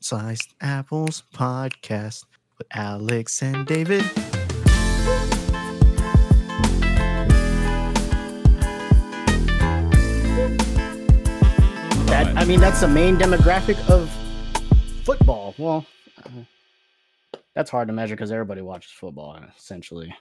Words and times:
Sliced 0.00 0.54
Apples 0.60 1.22
podcast 1.34 2.24
with 2.58 2.66
Alex 2.72 3.42
and 3.42 3.66
David. 3.66 4.02
That 12.10 12.36
I 12.36 12.44
mean, 12.44 12.60
that's 12.60 12.80
the 12.80 12.88
main 12.88 13.16
demographic 13.16 13.78
of 13.88 14.10
football. 15.04 15.54
Well, 15.58 15.86
uh, 16.24 16.28
that's 17.54 17.70
hard 17.70 17.86
to 17.88 17.94
measure 17.94 18.14
because 18.16 18.32
everybody 18.32 18.62
watches 18.62 18.90
football 18.90 19.38
essentially. 19.56 20.14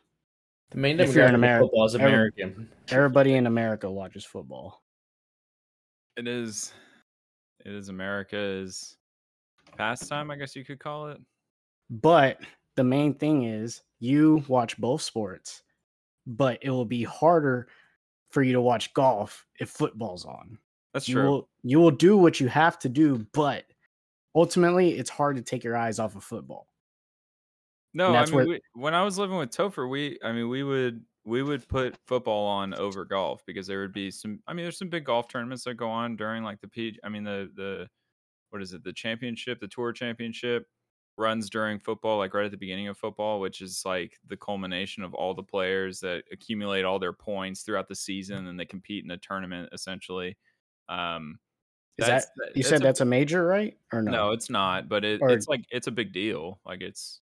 The 0.72 0.78
main 0.78 1.00
If 1.00 1.16
you're 1.16 1.26
in 1.26 1.32
demographic 1.32 1.34
of 1.34 1.40
America- 1.40 1.64
football 1.66 1.86
is 1.86 1.96
American. 1.96 2.70
Everybody 2.90 3.34
in 3.34 3.48
America 3.48 3.90
watches 3.92 4.24
football. 4.24 4.82
It 6.16 6.28
is. 6.28 6.74
It 7.66 7.74
is 7.74 7.90
America's 7.90 8.96
pastime, 9.80 10.30
I 10.30 10.36
guess 10.36 10.56
you 10.56 10.64
could 10.66 10.80
call 10.80 11.08
it. 11.10 11.20
But 11.90 12.42
the 12.76 12.84
main 12.84 13.14
thing 13.16 13.44
is 13.44 13.82
you 14.00 14.44
watch 14.48 14.78
both 14.78 15.02
sports, 15.02 15.64
but 16.28 16.60
it 16.62 16.70
will 16.70 16.86
be 16.86 17.04
harder 17.04 17.68
for 18.30 18.44
you 18.44 18.54
to 18.54 18.62
watch 18.62 18.94
golf 18.94 19.46
if 19.60 19.70
football's 19.70 20.26
on. 20.26 20.60
That's 20.94 21.08
You 21.08 21.16
true. 21.16 21.24
will 21.30 21.50
you 21.64 21.80
will 21.80 21.92
do 21.92 22.18
what 22.18 22.40
you 22.40 22.48
have 22.48 22.78
to 22.80 22.90
do, 22.90 23.26
but 23.34 23.66
ultimately 24.36 24.98
it's 24.98 25.10
hard 25.10 25.36
to 25.38 25.42
take 25.42 25.64
your 25.64 25.76
eyes 25.78 25.98
off 26.00 26.16
of 26.16 26.24
football. 26.24 26.68
No, 27.94 28.14
I 28.14 28.26
mean, 28.26 28.36
where- 28.36 28.48
we, 28.48 28.62
when 28.74 28.94
I 28.94 29.04
was 29.04 29.18
living 29.18 29.38
with 29.38 29.50
Topher, 29.50 29.90
we, 29.90 30.20
I 30.24 30.32
mean, 30.32 30.50
we 30.50 30.64
would 30.64 31.04
we 31.26 31.42
would 31.44 31.68
put 31.68 31.96
football 32.08 32.46
on 32.48 32.74
over 32.76 33.04
golf 33.06 33.44
because 33.46 33.68
there 33.68 33.82
would 33.82 33.94
be 33.94 34.12
some. 34.12 34.40
I 34.48 34.54
mean, 34.54 34.64
there's 34.66 34.78
some 34.78 34.90
big 34.90 35.06
golf 35.06 35.28
tournaments 35.28 35.64
that 35.64 35.76
go 35.76 35.90
on 35.90 36.16
during 36.16 36.44
like 36.44 36.62
the 36.62 36.68
P. 36.68 36.98
I 37.04 37.10
mean, 37.10 37.24
the 37.24 37.50
the 37.56 37.90
what 38.50 38.62
is 38.62 38.74
it? 38.74 38.84
The 38.84 38.94
championship, 38.94 39.60
the 39.60 39.68
tour 39.68 39.92
championship 39.92 40.68
runs 41.18 41.50
during 41.50 41.80
football, 41.80 42.18
like 42.18 42.34
right 42.34 42.46
at 42.46 42.52
the 42.52 42.58
beginning 42.58 42.88
of 42.88 42.98
football, 42.98 43.40
which 43.40 43.62
is 43.62 43.84
like 43.86 44.14
the 44.28 44.38
culmination 44.38 45.04
of 45.04 45.14
all 45.14 45.34
the 45.34 45.44
players 45.44 46.00
that 46.00 46.24
accumulate 46.32 46.86
all 46.86 46.98
their 47.00 47.14
points 47.14 47.62
throughout 47.64 47.88
the 47.90 47.96
season 47.96 48.48
and 48.48 48.60
they 48.60 48.66
compete 48.66 49.04
in 49.04 49.12
a 49.12 49.18
tournament 49.18 49.70
essentially. 49.74 50.38
Um, 50.88 51.38
Is 51.98 52.08
that 52.08 52.26
you 52.56 52.64
said 52.64 52.80
a- 52.82 52.84
that's 52.84 53.02
a 53.02 53.06
major, 53.06 53.46
right? 53.46 53.78
Or 53.92 54.02
no? 54.02 54.12
no, 54.12 54.32
it's 54.32 54.50
not, 54.50 54.88
but 54.88 55.04
it, 55.04 55.22
Or- 55.22 55.30
it's 55.30 55.48
like 55.48 55.66
it's 55.72 55.88
a 55.88 55.92
big 55.92 56.14
deal. 56.14 56.60
Like 56.66 56.82
it's 56.82 57.22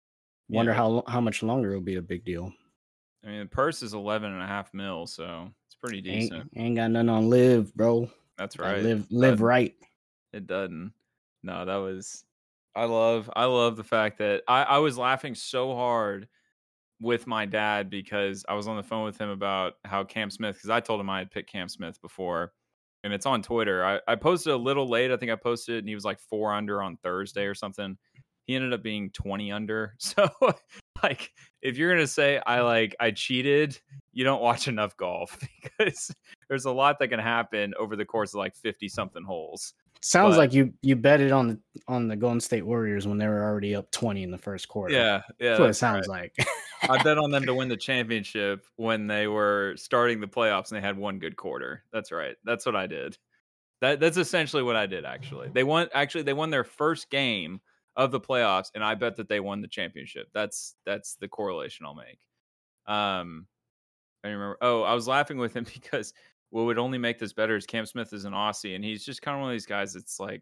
Wonder 0.50 0.72
know, 0.72 1.04
how 1.06 1.12
how 1.12 1.20
much 1.20 1.44
longer 1.44 1.72
it'll 1.72 1.82
be 1.82 1.96
a 1.96 2.02
big 2.02 2.24
deal. 2.24 2.54
I 3.26 3.28
mean, 3.30 3.40
the 3.40 3.46
purse 3.48 3.82
is 3.84 3.94
11 3.94 4.32
and 4.32 4.42
a 4.42 4.48
half 4.48 4.74
mil, 4.74 5.06
so 5.08 5.52
it's 5.68 5.76
pretty 5.76 6.00
decent. 6.00 6.50
ain't 6.56 6.78
got 6.78 6.92
nothing 6.92 7.10
on 7.10 7.30
LIV, 7.30 7.74
bro. 7.76 8.10
That's 8.38 8.58
right. 8.58 8.82
Live 8.82 9.08
live 9.10 9.40
But 9.40 9.44
right. 9.46 9.76
It 10.32 10.46
doesn't. 10.48 10.94
No, 11.48 11.64
that 11.64 11.78
was. 11.78 12.26
I 12.76 12.84
love. 12.86 13.30
I 13.36 13.46
love 13.46 13.78
the 13.78 13.84
fact 13.84 14.18
that 14.20 14.44
I, 14.48 14.64
I 14.64 14.78
was 14.80 14.98
laughing 14.98 15.34
so 15.34 15.74
hard 15.74 16.28
with 17.00 17.26
my 17.26 17.46
dad 17.46 17.90
because 17.90 18.44
I 18.50 18.54
was 18.54 18.68
on 18.68 18.76
the 18.76 18.84
phone 18.84 19.06
with 19.06 19.18
him 19.18 19.30
about 19.30 19.76
how 19.86 20.04
Cam 20.04 20.30
Smith 20.30 20.58
because 20.58 20.70
I 20.70 20.82
told 20.82 21.00
him 21.00 21.10
I 21.10 21.20
had 21.20 21.32
picked 21.32 21.50
Cam 21.50 21.70
Smith 21.70 22.02
before, 22.02 22.52
and 23.06 23.14
it's 23.14 23.26
on 23.26 23.42
Twitter. 23.42 23.84
I, 23.86 24.00
I 24.12 24.16
posted 24.16 24.52
a 24.54 24.58
little 24.58 24.90
late. 24.90 25.10
I 25.10 25.16
think 25.16 25.32
I 25.32 25.38
posted 25.38 25.76
it, 25.76 25.80
and 25.80 25.88
he 25.88 25.96
was 25.96 26.04
like 26.04 26.20
four 26.20 26.54
under 26.54 26.84
on 26.84 26.98
Thursday 26.98 27.46
or 27.46 27.56
something. 27.56 27.98
He 28.46 28.56
ended 28.56 28.74
up 28.74 28.84
being 28.84 29.10
twenty 29.12 29.52
under. 29.52 29.96
So, 30.00 30.30
like, 31.02 31.32
if 31.62 31.78
you're 31.78 31.94
gonna 31.94 32.08
say 32.08 32.42
I 32.46 32.60
like 32.60 32.94
I 33.00 33.12
cheated, 33.12 33.80
you 34.12 34.26
don't 34.26 34.42
watch 34.42 34.68
enough 34.68 34.98
golf 34.98 35.40
because 35.64 36.14
there's 36.50 36.66
a 36.66 36.72
lot 36.72 37.00
that 37.00 37.08
can 37.08 37.20
happen 37.20 37.74
over 37.80 37.96
the 37.96 38.06
course 38.06 38.34
of 38.34 38.40
like 38.40 38.56
fifty 38.56 38.90
something 38.90 39.24
holes. 39.24 39.74
Sounds 40.02 40.36
but- 40.36 40.40
like 40.40 40.54
you 40.54 40.74
you 40.82 40.96
betted 40.96 41.32
on 41.32 41.48
the 41.48 41.60
on 41.88 42.08
the 42.08 42.16
Golden 42.16 42.40
State 42.40 42.66
Warriors 42.66 43.08
when 43.08 43.18
they 43.18 43.28
were 43.28 43.44
already 43.44 43.76
up 43.76 43.92
twenty 43.92 44.24
in 44.24 44.32
the 44.32 44.38
first 44.38 44.68
quarter. 44.68 44.94
Yeah, 44.94 45.22
yeah. 45.40 45.50
that's 45.50 45.60
what 45.60 45.70
it 45.70 45.74
sounds 45.76 46.08
right. 46.08 46.32
like. 46.38 46.48
I 46.90 47.02
bet 47.04 47.18
on 47.18 47.32
them 47.32 47.46
to 47.46 47.54
win 47.56 47.70
the 47.70 47.78
championship 47.78 48.66
when 48.76 49.08
they 49.08 49.28
were 49.28 49.74
starting 49.78 50.20
the 50.20 50.28
playoffs 50.28 50.72
and 50.72 50.78
they 50.78 50.86
had 50.86 50.98
one 50.98 51.20
good 51.20 51.36
quarter. 51.36 51.84
That's 51.92 52.12
right. 52.12 52.36
That's 52.44 52.66
what 52.66 52.76
I 52.76 52.88
did. 52.88 53.18
That 53.82 54.00
that's 54.00 54.18
essentially 54.18 54.64
what 54.64 54.76
I 54.76 54.86
did 54.86 55.06
actually. 55.06 55.50
They 55.50 55.64
won 55.64 55.88
actually 55.94 56.24
they 56.24 56.34
won 56.34 56.50
their 56.50 56.64
first 56.64 57.10
game 57.10 57.62
of 57.96 58.12
the 58.12 58.20
playoffs 58.20 58.72
and 58.76 58.84
I 58.84 58.96
bet 58.96 59.16
that 59.18 59.30
they 59.30 59.40
won 59.40 59.62
the 59.62 59.68
championship. 59.68 60.30
That's 60.34 60.76
that's 60.86 61.16
the 61.16 61.28
correlation 61.28 61.86
I'll 61.86 61.96
make. 61.96 62.20
Um 62.88 63.48
I 64.24 64.30
remember 64.30 64.58
oh, 64.62 64.82
I 64.82 64.94
was 64.94 65.08
laughing 65.08 65.38
with 65.38 65.56
him 65.56 65.66
because 65.74 66.14
what 66.50 66.64
would 66.66 66.78
only 66.78 66.98
make 66.98 67.20
this 67.20 67.34
better 67.34 67.56
is 67.56 67.66
Cam 67.66 67.86
Smith 67.86 68.14
is 68.14 68.26
an 68.26 68.34
Aussie 68.34 68.76
and 68.76 68.84
he's 68.84 69.04
just 69.04 69.22
kind 69.22 69.36
of 69.36 69.42
one 69.42 69.50
of 69.52 69.54
these 69.56 69.66
guys 69.66 69.94
that's 69.94 70.20
like 70.20 70.42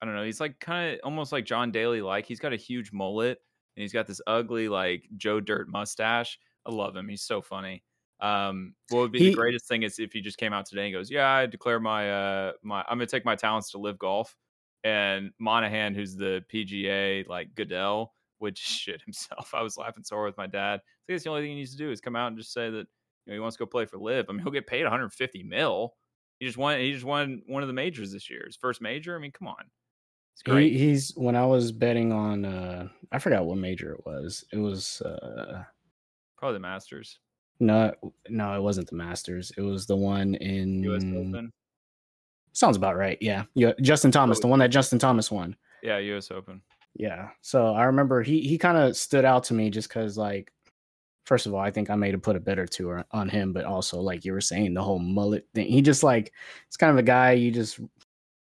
I 0.00 0.04
don't 0.06 0.14
know, 0.16 0.24
he's 0.24 0.40
like 0.40 0.58
kind 0.60 0.94
of 0.94 1.00
almost 1.04 1.30
like 1.32 1.44
John 1.44 1.70
Daly 1.70 2.02
like. 2.02 2.26
He's 2.26 2.40
got 2.40 2.52
a 2.52 2.56
huge 2.56 2.92
mullet 2.92 3.38
and 3.76 3.82
he's 3.82 3.92
got 3.92 4.06
this 4.06 4.20
ugly 4.26 4.68
like 4.68 5.08
Joe 5.16 5.38
Dirt 5.40 5.68
mustache. 5.68 6.38
I 6.66 6.72
love 6.72 6.96
him. 6.96 7.08
He's 7.08 7.22
so 7.22 7.40
funny. 7.40 7.84
Um, 8.20 8.74
what 8.90 9.00
would 9.00 9.12
be 9.12 9.18
He- 9.20 9.28
the 9.30 9.34
greatest 9.36 9.66
thing 9.66 9.82
is 9.84 9.98
if 9.98 10.12
he 10.12 10.20
just 10.20 10.38
came 10.38 10.52
out 10.52 10.66
today 10.66 10.86
and 10.86 10.92
goes, 10.94 11.10
"Yeah, 11.10 11.28
I 11.28 11.46
declare 11.46 11.80
my 11.80 12.10
uh 12.10 12.52
my 12.62 12.80
I'm 12.88 12.98
gonna 12.98 13.06
take 13.06 13.24
my 13.24 13.34
talents 13.36 13.70
to 13.72 13.78
LIV 13.78 13.98
golf." 13.98 14.36
And 14.84 15.30
Monahan, 15.38 15.94
who's 15.94 16.16
the 16.16 16.44
PGA 16.52 17.26
like 17.28 17.54
Goodell, 17.54 18.14
would 18.40 18.56
shit 18.58 19.02
himself. 19.02 19.54
I 19.54 19.62
was 19.62 19.76
laughing 19.76 20.04
so 20.04 20.16
hard 20.16 20.26
with 20.28 20.36
my 20.38 20.46
dad. 20.46 20.74
I 20.80 20.82
think 21.06 21.16
that's 21.16 21.24
the 21.24 21.30
only 21.30 21.42
thing 21.42 21.50
he 21.50 21.56
needs 21.56 21.72
to 21.72 21.78
do 21.78 21.90
is 21.90 22.00
come 22.00 22.16
out 22.16 22.28
and 22.28 22.36
just 22.38 22.52
say 22.52 22.70
that 22.70 22.86
you 23.26 23.32
know 23.32 23.34
he 23.34 23.40
wants 23.40 23.56
to 23.56 23.60
go 23.60 23.66
play 23.66 23.84
for 23.84 23.98
LIV. 23.98 24.26
I 24.28 24.32
mean, 24.32 24.42
he'll 24.42 24.52
get 24.52 24.66
paid 24.66 24.82
150 24.82 25.42
mil. 25.42 25.94
He 26.38 26.46
just 26.46 26.58
won. 26.58 26.78
He 26.78 26.92
just 26.92 27.04
won 27.04 27.42
one 27.46 27.62
of 27.62 27.68
the 27.68 27.74
majors 27.74 28.12
this 28.12 28.28
year. 28.28 28.42
His 28.46 28.56
first 28.56 28.80
major. 28.80 29.16
I 29.16 29.18
mean, 29.18 29.32
come 29.32 29.48
on. 29.48 29.64
It's 30.34 30.42
he, 30.44 30.50
great. 30.50 30.72
he's 30.72 31.12
when 31.16 31.36
I 31.36 31.44
was 31.44 31.72
betting 31.72 32.12
on 32.12 32.44
uh 32.44 32.88
I 33.10 33.18
forgot 33.18 33.44
what 33.44 33.58
major 33.58 33.92
it 33.92 34.04
was. 34.06 34.44
It 34.52 34.58
was 34.58 35.00
uh 35.02 35.62
Probably 36.36 36.56
the 36.56 36.60
Masters, 36.60 37.20
no 37.60 37.94
no, 38.28 38.54
it 38.56 38.60
wasn't 38.60 38.88
the 38.88 38.96
Masters. 38.96 39.52
It 39.56 39.62
was 39.62 39.86
the 39.86 39.96
one 39.96 40.34
in 40.34 40.82
U.S. 40.82 41.04
Open. 41.04 41.52
Sounds 42.52 42.76
about 42.76 42.96
right. 42.96 43.16
Yeah. 43.20 43.44
Yeah. 43.54 43.72
Justin 43.80 44.10
Thomas, 44.10 44.40
the 44.40 44.48
one 44.48 44.58
that 44.58 44.70
Justin 44.70 44.98
Thomas 44.98 45.30
won. 45.30 45.56
Yeah, 45.82 45.98
U.S. 45.98 46.30
Open. 46.30 46.60
Yeah. 46.94 47.28
So 47.40 47.68
I 47.74 47.84
remember 47.84 48.22
he 48.22 48.40
he 48.40 48.58
kind 48.58 48.76
of 48.76 48.96
stood 48.96 49.24
out 49.24 49.44
to 49.44 49.54
me 49.54 49.70
just 49.70 49.88
because 49.88 50.18
like 50.18 50.52
first 51.24 51.46
of 51.46 51.54
all, 51.54 51.60
I 51.60 51.70
think 51.70 51.90
I 51.90 51.96
made 51.96 52.14
have 52.14 52.22
put 52.22 52.36
a 52.36 52.40
bet 52.40 52.58
or 52.58 52.66
two 52.66 52.90
on- 52.92 53.04
on 53.12 53.28
him, 53.28 53.52
but 53.52 53.64
also 53.64 54.00
like 54.00 54.24
you 54.24 54.32
were 54.32 54.40
saying, 54.40 54.74
the 54.74 54.82
whole 54.82 54.98
mullet 54.98 55.46
thing. 55.54 55.66
He 55.68 55.82
just 55.82 56.02
like 56.02 56.32
it's 56.66 56.76
kind 56.76 56.90
of 56.92 56.98
a 56.98 57.02
guy 57.02 57.32
you 57.32 57.50
just 57.50 57.80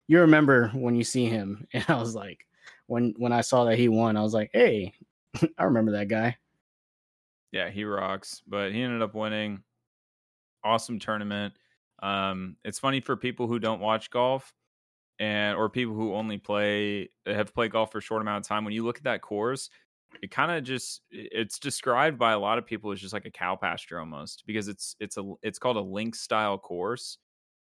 you 0.09 0.21
remember 0.21 0.69
when 0.75 0.95
you 0.97 1.05
see 1.05 1.27
him. 1.27 1.67
And 1.75 1.85
I 1.89 1.97
was 2.01 2.15
like, 2.15 2.47
when 2.87 3.15
when 3.19 3.33
I 3.33 3.43
saw 3.43 3.65
that 3.67 3.79
he 3.79 3.89
won, 3.89 4.17
I 4.17 4.23
was 4.23 4.35
like, 4.35 4.51
hey, 4.53 4.95
I 5.59 5.65
remember 5.65 5.93
that 5.93 6.09
guy. 6.09 6.37
yeah, 7.53 7.71
he 7.71 7.85
rocks. 7.85 8.43
But 8.47 8.73
he 8.73 8.83
ended 8.83 9.03
up 9.03 9.15
winning. 9.15 9.63
Awesome 10.65 10.99
tournament. 10.99 11.55
Um, 12.03 12.57
it's 12.65 12.79
funny 12.79 13.01
for 13.01 13.17
people 13.17 13.47
who 13.47 13.59
don't 13.59 13.81
watch 13.81 14.11
golf 14.11 14.53
and 15.19 15.57
or 15.57 15.69
people 15.69 15.95
who 15.95 16.15
only 16.15 16.39
play 16.39 17.11
have 17.27 17.55
played 17.55 17.73
golf 17.73 17.93
for 17.93 17.99
a 17.99 18.03
short 18.03 18.23
amount 18.23 18.45
of 18.45 18.49
time. 18.49 18.65
When 18.65 18.75
you 18.75 18.85
look 18.85 18.99
at 18.99 19.05
that 19.05 19.23
course, 19.23 19.71
it 20.23 20.31
kind 20.31 20.51
of 20.51 20.65
just 20.65 21.03
it's 21.11 21.59
described 21.59 22.19
by 22.19 22.33
a 22.33 22.39
lot 22.39 22.59
of 22.59 22.67
people 22.67 22.91
as 22.93 23.01
just 23.01 23.13
like 23.13 23.27
a 23.27 23.31
cow 23.31 23.57
pasture 23.57 24.01
almost 24.01 24.45
because 24.47 24.69
it's 24.69 24.97
it's 25.01 25.17
a 25.17 25.35
it's 25.43 25.59
called 25.59 25.77
a 25.77 25.81
link 25.81 26.15
style 26.15 26.59
course 26.59 27.19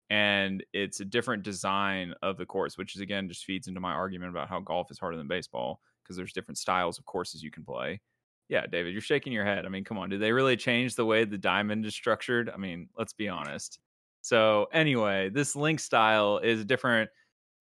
and 0.09 0.63
it's 0.73 0.99
a 0.99 1.05
different 1.05 1.43
design 1.43 2.13
of 2.21 2.37
the 2.37 2.45
course 2.45 2.77
which 2.77 2.95
is 2.95 3.01
again 3.01 3.29
just 3.29 3.45
feeds 3.45 3.67
into 3.67 3.79
my 3.79 3.93
argument 3.93 4.29
about 4.29 4.49
how 4.49 4.59
golf 4.59 4.91
is 4.91 4.99
harder 4.99 5.17
than 5.17 5.27
baseball 5.27 5.79
because 6.03 6.17
there's 6.17 6.33
different 6.33 6.57
styles 6.57 6.99
of 6.99 7.05
courses 7.05 7.41
you 7.41 7.51
can 7.51 7.63
play 7.63 7.99
yeah, 8.49 8.67
David, 8.67 8.91
you're 8.91 9.01
shaking 9.01 9.33
your 9.33 9.45
head. 9.45 9.65
I 9.65 9.69
mean, 9.69 9.83
come 9.83 9.97
on. 9.97 10.09
Did 10.09 10.21
they 10.21 10.31
really 10.31 10.57
change 10.57 10.95
the 10.95 11.05
way 11.05 11.25
the 11.25 11.37
diamond 11.37 11.85
is 11.85 11.95
structured? 11.95 12.49
I 12.49 12.57
mean, 12.57 12.89
let's 12.97 13.13
be 13.13 13.29
honest. 13.29 13.79
So, 14.21 14.67
anyway, 14.71 15.29
this 15.29 15.55
link 15.55 15.79
style 15.79 16.37
is 16.37 16.61
a 16.61 16.65
different 16.65 17.09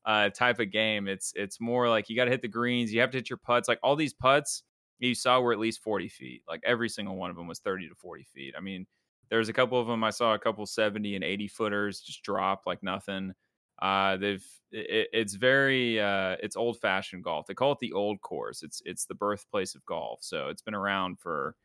uh, 0.04 0.30
type 0.30 0.60
of 0.60 0.70
game. 0.70 1.08
It's 1.08 1.32
it's 1.36 1.60
more 1.60 1.88
like 1.88 2.08
you 2.08 2.16
got 2.16 2.26
to 2.26 2.30
hit 2.30 2.42
the 2.42 2.48
greens, 2.48 2.92
you 2.92 3.00
have 3.00 3.10
to 3.12 3.18
hit 3.18 3.30
your 3.30 3.38
putts. 3.38 3.68
Like 3.68 3.78
all 3.82 3.96
these 3.96 4.12
putts 4.12 4.64
you 4.98 5.14
saw 5.14 5.40
were 5.40 5.52
at 5.52 5.58
least 5.58 5.82
40 5.82 6.08
feet. 6.08 6.42
Like 6.48 6.62
every 6.64 6.88
single 6.88 7.16
one 7.16 7.30
of 7.30 7.36
them 7.36 7.46
was 7.46 7.60
30 7.60 7.88
to 7.88 7.94
40 7.94 8.24
feet. 8.24 8.54
I 8.56 8.60
mean, 8.60 8.86
there's 9.30 9.48
a 9.48 9.52
couple 9.52 9.80
of 9.80 9.86
them 9.86 10.04
I 10.04 10.10
saw 10.10 10.34
a 10.34 10.38
couple 10.38 10.66
70 10.66 11.14
and 11.14 11.24
80 11.24 11.48
footers 11.48 12.00
just 12.00 12.22
drop 12.22 12.62
like 12.66 12.82
nothing. 12.82 13.32
Uh, 13.80 14.16
they've 14.16 14.46
it, 14.70 15.08
it's 15.12 15.34
very 15.34 16.00
uh, 16.00 16.36
it's 16.42 16.56
old 16.56 16.78
fashioned 16.80 17.24
golf. 17.24 17.46
They 17.46 17.54
call 17.54 17.72
it 17.72 17.78
the 17.80 17.92
old 17.92 18.20
course. 18.20 18.62
It's 18.62 18.80
it's 18.84 19.06
the 19.06 19.14
birthplace 19.14 19.74
of 19.74 19.84
golf. 19.86 20.20
So 20.22 20.48
it's 20.48 20.62
been 20.62 20.74
around 20.74 21.18
for 21.18 21.56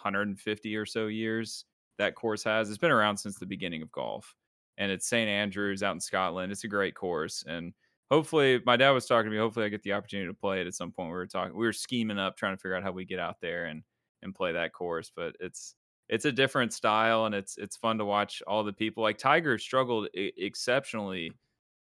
150 0.00 0.76
or 0.76 0.86
so 0.86 1.08
years. 1.08 1.64
That 1.98 2.14
course 2.14 2.44
has. 2.44 2.68
It's 2.68 2.78
been 2.78 2.92
around 2.92 3.16
since 3.16 3.38
the 3.38 3.46
beginning 3.46 3.82
of 3.82 3.90
golf, 3.92 4.34
and 4.78 4.90
it's 4.90 5.08
St 5.08 5.28
Andrews 5.28 5.82
out 5.82 5.94
in 5.94 6.00
Scotland. 6.00 6.52
It's 6.52 6.64
a 6.64 6.68
great 6.68 6.94
course, 6.94 7.44
and 7.46 7.74
hopefully, 8.10 8.60
my 8.64 8.76
dad 8.76 8.90
was 8.90 9.06
talking 9.06 9.26
to 9.30 9.30
me. 9.30 9.38
Hopefully, 9.38 9.66
I 9.66 9.68
get 9.70 9.82
the 9.82 9.92
opportunity 9.94 10.28
to 10.28 10.34
play 10.34 10.60
it 10.60 10.66
at 10.66 10.74
some 10.74 10.92
point. 10.92 11.08
We 11.10 11.14
were 11.16 11.26
talking. 11.26 11.56
We 11.56 11.66
were 11.66 11.72
scheming 11.72 12.18
up, 12.18 12.36
trying 12.36 12.54
to 12.56 12.60
figure 12.60 12.76
out 12.76 12.82
how 12.82 12.92
we 12.92 13.04
get 13.04 13.18
out 13.18 13.40
there 13.40 13.66
and 13.66 13.82
and 14.22 14.34
play 14.34 14.52
that 14.52 14.72
course. 14.72 15.10
But 15.14 15.36
it's 15.40 15.74
it's 16.08 16.24
a 16.24 16.32
different 16.32 16.72
style, 16.72 17.26
and 17.26 17.34
it's 17.34 17.56
it's 17.58 17.76
fun 17.76 17.98
to 17.98 18.04
watch 18.04 18.42
all 18.46 18.64
the 18.64 18.72
people. 18.72 19.02
Like 19.02 19.18
Tiger 19.18 19.58
struggled 19.58 20.08
e- 20.14 20.32
exceptionally 20.36 21.32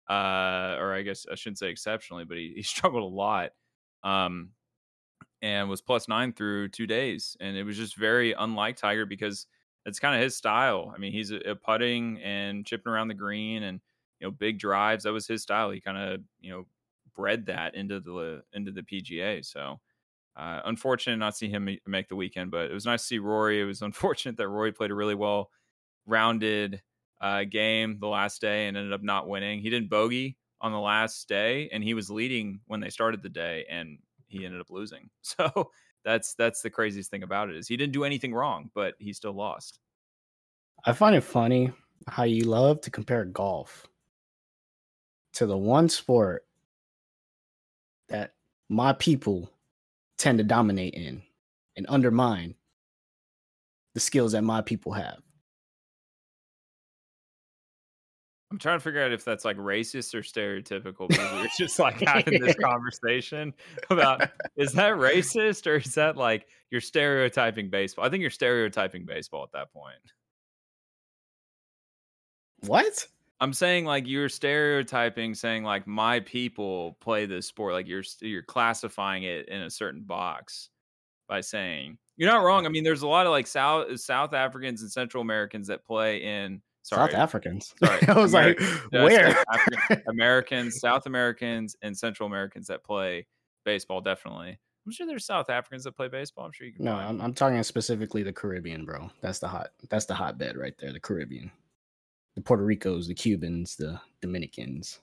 uh, 0.08 0.76
or 0.78 0.94
I 0.94 1.02
guess 1.02 1.26
I 1.30 1.34
shouldn't 1.34 1.58
say 1.58 1.68
exceptionally, 1.70 2.24
but 2.24 2.36
he, 2.36 2.52
he 2.56 2.62
struggled 2.64 3.02
a 3.02 3.14
lot 3.14 3.50
Um, 4.04 4.50
and 5.42 5.68
was 5.68 5.82
plus 5.82 6.08
nine 6.08 6.32
through 6.32 6.68
two 6.68 6.86
days. 6.86 7.36
And 7.40 7.56
it 7.56 7.64
was 7.64 7.76
just 7.76 7.96
very 7.96 8.32
unlike 8.32 8.76
Tiger 8.76 9.06
because 9.06 9.46
it's 9.84 9.98
kind 10.00 10.14
of 10.16 10.22
his 10.22 10.36
style. 10.36 10.92
I 10.94 10.98
mean, 10.98 11.12
he's 11.12 11.30
a, 11.30 11.36
a 11.50 11.56
putting 11.56 12.20
and 12.22 12.66
chipping 12.66 12.92
around 12.92 13.08
the 13.08 13.14
green 13.14 13.62
and 13.62 13.80
you 14.20 14.26
know 14.26 14.30
big 14.30 14.58
drives. 14.58 15.04
That 15.04 15.12
was 15.12 15.26
his 15.26 15.42
style. 15.42 15.70
He 15.70 15.80
kind 15.80 15.98
of 15.98 16.20
you 16.40 16.50
know 16.50 16.66
bred 17.14 17.46
that 17.46 17.74
into 17.74 18.00
the 18.00 18.42
into 18.52 18.72
the 18.72 18.82
PGA. 18.82 19.44
So 19.44 19.80
uh, 20.36 20.60
unfortunate 20.66 21.16
not 21.16 21.36
see 21.36 21.48
him 21.48 21.68
make 21.86 22.08
the 22.08 22.16
weekend, 22.16 22.50
but 22.50 22.70
it 22.70 22.74
was 22.74 22.84
nice 22.84 23.02
to 23.02 23.06
see 23.06 23.18
Rory. 23.18 23.60
It 23.60 23.64
was 23.64 23.82
unfortunate 23.82 24.36
that 24.36 24.48
Rory 24.48 24.72
played 24.72 24.90
a 24.90 24.94
really 24.94 25.14
well 25.14 25.50
rounded 26.06 26.82
uh, 27.20 27.44
game 27.44 27.98
the 27.98 28.06
last 28.06 28.40
day 28.40 28.68
and 28.68 28.76
ended 28.76 28.92
up 28.92 29.02
not 29.02 29.28
winning. 29.28 29.60
He 29.60 29.70
didn't 29.70 29.90
bogey 29.90 30.36
on 30.60 30.72
the 30.72 30.80
last 30.80 31.28
day, 31.28 31.68
and 31.72 31.82
he 31.82 31.94
was 31.94 32.10
leading 32.10 32.60
when 32.66 32.80
they 32.80 32.90
started 32.90 33.22
the 33.22 33.28
day, 33.28 33.64
and 33.70 33.98
he 34.28 34.44
ended 34.44 34.60
up 34.60 34.70
losing. 34.70 35.10
So 35.22 35.70
that's 36.04 36.34
that's 36.34 36.62
the 36.62 36.70
craziest 36.70 37.10
thing 37.10 37.24
about 37.24 37.50
it 37.50 37.56
is 37.56 37.66
he 37.66 37.76
didn't 37.76 37.92
do 37.92 38.04
anything 38.04 38.32
wrong, 38.32 38.70
but 38.74 38.94
he 39.00 39.12
still 39.12 39.32
lost. 39.32 39.80
I 40.84 40.92
find 40.92 41.16
it 41.16 41.22
funny 41.22 41.72
how 42.06 42.22
you 42.22 42.44
love 42.44 42.80
to 42.82 42.92
compare 42.92 43.24
golf 43.24 43.88
to 45.36 45.44
the 45.44 45.56
one 45.56 45.86
sport 45.86 46.46
that 48.08 48.32
my 48.70 48.94
people 48.94 49.50
tend 50.16 50.38
to 50.38 50.44
dominate 50.44 50.94
in 50.94 51.22
and 51.76 51.84
undermine 51.90 52.54
the 53.92 54.00
skills 54.00 54.32
that 54.32 54.40
my 54.40 54.62
people 54.62 54.92
have. 54.92 55.18
I'm 58.50 58.58
trying 58.58 58.78
to 58.78 58.82
figure 58.82 59.02
out 59.02 59.12
if 59.12 59.26
that's 59.26 59.44
like 59.44 59.58
racist 59.58 60.14
or 60.14 60.22
stereotypical 60.22 61.08
because 61.08 61.32
we're 61.32 61.48
just 61.58 61.78
like 61.78 62.00
having 62.00 62.40
this 62.40 62.56
conversation 62.56 63.52
about 63.90 64.30
is 64.56 64.72
that 64.72 64.92
racist 64.92 65.66
or 65.66 65.76
is 65.76 65.94
that 65.96 66.16
like 66.16 66.46
you're 66.70 66.80
stereotyping 66.80 67.68
baseball? 67.68 68.06
I 68.06 68.08
think 68.08 68.22
you're 68.22 68.30
stereotyping 68.30 69.04
baseball 69.04 69.42
at 69.42 69.52
that 69.52 69.70
point. 69.70 69.96
What? 72.60 73.06
I'm 73.40 73.52
saying 73.52 73.84
like 73.84 74.06
you're 74.06 74.28
stereotyping, 74.28 75.34
saying 75.34 75.64
like 75.64 75.86
my 75.86 76.20
people 76.20 76.96
play 77.00 77.26
this 77.26 77.46
sport, 77.46 77.74
like 77.74 77.86
you're 77.86 78.04
you're 78.20 78.42
classifying 78.42 79.24
it 79.24 79.48
in 79.48 79.62
a 79.62 79.70
certain 79.70 80.02
box 80.02 80.70
by 81.28 81.42
saying 81.42 81.98
you're 82.16 82.30
not 82.30 82.42
wrong. 82.42 82.64
I 82.64 82.70
mean, 82.70 82.82
there's 82.82 83.02
a 83.02 83.08
lot 83.08 83.26
of 83.26 83.30
like 83.30 83.46
South 83.46 84.00
South 84.00 84.32
Africans 84.32 84.80
and 84.82 84.90
Central 84.90 85.20
Americans 85.20 85.66
that 85.68 85.84
play 85.84 86.22
in 86.22 86.62
Sorry. 86.82 87.10
South 87.10 87.18
Africans. 87.18 87.74
Sorry, 87.84 88.08
I 88.08 88.18
was 88.18 88.32
like, 88.32 88.60
uh, 88.62 89.02
where? 89.02 89.36
Americans, 90.08 90.80
South 90.80 91.06
Americans, 91.06 91.76
and 91.82 91.96
Central 91.96 92.26
Americans 92.26 92.68
that 92.68 92.84
play 92.84 93.26
baseball. 93.66 94.00
Definitely, 94.00 94.58
I'm 94.86 94.92
sure 94.92 95.06
there's 95.06 95.26
South 95.26 95.50
Africans 95.50 95.84
that 95.84 95.92
play 95.92 96.08
baseball. 96.08 96.46
I'm 96.46 96.52
sure 96.52 96.66
you 96.66 96.72
can. 96.72 96.86
No, 96.86 96.94
I'm, 96.94 97.20
I'm, 97.20 97.34
talking 97.34 97.62
specifically 97.64 98.22
the 98.22 98.32
Caribbean, 98.32 98.86
bro. 98.86 99.10
That's 99.20 99.40
the 99.40 99.48
hot. 99.48 99.70
That's 99.90 100.06
the 100.06 100.14
hotbed 100.14 100.56
right 100.56 100.74
there. 100.78 100.92
The 100.92 101.00
Caribbean 101.00 101.50
the 102.36 102.42
Puerto 102.42 102.62
Ricos, 102.62 103.08
the 103.08 103.14
Cubans, 103.14 103.74
the 103.74 103.98
Dominicans. 104.20 105.00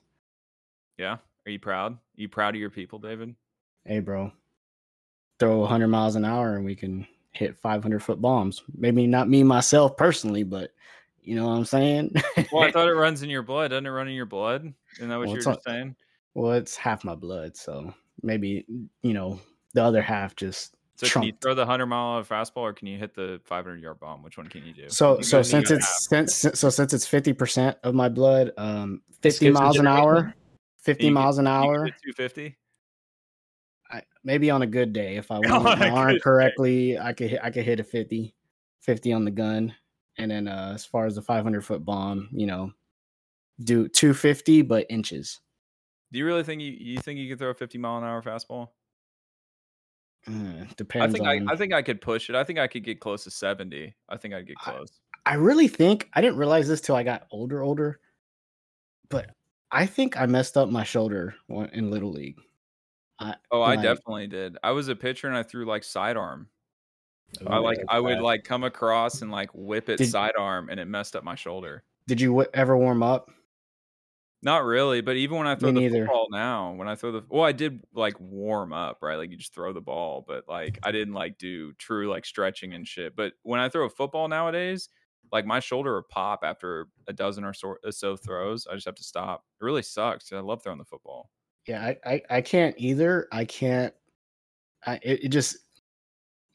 Yeah. 0.96 1.18
Are 1.46 1.50
you 1.50 1.58
proud? 1.58 1.92
Are 1.92 1.98
you 2.14 2.28
proud 2.28 2.54
of 2.54 2.60
your 2.60 2.70
people, 2.70 2.98
David? 2.98 3.34
Hey, 3.84 4.00
bro. 4.00 4.32
Throw 5.38 5.58
100 5.58 5.88
miles 5.88 6.16
an 6.16 6.24
hour 6.24 6.56
and 6.56 6.64
we 6.64 6.74
can 6.74 7.06
hit 7.32 7.58
500 7.58 8.02
foot 8.02 8.22
bombs. 8.22 8.62
Maybe 8.74 9.06
not 9.06 9.28
me 9.28 9.42
myself 9.42 9.96
personally, 9.96 10.44
but 10.44 10.70
you 11.22 11.34
know 11.34 11.48
what 11.48 11.54
I'm 11.54 11.64
saying? 11.64 12.14
well, 12.52 12.62
I 12.62 12.70
thought 12.72 12.88
it 12.88 12.94
runs 12.94 13.22
in 13.22 13.30
your 13.30 13.42
blood. 13.42 13.72
Doesn't 13.72 13.86
it 13.86 13.90
run 13.90 14.08
in 14.08 14.14
your 14.14 14.26
blood? 14.26 14.72
Isn't 14.96 15.08
that 15.08 15.18
what 15.18 15.26
well, 15.26 15.36
you 15.36 15.42
were 15.44 15.56
saying? 15.66 15.96
Well, 16.34 16.52
it's 16.52 16.76
half 16.76 17.04
my 17.04 17.16
blood. 17.16 17.56
So 17.56 17.92
maybe, 18.22 18.64
you 19.02 19.12
know, 19.12 19.40
the 19.72 19.82
other 19.82 20.02
half 20.02 20.36
just 20.36 20.76
so 20.96 21.06
Trump. 21.06 21.24
can 21.24 21.34
you 21.34 21.38
throw 21.42 21.54
the 21.54 21.66
hundred 21.66 21.86
mile 21.86 22.22
fastball, 22.22 22.58
or 22.58 22.72
can 22.72 22.86
you 22.86 22.98
hit 22.98 23.14
the 23.14 23.40
five 23.44 23.64
hundred 23.64 23.82
yard 23.82 23.98
bomb? 23.98 24.22
Which 24.22 24.36
one 24.36 24.46
can 24.46 24.64
you 24.64 24.72
do? 24.72 24.88
So 24.88 25.20
so 25.20 25.42
since 25.42 25.70
it's 25.70 26.06
since 26.08 26.34
so 26.34 26.70
since 26.70 26.92
it's 26.92 27.06
fifty 27.06 27.32
percent 27.32 27.76
of 27.82 27.94
my 27.94 28.08
blood, 28.08 28.52
um, 28.56 29.02
fifty 29.20 29.50
miles 29.50 29.78
an 29.78 29.88
hour, 29.88 30.34
fifty 30.78 31.10
miles 31.10 31.38
an 31.38 31.46
hour, 31.46 31.88
two 31.88 32.12
fifty. 32.16 32.56
Maybe 34.24 34.50
on 34.50 34.62
a 34.62 34.66
good 34.66 34.92
day, 34.92 35.16
if 35.16 35.30
I 35.30 35.38
want 35.42 35.78
my 35.78 35.90
arm 35.90 36.18
correctly, 36.22 36.92
day. 36.92 36.98
I 36.98 37.12
could 37.12 37.30
hit, 37.30 37.40
I 37.42 37.50
could 37.50 37.64
hit 37.64 37.78
a 37.78 37.84
50, 37.84 38.34
50 38.80 39.12
on 39.12 39.24
the 39.24 39.30
gun, 39.30 39.74
and 40.16 40.30
then 40.30 40.48
uh, 40.48 40.72
as 40.74 40.86
far 40.86 41.06
as 41.06 41.14
the 41.14 41.22
five 41.22 41.44
hundred 41.44 41.64
foot 41.64 41.84
bomb, 41.84 42.28
you 42.32 42.46
know, 42.46 42.72
do 43.62 43.88
two 43.88 44.14
fifty 44.14 44.62
but 44.62 44.86
inches. 44.88 45.40
Do 46.12 46.18
you 46.18 46.26
really 46.26 46.44
think 46.44 46.62
you 46.62 46.72
you 46.72 46.98
think 46.98 47.18
you 47.18 47.28
could 47.28 47.38
throw 47.38 47.50
a 47.50 47.54
fifty 47.54 47.78
mile 47.78 47.98
an 47.98 48.04
hour 48.04 48.22
fastball? 48.22 48.68
Mm, 50.28 50.74
depends. 50.76 51.14
I 51.14 51.16
think 51.16 51.28
on... 51.28 51.48
I, 51.48 51.52
I 51.52 51.56
think 51.56 51.72
I 51.72 51.82
could 51.82 52.00
push 52.00 52.30
it. 52.30 52.36
I 52.36 52.44
think 52.44 52.58
I 52.58 52.66
could 52.66 52.84
get 52.84 53.00
close 53.00 53.24
to 53.24 53.30
seventy. 53.30 53.94
I 54.08 54.16
think 54.16 54.34
I'd 54.34 54.46
get 54.46 54.56
close. 54.56 54.88
I, 55.26 55.32
I 55.32 55.34
really 55.34 55.68
think 55.68 56.08
I 56.14 56.20
didn't 56.20 56.36
realize 56.36 56.68
this 56.68 56.80
till 56.80 56.96
I 56.96 57.02
got 57.02 57.26
older, 57.30 57.62
older. 57.62 58.00
But 59.10 59.30
I 59.70 59.86
think 59.86 60.18
I 60.18 60.26
messed 60.26 60.56
up 60.56 60.68
my 60.68 60.84
shoulder 60.84 61.34
in 61.72 61.90
little 61.90 62.10
league. 62.10 62.38
I, 63.18 63.34
oh, 63.50 63.62
I 63.62 63.76
definitely 63.76 64.26
did. 64.26 64.56
I 64.62 64.72
was 64.72 64.88
a 64.88 64.96
pitcher 64.96 65.28
and 65.28 65.36
I 65.36 65.42
threw 65.42 65.66
like 65.66 65.84
sidearm. 65.84 66.48
Ooh, 67.42 67.48
I 67.48 67.58
like 67.58 67.78
I 67.88 68.00
would 68.00 68.20
like 68.20 68.44
come 68.44 68.64
across 68.64 69.22
and 69.22 69.30
like 69.30 69.50
whip 69.52 69.88
it 69.88 69.98
did, 69.98 70.10
sidearm 70.10 70.68
and 70.68 70.80
it 70.80 70.86
messed 70.86 71.16
up 71.16 71.24
my 71.24 71.34
shoulder. 71.34 71.84
Did 72.06 72.20
you 72.20 72.30
w- 72.30 72.48
ever 72.54 72.76
warm 72.76 73.02
up? 73.02 73.30
Not 74.44 74.64
really, 74.64 75.00
but 75.00 75.16
even 75.16 75.38
when 75.38 75.46
I 75.48 75.56
throw 75.56 75.70
Me 75.70 75.72
the 75.72 75.80
neither. 75.80 76.06
football 76.06 76.28
now, 76.30 76.74
when 76.74 76.86
I 76.86 76.96
throw 76.96 77.12
the 77.12 77.22
well, 77.30 77.44
I 77.44 77.52
did 77.52 77.82
like 77.94 78.20
warm 78.20 78.74
up, 78.74 78.98
right? 79.02 79.16
Like 79.16 79.30
you 79.30 79.38
just 79.38 79.54
throw 79.54 79.72
the 79.72 79.80
ball, 79.80 80.24
but 80.26 80.44
like 80.48 80.78
I 80.82 80.92
didn't 80.92 81.14
like 81.14 81.38
do 81.38 81.72
true 81.74 82.10
like 82.10 82.26
stretching 82.26 82.74
and 82.74 82.86
shit. 82.86 83.16
But 83.16 83.32
when 83.42 83.58
I 83.60 83.70
throw 83.70 83.86
a 83.86 83.90
football 83.90 84.28
nowadays, 84.28 84.90
like 85.32 85.46
my 85.46 85.60
shoulder 85.60 85.94
will 85.94 86.02
pop 86.02 86.40
after 86.44 86.88
a 87.08 87.12
dozen 87.14 87.44
or 87.44 87.54
so, 87.54 87.76
or 87.82 87.90
so 87.92 88.16
throws. 88.16 88.66
I 88.66 88.74
just 88.74 88.86
have 88.86 88.96
to 88.96 89.04
stop. 89.04 89.44
It 89.60 89.64
really 89.64 89.82
sucks. 89.82 90.32
I 90.32 90.40
love 90.40 90.62
throwing 90.62 90.78
the 90.78 90.84
football. 90.84 91.30
Yeah, 91.66 91.82
I, 92.04 92.12
I, 92.14 92.22
I 92.30 92.40
can't 92.42 92.74
either. 92.78 93.28
I 93.32 93.44
can't. 93.46 93.94
I 94.86 94.96
it, 95.02 95.24
it 95.24 95.28
just 95.30 95.58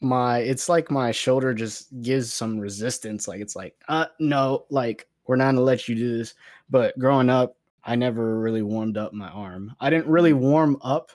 my 0.01 0.39
it's 0.39 0.69
like 0.69 0.92
my 0.92 1.12
shoulder 1.12 1.53
just 1.53 2.01
gives 2.01 2.33
some 2.33 2.59
resistance. 2.59 3.27
Like 3.27 3.42
it's 3.42 3.56
like 3.56 3.75
uh 3.89 4.07
no, 4.19 4.65
like 4.69 5.07
we're 5.27 5.35
not 5.38 5.47
gonna 5.47 5.62
let 5.62 5.88
you 5.89 5.95
do 5.95 6.18
this. 6.18 6.35
But 6.69 6.97
growing 7.00 7.30
up, 7.30 7.57
I 7.89 7.95
never 7.95 8.39
really 8.39 8.62
warmed 8.62 8.97
up 8.97 9.13
my 9.13 9.30
arm. 9.30 9.75
I 9.80 9.89
didn't 9.89 10.06
really 10.06 10.31
mm. 10.31 10.38
warm 10.38 10.77
up 10.83 11.09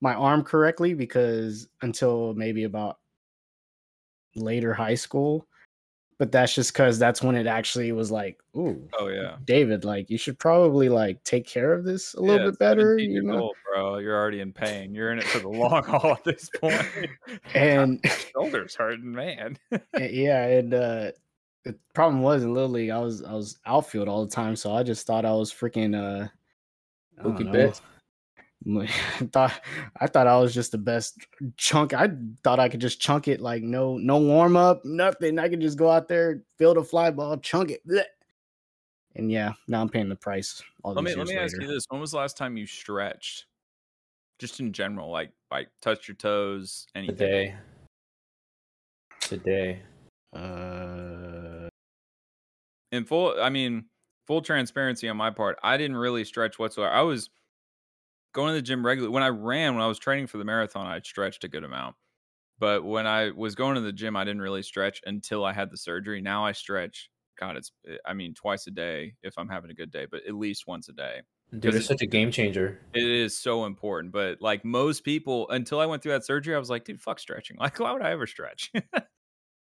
my 0.00 0.14
arm 0.14 0.42
correctly 0.42 0.94
because 0.94 1.68
until 1.82 2.32
maybe 2.32 2.64
about 2.64 2.96
later 4.34 4.72
high 4.72 4.94
school. 4.94 5.46
But 6.18 6.32
that's 6.32 6.54
just 6.54 6.72
because 6.72 6.98
that's 6.98 7.22
when 7.22 7.36
it 7.36 7.46
actually 7.46 7.92
was 7.92 8.10
like, 8.10 8.38
ooh, 8.56 8.88
oh 8.98 9.08
yeah, 9.08 9.36
David, 9.44 9.84
like 9.84 10.08
you 10.08 10.16
should 10.16 10.38
probably 10.38 10.88
like 10.88 11.22
take 11.24 11.46
care 11.46 11.72
of 11.72 11.84
this 11.84 12.14
a 12.14 12.20
little 12.20 12.50
bit 12.50 12.58
better. 12.58 12.98
You 12.98 13.22
know, 13.22 13.38
old, 13.38 13.56
bro, 13.70 13.98
you're 13.98 14.18
already 14.18 14.40
in 14.40 14.52
pain. 14.52 14.94
You're 14.94 15.12
in 15.12 15.18
it 15.18 15.24
for 15.24 15.38
the 15.38 15.48
long 15.48 15.82
haul 15.84 16.12
at 16.12 16.24
this 16.24 16.50
point. 16.60 16.86
and 17.54 18.00
shoulders 18.32 18.74
hurting, 18.74 19.12
man. 19.12 19.58
yeah, 19.98 20.46
and 20.46 20.74
uh, 20.74 21.12
the 21.64 21.76
problem 21.94 22.22
was 22.22 22.42
in 22.42 22.54
Little 22.54 22.70
League, 22.70 22.90
I 22.90 22.98
was 22.98 23.22
I 23.22 23.32
was 23.32 23.58
outfield 23.66 24.08
all 24.08 24.24
the 24.24 24.30
time, 24.30 24.56
so 24.56 24.72
I 24.72 24.82
just 24.82 25.06
thought 25.06 25.24
I 25.24 25.32
was 25.32 25.52
freaking 25.52 25.94
uh 25.94 26.28
Mookie 27.22 27.50
Betts. 27.50 27.82
I 28.68 28.86
thought 29.32 29.60
I 30.00 30.06
thought 30.06 30.26
I 30.26 30.36
was 30.38 30.52
just 30.52 30.72
the 30.72 30.78
best 30.78 31.26
chunk. 31.56 31.94
I 31.94 32.10
thought 32.44 32.60
I 32.60 32.68
could 32.68 32.80
just 32.80 33.00
chunk 33.00 33.28
it 33.28 33.40
like 33.40 33.62
no 33.62 33.96
no 33.96 34.18
warm 34.18 34.56
up, 34.56 34.84
nothing. 34.84 35.38
I 35.38 35.48
could 35.48 35.60
just 35.60 35.78
go 35.78 35.90
out 35.90 36.08
there, 36.08 36.42
field 36.58 36.76
a 36.76 36.84
fly 36.84 37.10
ball, 37.10 37.38
chunk 37.38 37.70
it. 37.70 37.86
Bleh. 37.86 38.04
And 39.16 39.30
yeah, 39.30 39.54
now 39.66 39.80
I'm 39.80 39.88
paying 39.88 40.08
the 40.08 40.16
price. 40.16 40.62
All 40.84 40.94
let 40.94 41.04
me 41.04 41.14
let 41.14 41.26
me 41.26 41.34
later. 41.34 41.44
ask 41.44 41.60
you 41.60 41.66
this: 41.66 41.86
When 41.88 42.00
was 42.00 42.12
the 42.12 42.18
last 42.18 42.36
time 42.36 42.56
you 42.56 42.66
stretched? 42.66 43.46
Just 44.38 44.60
in 44.60 44.72
general, 44.72 45.10
like 45.10 45.32
like 45.50 45.68
touch 45.80 46.06
your 46.06 46.16
toes, 46.16 46.86
anything. 46.94 47.16
Today. 47.16 47.54
Today. 49.20 49.82
Uh, 50.34 51.39
in 52.92 53.04
full, 53.04 53.34
I 53.40 53.50
mean, 53.50 53.86
full 54.26 54.42
transparency 54.42 55.08
on 55.08 55.16
my 55.16 55.30
part, 55.30 55.58
I 55.62 55.76
didn't 55.76 55.96
really 55.96 56.24
stretch 56.24 56.58
whatsoever. 56.58 56.92
I 56.92 57.02
was 57.02 57.30
going 58.32 58.48
to 58.48 58.54
the 58.54 58.62
gym 58.62 58.84
regularly. 58.84 59.12
When 59.12 59.22
I 59.22 59.28
ran, 59.28 59.74
when 59.74 59.82
I 59.82 59.86
was 59.86 59.98
training 59.98 60.26
for 60.26 60.38
the 60.38 60.44
marathon, 60.44 60.86
I 60.86 61.00
stretched 61.00 61.44
a 61.44 61.48
good 61.48 61.64
amount. 61.64 61.96
But 62.58 62.84
when 62.84 63.06
I 63.06 63.30
was 63.30 63.54
going 63.54 63.76
to 63.76 63.80
the 63.80 63.92
gym, 63.92 64.16
I 64.16 64.24
didn't 64.24 64.42
really 64.42 64.62
stretch 64.62 65.00
until 65.06 65.44
I 65.44 65.52
had 65.52 65.70
the 65.70 65.78
surgery. 65.78 66.20
Now 66.20 66.44
I 66.44 66.52
stretch. 66.52 67.10
God, 67.38 67.56
it's 67.56 67.72
eh, 67.88 67.96
I 68.04 68.12
mean 68.12 68.34
twice 68.34 68.66
a 68.66 68.70
day 68.70 69.14
if 69.22 69.38
I'm 69.38 69.48
having 69.48 69.70
a 69.70 69.74
good 69.74 69.90
day, 69.90 70.06
but 70.10 70.26
at 70.26 70.34
least 70.34 70.66
once 70.66 70.88
a 70.90 70.92
day. 70.92 71.22
Dude, 71.58 71.74
it's 71.74 71.86
such 71.86 72.02
a 72.02 72.06
game 72.06 72.30
changer. 72.30 72.78
It 72.94 73.02
is 73.02 73.36
so 73.36 73.64
important. 73.64 74.12
But 74.12 74.40
like 74.40 74.64
most 74.64 75.04
people, 75.04 75.48
until 75.50 75.80
I 75.80 75.86
went 75.86 76.02
through 76.02 76.12
that 76.12 76.24
surgery, 76.24 76.54
I 76.54 76.58
was 76.58 76.70
like, 76.70 76.84
dude, 76.84 77.00
fuck 77.00 77.18
stretching. 77.18 77.56
Like, 77.60 77.80
why 77.80 77.92
would 77.92 78.02
I 78.02 78.10
ever 78.10 78.26
stretch? 78.26 78.70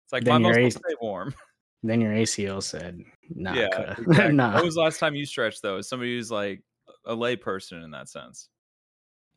It's 0.05 0.13
like 0.13 0.25
then 0.25 0.43
my 0.43 0.51
muscles 0.51 0.75
stay 0.75 0.95
warm. 1.01 1.35
Then 1.87 2.01
your 2.01 2.13
ACL 2.13 2.63
said, 2.63 2.99
nah, 3.35 3.53
yeah, 3.53 3.67
exactly. 3.99 4.33
nah. 4.33 4.55
When 4.57 4.65
was 4.65 4.75
the 4.75 4.81
last 4.81 4.99
time 4.99 5.15
you 5.15 5.27
stretched 5.27 5.61
though? 5.63 5.77
As 5.77 5.89
somebody 5.89 6.17
who's 6.17 6.31
like 6.31 6.63
a 7.05 7.15
lay 7.15 7.37
person 7.37 7.83
in 7.83 7.91
that 7.91 8.09
sense. 8.09 8.49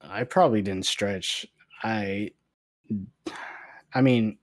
I 0.01 0.23
probably 0.23 0.61
didn't 0.61 0.85
stretch. 0.85 1.45
I, 1.83 2.31
I 3.93 4.01
mean, 4.01 4.37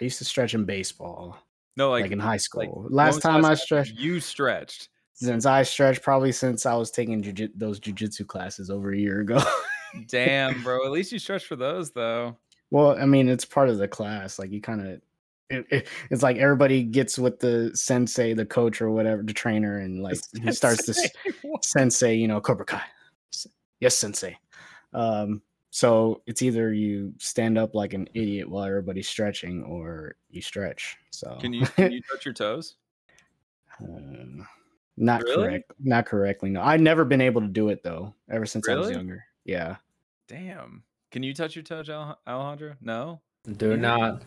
I 0.00 0.04
used 0.04 0.18
to 0.18 0.24
stretch 0.24 0.54
in 0.54 0.64
baseball, 0.64 1.38
No, 1.76 1.90
like, 1.90 2.02
like, 2.02 2.12
in 2.12 2.18
high 2.18 2.36
school. 2.38 2.82
when 2.84 2.92
last 2.92 3.22
time 3.22 3.44
I 3.44 3.50
time 3.50 3.56
stretched, 3.56 3.98
you 3.98 4.18
stretched. 4.20 4.88
since 5.14 5.46
I 5.46 5.62
stretched, 5.62 6.02
probably 6.02 6.32
since 6.32 6.66
I 6.66 6.74
was 6.74 6.90
taking 6.90 7.22
jiu- 7.22 7.50
those 7.54 7.78
jujitsu 7.78 8.26
classes 8.26 8.70
over 8.70 8.92
a 8.92 8.98
year 8.98 9.20
ago. 9.20 9.40
Damn, 10.08 10.62
bro. 10.62 10.84
At 10.84 10.92
least 10.92 11.12
you 11.12 11.18
stretched 11.18 11.46
for 11.46 11.56
those 11.56 11.90
though. 11.92 12.36
well, 12.70 12.96
I 12.98 13.04
mean, 13.06 13.28
it's 13.28 13.44
part 13.44 13.68
of 13.68 13.78
the 13.78 13.88
class. 13.88 14.38
Like 14.38 14.50
you 14.50 14.60
kind 14.60 14.86
of, 14.86 15.00
it, 15.50 15.66
it- 15.70 15.86
it's 16.10 16.22
like 16.22 16.36
everybody 16.36 16.82
gets 16.82 17.18
with 17.18 17.40
the 17.40 17.70
sensei, 17.74 18.32
the 18.34 18.46
coach, 18.46 18.80
or 18.80 18.90
whatever, 18.90 19.22
the 19.22 19.32
trainer, 19.32 19.78
and 19.78 20.02
like 20.02 20.18
he 20.42 20.52
starts 20.52 20.86
this 20.86 21.10
sensei, 21.62 22.14
you 22.14 22.28
know, 22.28 22.40
Cobra 22.40 22.64
Kai. 22.64 22.82
Yes, 23.80 23.96
sensei. 23.96 24.36
Um, 24.92 25.42
so 25.70 26.22
it's 26.26 26.42
either 26.42 26.72
you 26.72 27.14
stand 27.18 27.56
up 27.56 27.74
like 27.74 27.92
an 27.94 28.08
idiot 28.14 28.48
while 28.50 28.64
everybody's 28.64 29.08
stretching, 29.08 29.62
or 29.64 30.16
you 30.30 30.42
stretch. 30.42 30.96
So 31.10 31.36
Can 31.40 31.52
you 31.52 31.66
can 31.66 31.92
you 31.92 32.00
touch 32.10 32.24
your 32.24 32.34
toes? 32.34 32.76
Uh, 33.82 34.44
not 34.96 35.22
Really? 35.22 35.36
correct. 35.44 35.72
Not 35.80 36.06
correctly. 36.06 36.50
No, 36.50 36.60
I've 36.60 36.80
never 36.80 37.04
been 37.04 37.20
able 37.20 37.40
to 37.40 37.46
do 37.48 37.68
it 37.70 37.82
though. 37.82 38.14
Ever 38.30 38.44
since 38.46 38.68
I 38.68 38.74
was 38.74 38.90
younger. 38.90 39.24
Yeah. 39.44 39.76
Damn. 40.28 40.82
Can 41.10 41.22
you 41.22 41.32
touch 41.34 41.56
your 41.56 41.62
toes, 41.62 41.88
Al- 41.88 42.18
Alejandro? 42.26 42.74
No. 42.80 43.20
Do 43.56 43.70
Yeah. 43.70 43.76
not. 43.76 44.22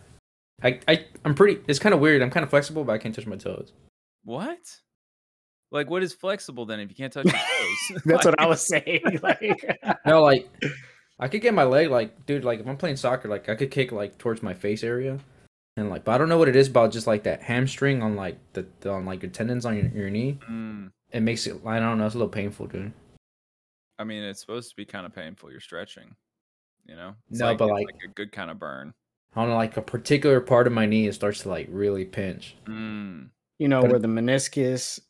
I, 0.62 0.80
I 0.88 1.04
I'm 1.24 1.34
pretty. 1.34 1.60
It's 1.66 1.78
kind 1.78 1.94
of 1.94 2.00
weird. 2.00 2.22
I'm 2.22 2.30
kind 2.30 2.44
of 2.44 2.50
flexible, 2.50 2.84
but 2.84 2.92
I 2.92 2.98
can't 2.98 3.14
touch 3.14 3.26
my 3.26 3.36
toes. 3.36 3.72
What? 4.24 4.58
Like, 5.70 5.90
what 5.90 6.02
is 6.02 6.12
flexible 6.12 6.64
then 6.66 6.78
if 6.80 6.88
you 6.88 6.94
can't 6.94 7.12
touch 7.12 7.24
your 7.24 7.34
toes? 7.34 8.02
That's 8.04 8.24
what 8.24 8.40
I 8.40 8.46
was 8.46 8.60
saying. 8.66 9.18
Like, 9.22 9.78
No, 10.06 10.22
like 10.22 10.48
I 11.18 11.28
could 11.28 11.40
get 11.42 11.54
my 11.54 11.64
leg 11.64 11.90
like, 11.90 12.24
dude. 12.26 12.44
Like 12.44 12.60
if 12.60 12.66
I'm 12.66 12.76
playing 12.76 12.96
soccer, 12.96 13.28
like 13.28 13.48
I 13.48 13.54
could 13.56 13.70
kick 13.70 13.90
like 13.92 14.16
towards 14.18 14.42
my 14.42 14.54
face 14.54 14.84
area, 14.84 15.18
and 15.76 15.90
like, 15.90 16.04
but 16.04 16.12
I 16.12 16.18
don't 16.18 16.28
know 16.28 16.38
what 16.38 16.48
it 16.48 16.56
is 16.56 16.68
about 16.68 16.92
just 16.92 17.06
like 17.06 17.24
that 17.24 17.42
hamstring 17.42 18.02
on 18.02 18.14
like 18.16 18.38
the, 18.52 18.64
the 18.80 18.90
on 18.92 19.04
like 19.04 19.22
your 19.22 19.30
tendons 19.32 19.66
on 19.66 19.76
your, 19.76 19.86
your 19.88 20.10
knee. 20.10 20.38
Mm, 20.48 20.90
It 21.10 21.20
makes 21.20 21.46
it. 21.46 21.56
I 21.66 21.80
don't 21.80 21.98
know. 21.98 22.06
It's 22.06 22.14
a 22.14 22.18
little 22.18 22.30
painful, 22.32 22.68
dude. 22.68 22.92
I 23.98 24.04
mean, 24.04 24.22
it's 24.22 24.40
supposed 24.40 24.70
to 24.70 24.76
be 24.76 24.84
kind 24.84 25.04
of 25.06 25.14
painful. 25.14 25.50
You're 25.50 25.60
stretching. 25.60 26.14
You 26.86 26.96
know. 26.96 27.14
It's 27.30 27.40
No, 27.40 27.54
but, 27.56 27.64
it's 27.64 27.72
like- 27.72 27.86
a 28.04 28.08
good 28.14 28.30
kind 28.32 28.50
of 28.50 28.58
burn. 28.58 28.92
I 29.36 29.44
like 29.44 29.76
a 29.76 29.82
particular 29.82 30.40
part 30.40 30.66
of 30.66 30.72
my 30.72 30.86
knee, 30.86 31.06
it 31.08 31.14
starts 31.14 31.40
to 31.42 31.48
like 31.48 31.68
really 31.70 32.04
pinch. 32.04 32.56
Mm. 32.66 33.30
you 33.58 33.68
know, 33.68 33.80
But- 33.82 33.90
where 33.90 33.98
the 34.00 34.08
meniscus, 34.08 35.00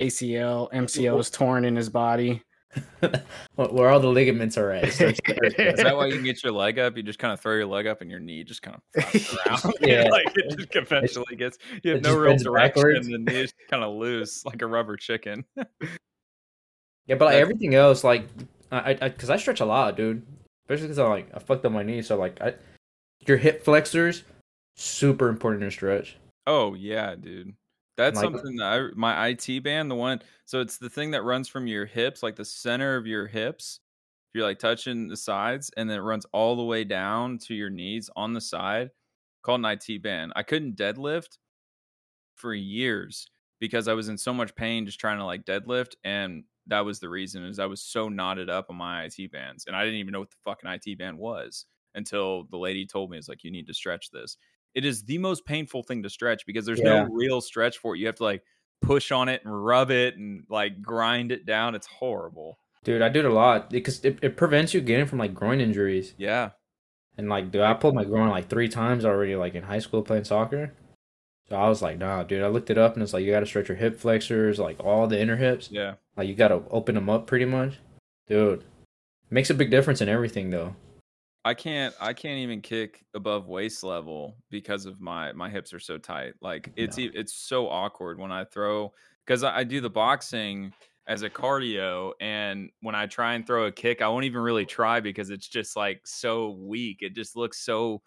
ACL, 0.00 0.70
MCL 0.72 1.18
is 1.20 1.30
torn 1.30 1.64
in 1.64 1.76
his 1.76 1.88
body. 1.88 2.42
Where 3.00 3.68
where 3.68 3.88
all 3.88 4.00
the 4.00 4.08
ligaments 4.08 4.58
are 4.58 4.72
at. 4.72 4.82
It 4.88 4.92
starts 4.94 5.20
Is 5.58 5.76
that 5.76 5.96
why 5.96 6.06
you 6.06 6.14
can 6.16 6.24
get 6.24 6.42
your 6.42 6.52
leg 6.52 6.80
up? 6.80 6.96
You 6.96 7.04
just 7.04 7.20
kind 7.20 7.32
of 7.32 7.38
throw 7.38 7.54
your 7.54 7.66
leg 7.66 7.86
up, 7.86 8.00
and 8.00 8.10
your 8.10 8.18
knee 8.18 8.42
just 8.42 8.62
kind 8.62 8.76
of 8.76 9.04
around. 9.46 9.74
Yeah. 9.80 10.08
like 10.10 10.26
it 10.34 10.56
just 10.58 10.74
eventually 10.74 11.36
gets. 11.36 11.56
You 11.84 11.92
have 11.92 11.98
it 11.98 12.02
no 12.04 12.16
real 12.18 12.36
direction. 12.36 12.52
backwards. 12.74 13.06
The 13.06 13.18
knee 13.18 13.42
is 13.42 13.54
kind 13.70 13.84
of 13.84 13.94
loose, 13.94 14.44
like 14.44 14.60
a 14.62 14.66
rubber 14.66 14.96
chicken. 14.96 15.44
Yeah, 17.06 17.14
but 17.16 17.26
like, 17.26 17.34
everything 17.36 17.76
else, 17.76 18.02
like, 18.02 18.26
I, 18.72 18.98
I, 19.00 19.08
cause 19.10 19.30
I 19.30 19.36
stretch 19.36 19.60
a 19.60 19.64
lot, 19.66 19.96
dude. 19.96 20.26
Especially 20.64 20.86
because 20.88 20.98
I 20.98 21.06
like 21.06 21.28
I 21.32 21.38
fucked 21.38 21.64
up 21.64 21.70
my 21.70 21.84
knee, 21.84 22.02
so 22.02 22.16
like, 22.18 22.40
I, 22.40 22.54
your 23.26 23.36
hip 23.36 23.64
flexors, 23.64 24.24
super 24.76 25.28
important 25.28 25.62
to 25.62 25.70
stretch. 25.70 26.16
Oh 26.46 26.74
yeah, 26.74 27.14
dude. 27.14 27.54
That's 27.96 28.16
Like- 28.16 28.24
something 28.24 28.56
that 28.56 28.64
I 28.66 28.88
my 28.94 29.28
IT 29.28 29.60
band, 29.62 29.90
the 29.90 29.94
one 29.94 30.20
so 30.46 30.60
it's 30.60 30.78
the 30.78 30.90
thing 30.90 31.10
that 31.12 31.22
runs 31.22 31.48
from 31.48 31.66
your 31.66 31.86
hips, 31.86 32.22
like 32.22 32.36
the 32.36 32.44
center 32.44 32.96
of 32.96 33.06
your 33.06 33.26
hips. 33.26 33.80
If 34.30 34.38
you're 34.38 34.44
like 34.48 34.58
touching 34.58 35.06
the 35.08 35.16
sides, 35.16 35.70
and 35.76 35.88
then 35.88 35.98
it 35.98 36.02
runs 36.02 36.26
all 36.32 36.56
the 36.56 36.64
way 36.64 36.82
down 36.84 37.38
to 37.38 37.54
your 37.54 37.70
knees 37.70 38.10
on 38.16 38.32
the 38.32 38.40
side, 38.40 38.90
called 39.42 39.60
an 39.64 39.66
IT 39.80 40.02
band. 40.02 40.32
I 40.34 40.42
couldn't 40.42 40.76
deadlift 40.76 41.38
for 42.34 42.52
years 42.52 43.28
because 43.60 43.86
I 43.86 43.92
was 43.94 44.08
in 44.08 44.18
so 44.18 44.34
much 44.34 44.54
pain 44.56 44.86
just 44.86 44.98
trying 44.98 45.18
to 45.18 45.24
like 45.24 45.44
deadlift, 45.44 45.94
and 46.04 46.44
that 46.66 46.80
was 46.80 46.98
the 46.98 47.08
reason 47.08 47.44
is 47.44 47.58
I 47.60 47.66
was 47.66 47.80
so 47.80 48.08
knotted 48.08 48.50
up 48.50 48.66
on 48.70 48.76
my 48.76 49.04
IT 49.04 49.30
bands, 49.30 49.66
and 49.66 49.76
I 49.76 49.84
didn't 49.84 50.00
even 50.00 50.12
know 50.12 50.20
what 50.20 50.30
the 50.30 50.36
fucking 50.44 50.68
IT 50.68 50.98
band 50.98 51.16
was 51.16 51.66
until 51.94 52.44
the 52.50 52.56
lady 52.56 52.86
told 52.86 53.10
me 53.10 53.16
it's 53.18 53.28
like 53.28 53.44
you 53.44 53.50
need 53.50 53.66
to 53.66 53.74
stretch 53.74 54.10
this 54.10 54.36
it 54.74 54.84
is 54.84 55.04
the 55.04 55.18
most 55.18 55.46
painful 55.46 55.84
thing 55.84 56.02
to 56.02 56.10
stretch 56.10 56.44
because 56.46 56.66
there's 56.66 56.80
Yeah. 56.80 57.04
no 57.04 57.08
real 57.12 57.40
stretch 57.40 57.78
for 57.78 57.94
it. 57.94 58.00
You 58.00 58.06
have 58.06 58.16
to 58.16 58.24
like 58.24 58.42
push 58.82 59.12
on 59.12 59.28
it 59.28 59.40
and 59.44 59.64
rub 59.64 59.92
it 59.92 60.16
and 60.16 60.42
like 60.48 60.82
grind 60.82 61.30
it 61.30 61.46
down. 61.46 61.76
It's 61.76 61.86
horrible. 61.86 62.58
Dude, 62.82 63.00
I 63.00 63.08
do 63.08 63.20
it 63.20 63.24
a 63.24 63.32
lot 63.32 63.70
because 63.70 64.04
it, 64.04 64.18
it 64.20 64.36
prevents 64.36 64.74
you 64.74 64.80
getting 64.80 65.06
from 65.06 65.20
like 65.20 65.32
groin 65.32 65.60
injuries. 65.60 66.14
Yeah. 66.18 66.50
And 67.16 67.28
like, 67.28 67.52
dude, 67.52 67.62
I 67.62 67.74
pulled 67.74 67.94
my 67.94 68.02
groin 68.02 68.30
like 68.30 68.48
three 68.48 68.68
times 68.68 69.04
already, 69.04 69.36
like 69.36 69.54
in 69.54 69.62
high 69.62 69.78
school 69.78 70.02
playing 70.02 70.24
soccer. 70.24 70.72
So 71.48 71.54
I 71.54 71.68
was 71.68 71.80
like, 71.80 71.98
nah, 71.98 72.24
dude. 72.24 72.42
I 72.42 72.48
looked 72.48 72.68
it 72.70 72.76
up 72.76 72.94
and 72.94 73.02
it's 73.04 73.12
like 73.12 73.22
you 73.24 73.30
got 73.30 73.40
to 73.40 73.46
stretch 73.46 73.68
your 73.68 73.76
hip 73.76 73.96
flexors, 74.00 74.58
like 74.58 74.80
all 74.82 75.06
the 75.06 75.20
inner 75.20 75.36
hips. 75.36 75.68
Yeah. 75.70 75.94
Like 76.16 76.26
you 76.26 76.34
got 76.34 76.48
to 76.48 76.62
open 76.72 76.96
them 76.96 77.08
up 77.08 77.28
pretty 77.28 77.44
much, 77.44 77.78
dude. 78.26 78.64
Makes 79.30 79.50
a 79.50 79.54
big 79.54 79.70
difference 79.70 80.00
in 80.00 80.08
everything 80.08 80.50
though. 80.50 80.74
I 81.44 81.52
can't 81.54 81.94
I 82.00 82.14
can't 82.14 82.38
even 82.38 82.60
kick 82.62 83.04
above 83.14 83.48
waist 83.48 83.82
level 83.82 84.36
because 84.50 84.86
of 84.86 85.00
my 85.00 85.32
my 85.32 85.50
hips 85.50 85.74
are 85.74 85.78
so 85.80 85.98
tight. 85.98 86.34
Like 86.40 86.72
it's 86.76 86.96
No. 86.96 87.10
it's 87.12 87.34
so 87.34 87.68
awkward 87.68 88.18
when 88.18 88.32
I 88.32 88.44
throw 88.44 88.94
because 89.26 89.42
I, 89.42 89.58
I 89.58 89.64
do 89.64 89.80
the 89.80 89.90
boxing 89.90 90.72
as 91.06 91.22
a 91.22 91.28
cardio 91.28 92.12
and 92.18 92.70
when 92.80 92.94
I 92.94 93.06
try 93.06 93.34
and 93.34 93.46
throw 93.46 93.66
a 93.66 93.72
kick, 93.72 94.00
I 94.00 94.08
won't 94.08 94.24
even 94.24 94.40
really 94.40 94.64
try 94.64 95.00
because 95.00 95.28
it's 95.28 95.46
just 95.46 95.76
like 95.76 96.06
so 96.06 96.50
weak. 96.50 96.98
It 97.02 97.14
just 97.14 97.36
looks 97.36 97.58
so 97.58 98.00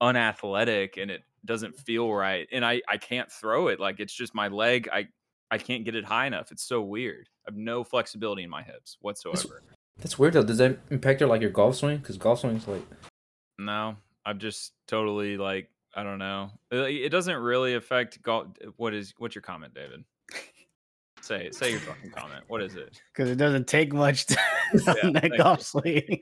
unathletic 0.00 0.96
and 0.96 1.12
it 1.12 1.22
doesn't 1.44 1.78
feel 1.78 2.12
right. 2.12 2.48
And 2.50 2.64
I 2.64 2.82
I 2.88 2.96
can't 2.96 3.30
throw 3.30 3.68
it. 3.68 3.78
Like 3.78 4.00
it's 4.00 4.14
just 4.14 4.34
my 4.34 4.48
leg. 4.48 4.88
I 4.92 5.06
I 5.52 5.58
can't 5.58 5.84
get 5.84 5.94
it 5.94 6.04
high 6.04 6.26
enough. 6.26 6.50
It's 6.50 6.64
so 6.64 6.82
weird. 6.82 7.28
I 7.46 7.52
have 7.52 7.56
no 7.56 7.84
flexibility 7.84 8.42
in 8.42 8.50
my 8.50 8.62
hips 8.64 8.98
whatsoever. 9.00 9.62
That's 10.00 10.18
weird 10.18 10.32
though. 10.34 10.42
Does 10.42 10.58
that 10.58 10.78
impact 10.90 11.20
your 11.20 11.28
like 11.28 11.40
your 11.42 11.50
golf 11.50 11.76
swing? 11.76 11.98
Because 11.98 12.16
golf 12.16 12.40
swing's 12.40 12.66
like 12.66 12.82
No, 13.58 13.96
I'm 14.24 14.38
just 14.38 14.72
totally 14.88 15.36
like 15.36 15.68
I 15.94 16.02
don't 16.02 16.18
know. 16.18 16.50
Uh, 16.72 16.84
it, 16.84 16.94
it 17.06 17.08
doesn't 17.10 17.36
really 17.36 17.74
affect 17.74 18.22
golf. 18.22 18.46
What 18.76 18.94
is 18.94 19.12
what's 19.18 19.34
your 19.34 19.42
comment, 19.42 19.74
David? 19.74 20.04
say 21.20 21.50
say 21.52 21.70
your 21.72 21.80
fucking 21.80 22.10
comment. 22.12 22.44
What 22.48 22.62
is 22.62 22.76
it? 22.76 23.00
Because 23.14 23.30
it 23.30 23.36
doesn't 23.36 23.66
take 23.66 23.92
much 23.92 24.26
to 24.26 24.38
Yeah, 24.86 24.94
on 25.04 25.12
that 25.14 25.22
thank 25.22 25.36
golf 25.36 25.58
you. 25.58 25.64
swing. 25.64 26.20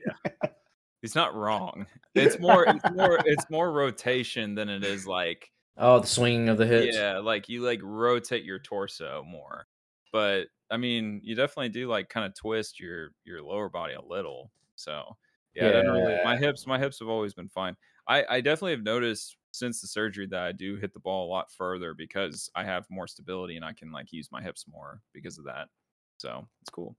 He's 1.01 1.15
not 1.15 1.33
wrong. 1.35 1.85
It's 2.15 2.39
more 2.39 2.65
it's 2.67 2.83
more 2.93 3.19
it's 3.25 3.45
more 3.49 3.71
rotation 3.71 4.55
than 4.55 4.67
it 4.67 4.83
is 4.83 5.07
like 5.07 5.49
oh 5.77 5.99
the 6.01 6.07
swinging 6.07 6.49
of 6.49 6.57
the 6.57 6.65
hips. 6.65 6.93
yeah, 6.97 7.19
like 7.19 7.47
you 7.47 7.61
like 7.61 7.79
rotate 7.81 8.43
your 8.43 8.59
torso 8.59 9.23
more. 9.25 9.65
But 10.11 10.47
I 10.71 10.77
mean, 10.77 11.21
you 11.23 11.35
definitely 11.35 11.69
do 11.69 11.87
like 11.87 12.09
kind 12.09 12.25
of 12.25 12.35
twist 12.35 12.79
your 12.79 13.11
your 13.23 13.41
lower 13.41 13.69
body 13.69 13.93
a 13.93 14.01
little. 14.01 14.51
So 14.75 15.17
yeah, 15.55 15.71
doesn't 15.71 15.91
really, 15.91 16.17
my 16.23 16.37
hips 16.37 16.67
my 16.67 16.79
hips 16.79 16.99
have 16.99 17.09
always 17.09 17.33
been 17.33 17.49
fine. 17.49 17.75
I 18.07 18.25
I 18.29 18.41
definitely 18.41 18.71
have 18.71 18.83
noticed 18.83 19.37
since 19.51 19.81
the 19.81 19.87
surgery 19.87 20.27
that 20.27 20.41
I 20.41 20.51
do 20.51 20.75
hit 20.75 20.93
the 20.93 20.99
ball 20.99 21.27
a 21.27 21.31
lot 21.31 21.51
further 21.51 21.93
because 21.93 22.49
I 22.55 22.63
have 22.63 22.85
more 22.89 23.07
stability 23.07 23.55
and 23.55 23.65
I 23.65 23.73
can 23.73 23.91
like 23.91 24.11
use 24.11 24.29
my 24.31 24.41
hips 24.41 24.65
more 24.67 25.01
because 25.13 25.39
of 25.39 25.45
that. 25.45 25.69
So 26.17 26.47
it's 26.61 26.69
cool. 26.69 26.95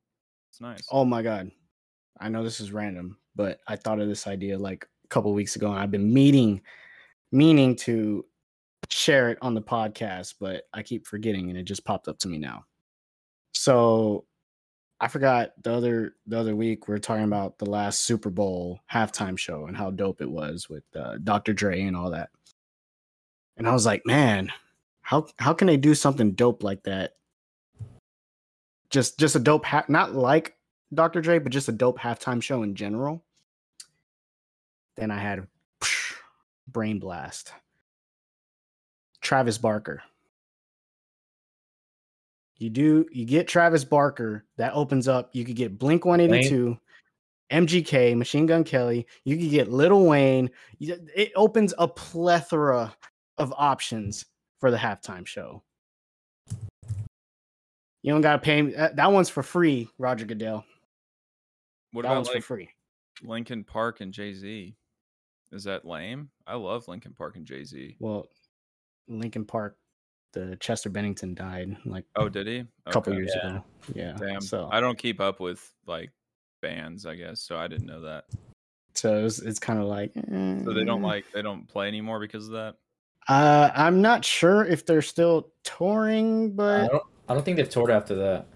It's 0.51 0.61
nice. 0.61 0.87
Oh 0.91 1.05
my 1.05 1.23
god. 1.23 1.51
I 2.21 2.29
know 2.29 2.43
this 2.43 2.61
is 2.61 2.73
random, 2.73 3.19
but 3.37 3.61
I 3.69 3.77
thought 3.77 4.01
of 4.01 4.09
this 4.09 4.27
idea 4.27 4.59
like 4.59 4.87
a 5.05 5.09
couple 5.09 5.33
weeks 5.33 5.57
ago, 5.57 5.71
and 5.71 5.79
I've 5.79 5.91
been 5.91 6.13
meaning 6.13 6.61
meaning 7.33 7.77
to 7.77 8.27
share 8.91 9.31
it 9.31 9.39
on 9.41 9.55
the 9.55 9.63
podcast, 9.63 10.35
but 10.41 10.65
I 10.75 10.83
keep 10.83 11.07
forgetting 11.07 11.49
and 11.49 11.59
it 11.59 11.63
just 11.63 11.85
popped 11.85 12.09
up 12.09 12.19
to 12.19 12.29
me 12.29 12.39
now. 12.39 12.65
So 13.61 14.25
I 15.01 15.09
forgot 15.09 15.53
the 15.63 15.75
other 15.75 16.15
the 16.27 16.41
other 16.41 16.57
week 16.57 16.89
we 16.89 16.95
are 16.95 16.99
talking 16.99 17.25
about 17.25 17.59
the 17.59 17.69
last 17.69 18.01
Super 18.01 18.31
Bowl 18.31 18.81
halftime 18.91 19.37
show 19.37 19.67
and 19.67 19.77
how 19.77 19.91
dope 19.91 20.23
it 20.23 20.31
was 20.31 20.71
with 20.71 20.85
uh, 20.97 21.19
Dr. 21.23 21.53
Dre 21.53 21.83
and 21.83 21.95
all 21.95 22.09
that. 22.09 22.31
And 23.59 23.69
I 23.69 23.73
was 23.75 23.85
like, 23.85 24.07
man, 24.07 24.51
how 25.03 25.27
how 25.39 25.53
can 25.53 25.67
they 25.67 25.77
do 25.77 25.95
something 25.95 26.33
dope 26.33 26.63
like 26.63 26.85
that? 26.85 27.17
Just 28.89 29.19
just 29.19 29.37
a 29.37 29.41
dope 29.41 29.67
ha- 29.67 29.85
not 29.89 30.15
like 30.15 30.57
Dr. 30.95 31.21
Dre, 31.21 31.39
but 31.39 31.53
just 31.53 31.69
a 31.69 31.73
dope 31.73 31.99
halftime 31.99 32.43
show 32.43 32.63
in 32.63 32.75
general. 32.75 33.23
Then 34.97 35.11
I 35.11 35.19
had 35.19 35.47
brain 36.67 36.99
blast. 36.99 37.53
Travis 39.21 39.59
Barker. 39.59 40.03
You 42.61 42.71
do 42.71 43.07
you 43.11 43.25
get 43.25 43.49
Travis 43.49 43.85
Barker, 43.85 44.45
that 44.59 44.75
opens 44.75 45.09
up. 45.09 45.31
You 45.33 45.45
could 45.45 45.57
get 45.57 45.79
Blink 45.79 46.05
182, 46.05 46.79
MGK, 47.51 48.17
Machine 48.17 48.47
Gun 48.47 48.63
Kelly. 48.65 49.07
You 49.25 49.37
could 49.39 49.51
get 49.51 49.73
Lil 49.73 50.05
Wayne. 50.05 50.51
It 50.79 51.33
opens 51.35 51.73
a 51.79 51.89
plethora 51.89 52.95
of 53.39 53.53
options 53.57 54.27
for 54.61 54.71
the 54.71 54.77
halftime 54.77 55.27
show. 55.27 55.63
You 58.03 58.13
don't 58.13 58.21
gotta 58.21 58.39
pay. 58.39 58.63
me- 58.63 58.73
That, 58.73 58.97
that 58.97 59.13
one's 59.13 59.29
for 59.29 59.43
free, 59.43 59.89
Roger 59.99 60.25
Goodell. 60.27 60.65
what 61.93 62.03
that 62.03 62.09
about 62.09 62.17
one's 62.17 62.29
like 62.29 62.37
for 62.43 62.57
free. 62.57 62.71
Linkin 63.23 63.65
Park 63.65 64.01
and 64.01 64.13
Jay 64.13 64.33
Z. 64.33 64.75
Is 65.53 65.65
that 65.65 65.85
lame? 65.85 66.31
I 66.47 66.55
love 66.57 66.89
Linkin 66.89 67.13
Park 67.13 67.37
and 67.37 67.45
Jay 67.45 67.65
Z. 67.65 67.97
Well, 67.99 68.29
Linkin 69.09 69.45
Park, 69.45 69.77
the 70.33 70.57
Chester 70.61 70.89
Bennington 70.91 71.35
died 71.35 71.77
like 71.85 72.05
Oh, 72.17 72.29
did 72.29 72.47
he? 72.47 72.59
a 72.87 72.91
couple 72.91 73.13
Okay. 73.13 73.19
years 73.21 73.33
Yeah. 73.37 73.49
ago. 73.49 73.65
Yeah. 73.95 74.13
Damn. 74.19 74.41
So 74.41 74.69
I 74.71 74.81
don't 74.81 74.99
keep 74.99 75.21
up 75.21 75.41
with 75.41 75.73
like 75.87 76.11
bands, 76.63 77.07
I 77.07 77.15
guess, 77.17 77.41
so 77.41 77.57
I 77.57 77.69
didn't 77.69 77.87
know 77.87 78.03
that. 78.03 78.25
so 78.95 79.17
it 79.19 79.23
was, 79.23 79.39
it's 79.41 79.59
kind 79.59 79.79
of 79.79 79.87
like 79.87 80.13
So 80.15 80.73
they 80.75 80.85
don't 80.85 81.03
eh. 81.03 81.07
like 81.07 81.25
they 81.33 81.43
don't 81.43 81.67
play 81.69 81.89
anymore 81.89 82.21
because 82.21 82.47
of 82.47 82.53
that. 82.53 82.77
Uh, 83.29 83.71
I'm 83.75 84.01
not 84.03 84.25
sure 84.25 84.65
if 84.65 84.85
they're 84.87 85.03
still 85.03 85.53
touring, 85.63 86.47
I 86.47 86.57
but 86.57 86.89
don't. 86.89 87.03
I 87.29 87.35
don't 87.35 87.45
think 87.45 87.57
they've 87.59 87.69
toured 87.71 87.91
after 87.91 88.15
that. 88.17 88.47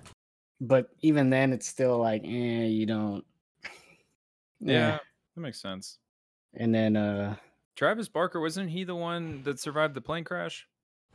but 0.60 0.90
even 1.00 1.30
then, 1.30 1.52
it's 1.52 1.68
still 1.68 1.98
like, 1.98 2.22
eh, 2.24 2.64
you 2.66 2.86
don't. 2.86 3.24
Yeah, 4.60 4.98
that 5.36 5.40
makes 5.40 5.60
sense. 5.60 5.98
And 6.54 6.74
then, 6.74 6.96
uh, 6.96 7.36
Travis 7.76 8.08
Barker 8.08 8.40
wasn't 8.40 8.70
he 8.70 8.84
the 8.84 8.94
one 8.94 9.42
that 9.42 9.58
survived 9.60 9.94
the 9.94 10.00
plane 10.00 10.24
crash? 10.24 10.66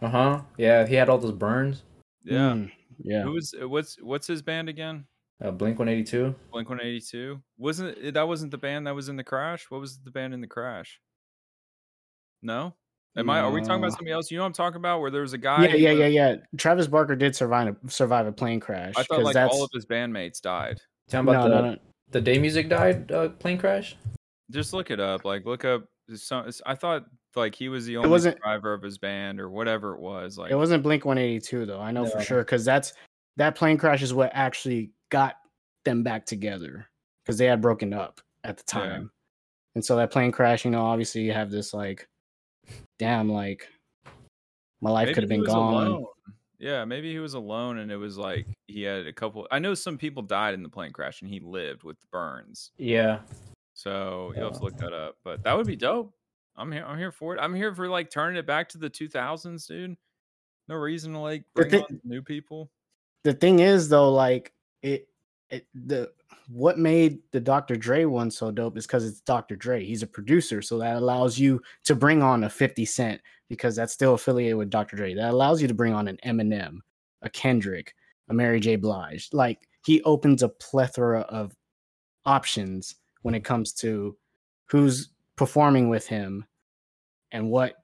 Uh 0.01 0.09
huh. 0.09 0.41
Yeah, 0.57 0.87
he 0.87 0.95
had 0.95 1.09
all 1.09 1.17
those 1.17 1.33
burns. 1.33 1.83
Yeah. 2.23 2.51
mm, 2.53 2.71
yeah. 3.03 3.23
Who 3.23 3.31
was 3.31 3.53
uh, 3.61 3.67
what's 3.67 3.97
what's 4.01 4.27
his 4.27 4.41
band 4.41 4.69
again? 4.69 5.05
Uh, 5.43 5.51
Blink 5.51 5.79
One 5.79 5.89
Eighty 5.89 6.03
Two. 6.03 6.35
Blink 6.51 6.69
One 6.69 6.81
Eighty 6.81 7.01
Two. 7.01 7.41
Wasn't 7.57 7.97
it, 7.97 8.13
that 8.13 8.27
wasn't 8.27 8.51
the 8.51 8.57
band 8.57 8.87
that 8.87 8.95
was 8.95 9.09
in 9.09 9.15
the 9.15 9.23
crash? 9.23 9.65
What 9.69 9.81
was 9.81 9.99
the 9.99 10.11
band 10.11 10.33
in 10.33 10.41
the 10.41 10.47
crash? 10.47 10.99
No. 12.41 12.75
Am 13.17 13.29
I? 13.29 13.39
Are 13.41 13.51
we 13.51 13.61
talking 13.61 13.83
about 13.83 13.91
somebody 13.91 14.11
else? 14.11 14.31
You 14.31 14.37
know 14.37 14.43
what 14.43 14.47
I'm 14.47 14.53
talking 14.53 14.77
about? 14.77 15.01
Where 15.01 15.11
there 15.11 15.21
was 15.21 15.33
a 15.33 15.37
guy. 15.37 15.65
Yeah, 15.65 15.75
yeah, 15.75 15.89
was- 15.91 15.99
yeah, 15.99 16.07
yeah. 16.07 16.35
Travis 16.57 16.87
Barker 16.87 17.15
did 17.15 17.35
survive 17.35 17.75
a, 17.75 17.89
survive 17.89 18.27
a 18.27 18.31
plane 18.31 18.59
crash. 18.59 18.93
I 18.95 19.03
thought 19.03 19.17
'cause 19.17 19.23
like 19.25 19.33
that's, 19.33 19.53
all 19.53 19.63
of 19.63 19.69
his 19.73 19.85
bandmates 19.85 20.39
died. 20.39 20.77
Talking 21.09 21.25
no, 21.25 21.31
about 21.31 21.43
the 21.49 21.61
no, 21.61 21.71
no. 21.71 21.77
the 22.11 22.21
day 22.21 22.37
music 22.37 22.69
died 22.69 23.11
uh, 23.11 23.29
plane 23.29 23.57
crash. 23.57 23.97
Just 24.51 24.73
look 24.73 24.91
it 24.91 24.99
up. 24.99 25.25
Like 25.25 25.45
look 25.45 25.65
up. 25.65 25.85
Some, 26.13 26.49
I 26.65 26.75
thought 26.75 27.05
like 27.35 27.55
he 27.55 27.69
was 27.69 27.85
the 27.85 27.97
only 27.97 28.09
wasn't- 28.09 28.37
survivor 28.37 28.73
of 28.73 28.81
his 28.81 28.97
band 28.97 29.39
or 29.39 29.49
whatever 29.49 29.93
it 29.95 29.99
was. 29.99 30.37
Like 30.37 30.51
It 30.51 30.55
wasn't 30.55 30.83
Blink 30.83 31.05
182 31.05 31.65
though. 31.65 31.79
I 31.79 31.91
know 31.91 32.05
for 32.05 32.21
sure 32.21 32.39
because 32.43 32.65
that's 32.65 32.93
that 33.37 33.55
plane 33.55 33.77
crash 33.77 34.01
is 34.01 34.13
what 34.13 34.31
actually 34.33 34.91
got 35.09 35.35
them 35.85 36.03
back 36.03 36.25
together 36.25 36.87
because 37.23 37.37
they 37.37 37.45
had 37.45 37.61
broken 37.61 37.93
up 37.93 38.19
at 38.43 38.57
the 38.57 38.63
Yeah. 38.75 38.81
time. 38.83 39.11
And 39.75 39.85
so 39.85 39.95
that 39.97 40.11
plane 40.11 40.31
crash, 40.31 40.65
you 40.65 40.71
know, 40.71 40.85
obviously 40.85 41.21
you 41.21 41.31
have 41.31 41.51
this 41.51 41.73
like, 41.73 42.07
damn, 42.97 43.29
like 43.31 43.67
my 44.81 44.89
life 44.89 45.13
could 45.13 45.23
have 45.23 45.29
been 45.29 45.43
gone. 45.43 45.87
alone. 45.87 46.05
Yeah, 46.57 46.83
maybe 46.83 47.11
he 47.11 47.19
was 47.19 47.35
alone 47.35 47.77
and 47.77 47.89
it 47.91 47.95
was 47.97 48.17
like 48.17 48.45
he 48.67 48.81
had 48.83 49.07
a 49.07 49.13
couple. 49.13 49.47
I 49.51 49.59
know 49.59 49.73
some 49.73 49.97
people 49.97 50.23
died 50.23 50.53
in 50.53 50.63
the 50.63 50.67
plane 50.69 50.91
crash 50.91 51.21
and 51.21 51.29
he 51.29 51.39
lived 51.39 51.83
with 51.83 51.97
burns. 52.11 52.71
Yeah. 52.77 53.19
So 53.75 54.33
you'll 54.35 54.49
have 54.49 54.57
to 54.57 54.63
look 54.65 54.77
that 54.77 54.91
up. 54.91 55.15
But 55.23 55.43
that 55.43 55.55
would 55.55 55.67
be 55.67 55.77
dope. 55.77 56.13
I'm 56.59 56.71
here. 56.71 56.85
I'm 56.85 56.97
here 56.97 57.11
for 57.11 57.35
it. 57.35 57.39
I'm 57.39 57.55
here 57.55 57.73
for 57.73 57.87
like 57.87 58.11
turning 58.11 58.37
it 58.37 58.45
back 58.45 58.69
to 58.69 58.77
the 58.77 58.89
2000s, 58.89 59.67
dude. 59.67 59.95
No 60.67 60.75
reason 60.75 61.13
to 61.13 61.19
like 61.19 61.43
bring 61.55 61.69
thi- 61.69 61.79
on 61.79 62.01
new 62.03 62.21
people. 62.21 62.69
The 63.23 63.33
thing 63.33 63.59
is 63.59 63.89
though, 63.89 64.13
like 64.13 64.53
it, 64.81 65.07
it 65.49 65.67
the 65.73 66.11
what 66.47 66.77
made 66.77 67.19
the 67.31 67.39
Dr. 67.39 67.75
Dre 67.75 68.05
one 68.05 68.29
so 68.29 68.51
dope 68.51 68.77
is 68.77 68.85
because 68.85 69.05
it's 69.05 69.21
Dr. 69.21 69.55
Dre. 69.55 69.83
He's 69.83 70.03
a 70.03 70.07
producer, 70.07 70.61
so 70.61 70.77
that 70.79 70.97
allows 70.97 71.39
you 71.39 71.61
to 71.85 71.95
bring 71.95 72.21
on 72.21 72.43
a 72.43 72.49
50 72.49 72.85
Cent 72.85 73.21
because 73.49 73.75
that's 73.75 73.93
still 73.93 74.13
affiliated 74.13 74.57
with 74.57 74.69
Dr. 74.69 74.95
Dre. 74.95 75.13
That 75.13 75.31
allows 75.31 75.61
you 75.61 75.67
to 75.67 75.73
bring 75.73 75.93
on 75.93 76.07
an 76.07 76.19
Eminem, 76.25 76.79
a 77.21 77.29
Kendrick, 77.29 77.95
a 78.29 78.33
Mary 78.33 78.59
J. 78.59 78.75
Blige. 78.75 79.29
Like 79.31 79.67
he 79.85 80.03
opens 80.03 80.43
a 80.43 80.49
plethora 80.49 81.21
of 81.21 81.55
options 82.25 82.95
when 83.21 83.33
it 83.33 83.43
comes 83.43 83.73
to 83.73 84.15
who's 84.65 85.09
performing 85.35 85.89
with 85.89 86.05
him 86.05 86.45
and 87.31 87.49
what 87.49 87.75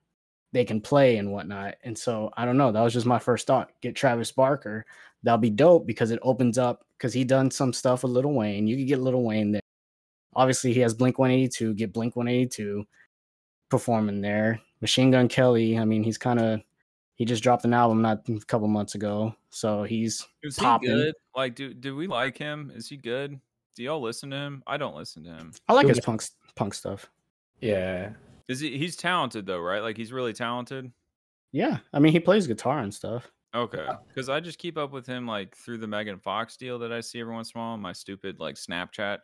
they 0.52 0.66
can 0.66 0.80
play 0.82 1.18
and 1.18 1.32
whatnot. 1.32 1.76
And 1.84 1.98
so 1.98 2.32
I 2.38 2.46
don't 2.46 2.58
know. 2.58 2.72
That 2.72 2.82
was 2.82 2.94
just 2.94 3.06
my 3.06 3.20
first 3.20 3.48
thought. 3.48 3.72
Get 3.82 3.96
Travis 3.96 4.32
Barker. 4.32 4.86
That'll 5.24 5.38
be 5.38 5.50
dope 5.50 5.86
because 5.86 6.12
it 6.12 6.20
opens 6.22 6.58
up 6.58 6.86
because 6.98 7.14
he 7.14 7.24
done 7.24 7.52
some 7.52 7.74
stuff 7.74 8.04
with 8.04 8.12
Lil 8.14 8.32
Wayne. 8.32 8.68
You 8.68 8.78
could 8.78 8.88
get 8.88 9.02
Lil 9.02 9.22
Wayne 9.24 9.52
there. 9.52 9.62
Obviously, 10.36 10.74
he 10.74 10.80
has 10.82 10.94
Blink 10.94 11.18
182. 11.20 11.74
Get 11.74 11.94
Blink 11.94 12.16
182 12.16 12.86
performing 13.70 14.22
there. 14.22 14.62
Machine 14.82 15.12
Gun 15.12 15.28
Kelly. 15.28 15.78
I 15.78 15.86
mean, 15.86 16.04
he's 16.04 16.18
kind 16.18 16.40
of 16.40 16.62
he 17.16 17.26
just 17.26 17.44
dropped 17.44 17.66
an 17.66 17.74
album 17.74 18.02
not 18.02 18.28
a 18.30 18.40
couple 18.46 18.68
months 18.68 18.96
ago, 18.96 19.36
so 19.50 19.84
he's 19.84 20.28
Is 20.44 20.58
he 20.58 20.62
popping. 20.64 20.90
good? 20.90 21.16
Like, 21.36 21.56
do 21.56 21.74
do 21.74 21.96
we 21.96 22.08
like 22.08 22.38
him? 22.38 22.72
Is 22.76 22.88
he 22.88 22.98
good? 22.98 23.40
Do 23.76 23.84
y'all 23.84 24.02
listen 24.02 24.30
to 24.30 24.38
him? 24.38 24.64
I 24.68 24.78
don't 24.78 24.96
listen 24.96 25.24
to 25.24 25.32
him. 25.32 25.54
I 25.68 25.74
like 25.74 25.88
his 25.88 26.00
punk 26.00 26.24
punk 26.56 26.74
stuff. 26.74 27.10
Yeah. 27.62 28.12
Is 28.48 28.60
he? 28.60 28.78
He's 28.78 28.96
talented 28.96 29.46
though, 29.46 29.60
right? 29.60 29.82
Like 29.82 29.98
he's 29.98 30.14
really 30.14 30.34
talented. 30.34 30.92
Yeah, 31.52 31.78
I 31.94 32.00
mean, 32.00 32.12
he 32.12 32.20
plays 32.20 32.48
guitar 32.48 32.80
and 32.80 32.94
stuff. 32.94 33.32
Okay, 33.56 33.88
because 34.08 34.28
I 34.28 34.42
just 34.42 34.60
keep 34.60 34.78
up 34.78 34.92
with 34.92 35.08
him 35.08 35.26
like 35.26 35.56
through 35.56 35.78
the 35.78 35.88
Megan 35.88 36.20
Fox 36.20 36.58
deal 36.58 36.78
that 36.80 36.92
I 36.92 37.00
see 37.00 37.22
every 37.22 37.34
once 37.34 37.52
in 37.54 37.60
a 37.60 37.64
while. 37.64 37.74
on 37.74 37.80
My 37.80 37.94
stupid 37.94 38.40
like 38.40 38.56
Snapchat 38.56 39.20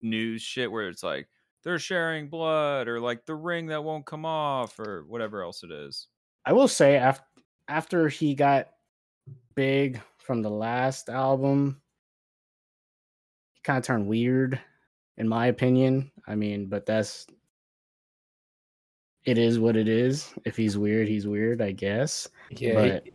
news 0.00 0.42
shit 0.42 0.70
where 0.70 0.88
it's 0.88 1.02
like 1.02 1.28
they're 1.62 1.78
sharing 1.78 2.28
blood 2.28 2.88
or 2.88 3.00
like 3.00 3.26
the 3.26 3.34
ring 3.34 3.66
that 3.66 3.84
won't 3.84 4.06
come 4.06 4.24
off 4.24 4.78
or 4.78 5.04
whatever 5.08 5.42
else 5.42 5.62
it 5.62 5.70
is. 5.70 6.08
I 6.46 6.52
will 6.52 6.68
say 6.68 6.96
after 6.96 7.24
after 7.68 8.08
he 8.08 8.34
got 8.34 8.68
big 9.54 10.00
from 10.18 10.42
the 10.42 10.50
last 10.50 11.08
album, 11.08 11.80
he 13.52 13.60
kind 13.62 13.78
of 13.78 13.84
turned 13.84 14.06
weird, 14.06 14.60
in 15.16 15.28
my 15.28 15.46
opinion. 15.46 16.10
I 16.26 16.34
mean, 16.34 16.66
but 16.68 16.86
that's 16.86 17.26
it 19.24 19.38
is 19.38 19.58
what 19.58 19.76
it 19.76 19.88
is. 19.88 20.32
If 20.44 20.56
he's 20.56 20.76
weird, 20.76 21.08
he's 21.08 21.26
weird, 21.26 21.60
I 21.62 21.72
guess. 21.72 22.28
Yeah. 22.50 22.74
But- 22.74 23.04
He, 23.04 23.12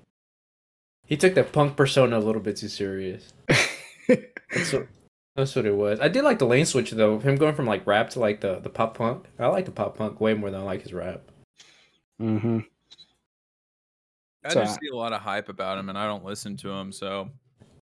he 1.05 1.17
took 1.17 1.33
the 1.35 1.43
punk 1.43 1.75
persona 1.75 2.17
a 2.17 2.21
little 2.21 2.41
bit 2.41 2.57
too 2.57 2.67
serious. 2.67 3.33
That's 4.07 4.73
what, 4.73 4.87
that's 5.35 5.55
what 5.55 5.65
it 5.65 5.75
was. 5.75 5.99
I 5.99 6.07
did 6.07 6.23
like 6.23 6.37
the 6.39 6.45
lane 6.45 6.65
switch 6.65 6.91
though. 6.91 7.17
Him 7.19 7.35
going 7.35 7.55
from 7.55 7.65
like 7.65 7.87
rap 7.87 8.09
to 8.11 8.19
like 8.19 8.41
the 8.41 8.59
the 8.59 8.69
pop 8.69 8.95
punk. 8.97 9.25
I 9.39 9.47
like 9.47 9.65
the 9.65 9.71
pop 9.71 9.97
punk 9.97 10.21
way 10.21 10.33
more 10.35 10.51
than 10.51 10.61
I 10.61 10.63
like 10.63 10.83
his 10.83 10.93
rap. 10.93 11.21
Mm-hmm. 12.21 12.59
I 14.45 14.49
So 14.53 14.61
just 14.61 14.79
see 14.79 14.89
a 14.89 14.95
lot 14.95 15.13
of 15.13 15.21
hype 15.21 15.49
about 15.49 15.77
him, 15.77 15.89
and 15.89 15.97
I 15.97 16.05
don't 16.05 16.23
listen 16.25 16.55
to 16.57 16.69
him, 16.69 16.91
so 16.91 17.29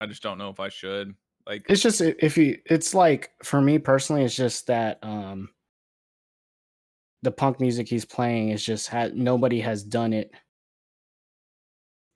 I 0.00 0.06
just 0.06 0.22
don't 0.22 0.38
know 0.38 0.50
if 0.50 0.58
I 0.60 0.68
should. 0.68 1.14
Like, 1.46 1.64
It's 1.68 1.82
just 1.82 2.00
if 2.00 2.36
you, 2.36 2.58
it's 2.66 2.94
like 2.94 3.30
for 3.42 3.60
me 3.60 3.78
personally, 3.78 4.24
it's 4.24 4.36
just 4.36 4.66
that 4.68 4.98
um 5.02 5.48
the 7.22 7.30
punk 7.30 7.60
music 7.60 7.88
he's 7.88 8.04
playing 8.04 8.50
is 8.50 8.64
just 8.64 8.88
had 8.88 9.16
nobody 9.16 9.60
has 9.60 9.82
done 9.82 10.12
it 10.12 10.32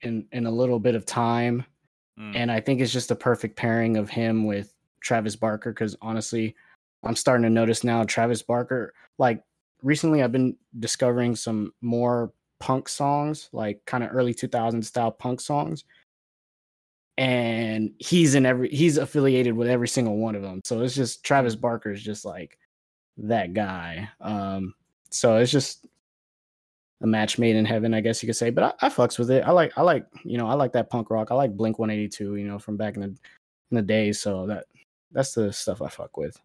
in 0.02 0.26
in 0.32 0.46
a 0.46 0.50
little 0.50 0.80
bit 0.80 0.94
of 0.94 1.06
time. 1.06 1.64
mm, 2.18 2.34
and 2.34 2.50
I 2.50 2.60
think 2.60 2.80
it's 2.80 2.92
just 2.92 3.08
the 3.08 3.16
perfect 3.16 3.56
pairing 3.56 3.96
of 3.96 4.10
him 4.10 4.44
with 4.44 4.72
Travis 5.00 5.36
Barker. 5.36 5.72
Because 5.72 5.96
honestly, 6.02 6.54
I'm 7.04 7.16
starting 7.16 7.44
to 7.44 7.50
notice 7.50 7.84
now 7.84 8.04
Travis 8.04 8.42
Barker. 8.42 8.92
Like 9.18 9.42
recently, 9.82 10.22
I've 10.22 10.32
been 10.32 10.56
discovering 10.78 11.36
some 11.36 11.72
more 11.80 12.32
punk 12.58 12.88
songs, 12.88 13.48
like 13.52 13.84
kind 13.86 14.02
of 14.02 14.10
early 14.12 14.34
2000s 14.34 14.84
style 14.84 15.12
punk 15.12 15.40
songs, 15.40 15.84
and 17.16 17.92
he's 17.98 18.34
in 18.34 18.44
every. 18.44 18.68
He's 18.70 18.98
affiliated 18.98 19.54
with 19.54 19.68
every 19.68 19.88
single 19.88 20.16
one 20.18 20.34
of 20.34 20.42
them. 20.42 20.60
So 20.64 20.80
it's 20.82 20.94
just 20.94 21.24
Travis 21.24 21.54
Barker 21.54 21.92
is 21.92 22.02
just 22.02 22.24
like 22.24 22.58
that 23.18 23.54
guy. 23.54 24.08
Um, 24.20 24.74
so 25.10 25.36
it's 25.36 25.52
just 25.52 25.86
a 27.02 27.06
match 27.06 27.38
made 27.38 27.56
in 27.56 27.64
heaven, 27.64 27.92
I 27.94 28.00
guess 28.00 28.22
you 28.22 28.26
could 28.26 28.36
say. 28.36 28.50
But 28.50 28.76
I, 28.82 28.86
I 28.86 28.88
fucks 28.88 29.18
with 29.18 29.30
it. 29.30 29.44
I 29.44 29.50
like 29.50 29.72
I 29.76 29.82
like 29.82 30.06
you 30.24 30.38
know 30.38 30.46
I 30.48 30.54
like 30.54 30.72
that 30.72 30.90
punk 30.90 31.10
rock. 31.10 31.30
I 31.30 31.34
like 31.34 31.56
Blink 31.56 31.78
One 31.78 31.90
Eighty 31.90 32.08
Two. 32.08 32.36
You 32.36 32.46
know 32.48 32.58
from 32.58 32.76
back 32.76 32.94
in 32.96 33.02
the 33.02 33.08
in 33.08 33.16
the 33.72 33.82
day. 33.82 34.12
So 34.12 34.46
that 34.46 34.64
that's 35.12 35.34
the 35.34 35.52
stuff 35.52 35.82
I 35.82 35.88
fuck 35.88 36.16
with. 36.16 36.38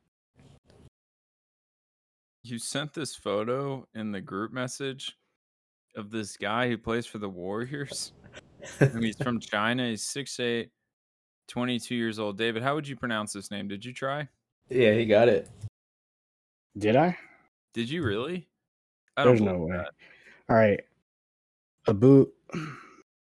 you 2.43 2.57
sent 2.57 2.93
this 2.93 3.15
photo 3.15 3.85
in 3.93 4.11
the 4.11 4.21
group 4.21 4.51
message 4.51 5.15
of 5.95 6.09
this 6.09 6.37
guy 6.37 6.67
who 6.67 6.77
plays 6.77 7.05
for 7.05 7.17
the 7.19 7.29
Warriors. 7.29 8.13
and 8.79 9.03
he's 9.03 9.17
from 9.21 9.39
China. 9.41 9.87
He's 9.89 10.03
6'8, 10.05 10.69
22 11.49 11.93
years 11.95 12.17
old. 12.17 12.37
David, 12.37 12.63
how 12.63 12.73
would 12.75 12.87
you 12.87 12.95
pronounce 12.95 13.33
this 13.33 13.51
name? 13.51 13.67
Did 13.67 13.83
you 13.85 13.93
try? 13.93 14.27
yeah, 14.69 14.93
he 14.93 15.05
got 15.05 15.27
it. 15.27 15.49
Did 16.77 16.95
I? 16.95 17.17
Did 17.73 17.89
you 17.89 18.03
really? 18.03 18.47
I 19.17 19.25
There's 19.25 19.41
no 19.41 19.57
way. 19.57 19.77
that. 19.77 19.89
All 20.49 20.55
right, 20.55 20.79
Abu. 21.87 22.27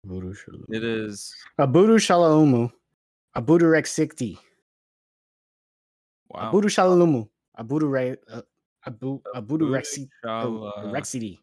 Abudu 0.05 0.35
Shalom. 0.43 0.65
It 0.69 0.83
is. 0.83 1.33
Abudu 1.59 1.99
Shalom. 1.99 2.71
Abudu 3.35 3.61
Rexicti. 3.63 4.37
Wow. 6.29 6.51
Abudu 6.51 6.65
Shalalumu. 6.65 7.27
Abudu 7.59 7.91
Re. 7.91 8.15
Uh, 8.31 8.41
Abu 8.85 9.21
Abudu 9.35 9.69
Rexi. 9.69 10.07
Shala- 10.25 10.91
Rexity. 10.91 11.39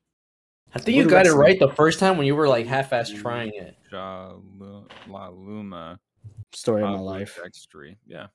I 0.74 0.78
think 0.78 0.96
you 0.96 1.04
What 1.04 1.10
got 1.10 1.26
it 1.26 1.32
right 1.32 1.58
the 1.58 1.68
first 1.70 1.98
time 1.98 2.16
when 2.16 2.26
you 2.28 2.36
were 2.36 2.46
like 2.48 2.66
half-ass 2.66 3.10
trying 3.10 3.52
it. 3.54 3.76
Shalaluma. 3.90 5.98
Story 6.52 6.82
of 6.82 6.90
my 6.90 6.98
life. 6.98 7.38
Dextry. 7.42 7.96
Yeah. 8.06 8.26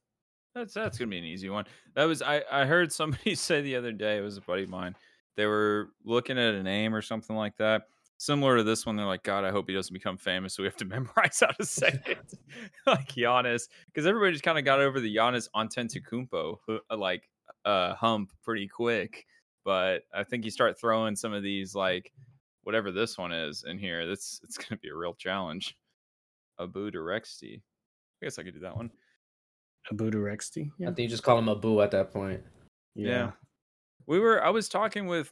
That's 0.53 0.73
that's 0.73 0.97
gonna 0.97 1.09
be 1.11 1.17
an 1.17 1.23
easy 1.25 1.49
one. 1.49 1.65
That 1.95 2.05
was 2.05 2.21
I 2.21 2.41
I 2.51 2.65
heard 2.65 2.91
somebody 2.91 3.35
say 3.35 3.61
the 3.61 3.75
other 3.75 3.91
day. 3.91 4.17
It 4.17 4.21
was 4.21 4.37
a 4.37 4.41
buddy 4.41 4.63
of 4.63 4.69
mine. 4.69 4.95
They 5.35 5.45
were 5.45 5.89
looking 6.03 6.37
at 6.37 6.53
a 6.53 6.63
name 6.63 6.93
or 6.95 7.01
something 7.01 7.35
like 7.35 7.57
that, 7.57 7.83
similar 8.17 8.57
to 8.57 8.63
this 8.63 8.85
one. 8.85 8.95
They're 8.95 9.05
like, 9.05 9.23
God, 9.23 9.43
I 9.43 9.51
hope 9.51 9.67
he 9.67 9.75
doesn't 9.75 9.93
become 9.93 10.17
famous, 10.17 10.53
so 10.53 10.63
we 10.63 10.67
have 10.67 10.77
to 10.77 10.85
memorize 10.85 11.41
how 11.41 11.47
to 11.47 11.65
say 11.65 11.99
it, 12.05 12.33
like 12.85 13.09
Giannis, 13.09 13.67
because 13.87 14.05
everybody 14.05 14.31
just 14.31 14.43
kind 14.43 14.57
of 14.57 14.65
got 14.65 14.79
over 14.79 14.99
the 14.99 15.13
Giannis 15.15 15.49
Antetokounmpo 15.55 16.57
uh, 16.69 16.97
like 16.97 17.29
uh 17.65 17.95
hump 17.95 18.31
pretty 18.43 18.67
quick. 18.67 19.25
But 19.63 20.03
I 20.13 20.23
think 20.23 20.45
you 20.45 20.51
start 20.51 20.79
throwing 20.79 21.15
some 21.15 21.33
of 21.33 21.41
these 21.41 21.73
like 21.75 22.11
whatever 22.63 22.91
this 22.91 23.17
one 23.17 23.31
is 23.31 23.63
in 23.67 23.77
here. 23.77 24.05
That's 24.05 24.39
it's 24.43 24.57
gonna 24.57 24.79
be 24.79 24.89
a 24.89 24.95
real 24.95 25.13
challenge. 25.13 25.75
Abu 26.59 26.91
Direxti. 26.91 27.61
I 28.21 28.25
guess 28.25 28.39
I 28.39 28.43
could 28.43 28.53
do 28.53 28.61
that 28.61 28.75
one. 28.75 28.91
Abu 29.91 30.09
Rexty. 30.11 30.71
I 30.81 30.85
think 30.85 30.99
you 30.99 31.07
just 31.07 31.23
call 31.23 31.37
him 31.37 31.49
Abu 31.49 31.81
at 31.81 31.91
that 31.91 32.11
point. 32.11 32.41
Yeah. 32.95 33.31
We 34.07 34.19
were 34.19 34.43
I 34.43 34.49
was 34.49 34.69
talking 34.69 35.07
with 35.07 35.31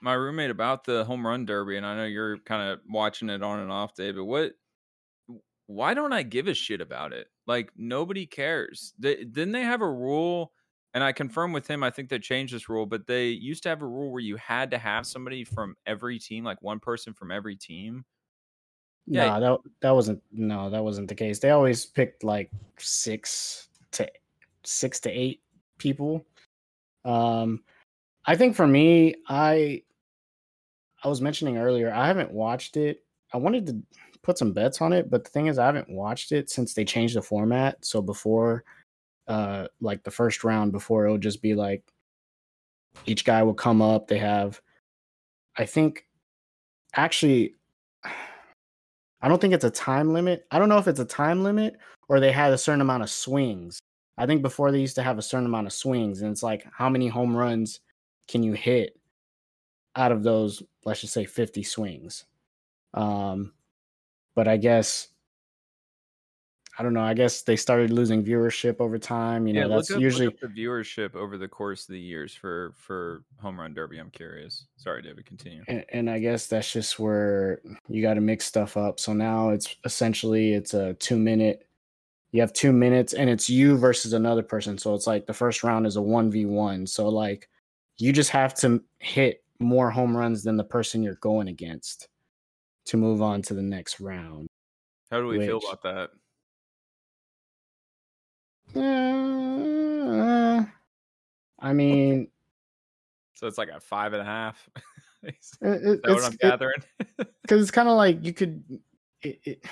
my 0.00 0.14
roommate 0.14 0.50
about 0.50 0.84
the 0.84 1.04
home 1.04 1.26
run 1.26 1.44
derby 1.44 1.76
and 1.76 1.86
I 1.86 1.96
know 1.96 2.04
you're 2.04 2.38
kind 2.38 2.70
of 2.70 2.80
watching 2.88 3.30
it 3.30 3.42
on 3.42 3.60
and 3.60 3.70
off, 3.70 3.94
David. 3.94 4.22
What 4.22 4.52
why 5.66 5.94
don't 5.94 6.12
I 6.12 6.22
give 6.22 6.46
a 6.46 6.54
shit 6.54 6.80
about 6.80 7.12
it? 7.12 7.28
Like 7.46 7.70
nobody 7.76 8.26
cares. 8.26 8.92
They, 8.98 9.24
didn't 9.24 9.52
they 9.52 9.62
have 9.62 9.80
a 9.80 9.90
rule 9.90 10.52
and 10.92 11.02
I 11.02 11.12
confirmed 11.12 11.54
with 11.54 11.66
him 11.66 11.82
I 11.82 11.90
think 11.90 12.08
they 12.08 12.18
changed 12.18 12.54
this 12.54 12.68
rule, 12.68 12.86
but 12.86 13.06
they 13.06 13.28
used 13.28 13.62
to 13.64 13.68
have 13.68 13.82
a 13.82 13.86
rule 13.86 14.10
where 14.10 14.20
you 14.20 14.36
had 14.36 14.70
to 14.72 14.78
have 14.78 15.06
somebody 15.06 15.44
from 15.44 15.76
every 15.86 16.18
team, 16.18 16.44
like 16.44 16.60
one 16.62 16.80
person 16.80 17.14
from 17.14 17.30
every 17.30 17.56
team. 17.56 18.04
Yeah. 19.06 19.38
No, 19.38 19.40
that 19.40 19.70
that 19.82 19.90
wasn't 19.90 20.22
no, 20.32 20.70
that 20.70 20.82
wasn't 20.82 21.08
the 21.08 21.14
case. 21.14 21.38
They 21.38 21.50
always 21.50 21.84
picked 21.84 22.24
like 22.24 22.50
six 22.78 23.68
to 23.92 24.08
six 24.64 25.00
to 25.00 25.10
eight 25.10 25.42
people. 25.78 26.24
Um 27.04 27.62
I 28.26 28.36
think 28.36 28.56
for 28.56 28.66
me, 28.66 29.16
I 29.28 29.82
I 31.02 31.08
was 31.08 31.20
mentioning 31.20 31.58
earlier, 31.58 31.92
I 31.92 32.06
haven't 32.06 32.30
watched 32.32 32.76
it. 32.76 33.04
I 33.32 33.36
wanted 33.38 33.66
to 33.66 33.82
put 34.22 34.38
some 34.38 34.52
bets 34.52 34.80
on 34.80 34.92
it, 34.92 35.10
but 35.10 35.24
the 35.24 35.30
thing 35.30 35.46
is 35.46 35.58
I 35.58 35.66
haven't 35.66 35.90
watched 35.90 36.32
it 36.32 36.48
since 36.50 36.72
they 36.74 36.84
changed 36.84 37.16
the 37.16 37.22
format. 37.22 37.84
So 37.84 38.00
before 38.02 38.64
uh 39.28 39.68
like 39.80 40.02
the 40.04 40.10
first 40.10 40.44
round 40.44 40.72
before 40.72 41.06
it 41.06 41.12
would 41.12 41.22
just 41.22 41.42
be 41.42 41.54
like 41.54 41.82
each 43.06 43.24
guy 43.24 43.42
will 43.42 43.54
come 43.54 43.82
up, 43.82 44.08
they 44.08 44.18
have 44.18 44.60
I 45.56 45.66
think 45.66 46.06
actually 46.94 47.54
I 49.22 49.28
don't 49.28 49.40
think 49.40 49.54
it's 49.54 49.64
a 49.64 49.70
time 49.70 50.12
limit. 50.12 50.46
I 50.50 50.58
don't 50.58 50.68
know 50.68 50.78
if 50.78 50.88
it's 50.88 51.00
a 51.00 51.04
time 51.04 51.42
limit 51.42 51.76
or 52.08 52.20
they 52.20 52.32
had 52.32 52.52
a 52.52 52.58
certain 52.58 52.82
amount 52.82 53.02
of 53.02 53.10
swings. 53.10 53.80
I 54.16 54.26
think 54.26 54.42
before 54.42 54.70
they 54.70 54.80
used 54.80 54.96
to 54.96 55.02
have 55.02 55.18
a 55.18 55.22
certain 55.22 55.46
amount 55.46 55.66
of 55.66 55.72
swings, 55.72 56.22
and 56.22 56.30
it's 56.30 56.42
like 56.42 56.66
how 56.72 56.88
many 56.88 57.08
home 57.08 57.36
runs 57.36 57.80
can 58.28 58.42
you 58.42 58.52
hit 58.52 58.98
out 59.96 60.12
of 60.12 60.22
those, 60.22 60.62
let's 60.84 61.00
just 61.00 61.12
say 61.12 61.24
50 61.24 61.62
swings. 61.62 62.24
Um, 62.94 63.52
but 64.34 64.48
I 64.48 64.56
guess 64.56 65.08
I 66.76 66.82
don't 66.82 66.92
know. 66.92 67.02
I 67.02 67.14
guess 67.14 67.42
they 67.42 67.54
started 67.54 67.90
losing 67.90 68.24
viewership 68.24 68.80
over 68.80 68.98
time. 68.98 69.46
You 69.46 69.54
know, 69.54 69.68
that's 69.68 69.92
up, 69.92 70.00
usually 70.00 70.26
the 70.40 70.48
viewership 70.48 71.14
over 71.14 71.38
the 71.38 71.46
course 71.46 71.82
of 71.82 71.92
the 71.92 72.00
years 72.00 72.34
for 72.34 72.72
for 72.76 73.22
home 73.40 73.60
run 73.60 73.74
derby. 73.74 73.98
I'm 73.98 74.10
curious. 74.10 74.66
Sorry, 74.76 75.00
David. 75.00 75.24
Continue. 75.24 75.62
and, 75.68 75.84
and 75.90 76.10
I 76.10 76.18
guess 76.18 76.48
that's 76.48 76.72
just 76.72 76.98
where 76.98 77.60
you 77.88 78.02
got 78.02 78.14
to 78.14 78.20
mix 78.20 78.46
stuff 78.46 78.76
up. 78.76 78.98
So 78.98 79.12
now 79.12 79.50
it's 79.50 79.76
essentially 79.84 80.54
it's 80.54 80.74
a 80.74 80.94
two 80.94 81.16
minute. 81.16 81.66
You 82.34 82.40
have 82.40 82.52
two 82.52 82.72
minutes, 82.72 83.12
and 83.12 83.30
it's 83.30 83.48
you 83.48 83.78
versus 83.78 84.12
another 84.12 84.42
person. 84.42 84.76
So 84.76 84.92
it's 84.96 85.06
like 85.06 85.24
the 85.24 85.32
first 85.32 85.62
round 85.62 85.86
is 85.86 85.94
a 85.94 86.02
one 86.02 86.32
v 86.32 86.46
one. 86.46 86.84
So 86.84 87.08
like 87.08 87.48
you 87.96 88.12
just 88.12 88.30
have 88.30 88.54
to 88.54 88.82
hit 88.98 89.44
more 89.60 89.88
home 89.88 90.16
runs 90.16 90.42
than 90.42 90.56
the 90.56 90.64
person 90.64 91.00
you're 91.00 91.14
going 91.14 91.46
against 91.46 92.08
to 92.86 92.96
move 92.96 93.22
on 93.22 93.40
to 93.42 93.54
the 93.54 93.62
next 93.62 94.00
round. 94.00 94.48
How 95.12 95.20
do 95.20 95.28
we 95.28 95.46
feel 95.46 95.58
about 95.58 96.10
that? 98.74 98.80
Uh, 98.80 100.64
I 101.60 101.72
mean, 101.72 102.32
So 103.34 103.46
it's 103.46 103.58
like 103.58 103.68
a 103.68 103.78
five 103.78 104.12
and 104.12 104.22
a 104.22 104.24
half. 104.24 104.68
Is 105.22 105.52
it, 105.60 105.68
it- 105.68 106.02
that 106.02 106.12
what 106.12 106.24
I'm 106.24 106.36
gathering? 106.40 106.82
because 107.42 107.62
it's 107.62 107.70
kind 107.70 107.88
of 107.88 107.96
like 107.96 108.24
you 108.24 108.32
could 108.32 108.64
it, 109.22 109.38
it, 109.44 109.64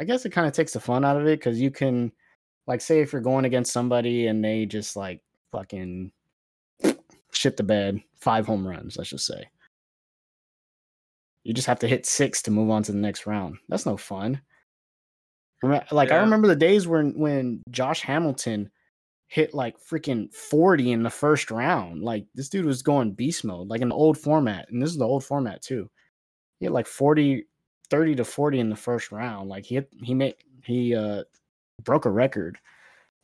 i 0.00 0.04
guess 0.04 0.24
it 0.24 0.30
kind 0.30 0.46
of 0.46 0.52
takes 0.52 0.72
the 0.72 0.80
fun 0.80 1.04
out 1.04 1.16
of 1.16 1.26
it 1.26 1.38
because 1.38 1.60
you 1.60 1.70
can 1.70 2.12
like 2.66 2.80
say 2.80 3.00
if 3.00 3.12
you're 3.12 3.22
going 3.22 3.44
against 3.44 3.72
somebody 3.72 4.26
and 4.26 4.44
they 4.44 4.66
just 4.66 4.96
like 4.96 5.20
fucking 5.52 6.10
shit 7.32 7.56
the 7.56 7.62
bed 7.62 8.00
five 8.18 8.46
home 8.46 8.66
runs 8.66 8.96
let's 8.96 9.10
just 9.10 9.26
say. 9.26 9.48
You 11.44 11.54
just 11.54 11.68
have 11.68 11.78
to 11.78 11.88
hit 11.88 12.06
six 12.06 12.42
to 12.42 12.50
move 12.50 12.70
on 12.70 12.82
to 12.82 12.90
the 12.90 12.98
next 12.98 13.24
round. 13.24 13.58
That's 13.68 13.86
no 13.86 13.96
fun. 13.96 14.40
Like 15.62 16.10
i 16.10 16.16
remember 16.16 16.48
the 16.48 16.56
days 16.56 16.86
when 16.86 17.18
when 17.18 17.62
josh 17.70 18.00
hamilton 18.00 18.70
hit 19.28 19.54
like 19.54 19.76
freaking 19.78 20.32
40 20.32 20.92
in 20.92 21.02
the 21.02 21.10
first 21.10 21.50
round. 21.50 22.02
Like 22.02 22.26
this 22.34 22.48
dude 22.48 22.64
was 22.64 22.82
going 22.82 23.12
beast 23.12 23.44
mode 23.44 23.68
like 23.68 23.80
in 23.80 23.88
the 23.88 23.94
old 23.94 24.18
format 24.18 24.68
and 24.70 24.80
this 24.82 24.90
is 24.90 24.98
the 24.98 25.06
old 25.06 25.24
format 25.24 25.62
too. 25.62 25.90
He 26.60 26.66
had 26.66 26.72
like 26.72 26.86
40 26.86 27.44
30 27.90 28.16
to 28.16 28.24
40 28.24 28.60
in 28.60 28.70
the 28.70 28.76
first 28.76 29.12
round 29.12 29.48
like 29.48 29.64
he 29.64 29.80
he 30.02 30.14
made 30.14 30.34
he 30.64 30.94
uh 30.94 31.22
broke 31.84 32.04
a 32.04 32.10
record 32.10 32.58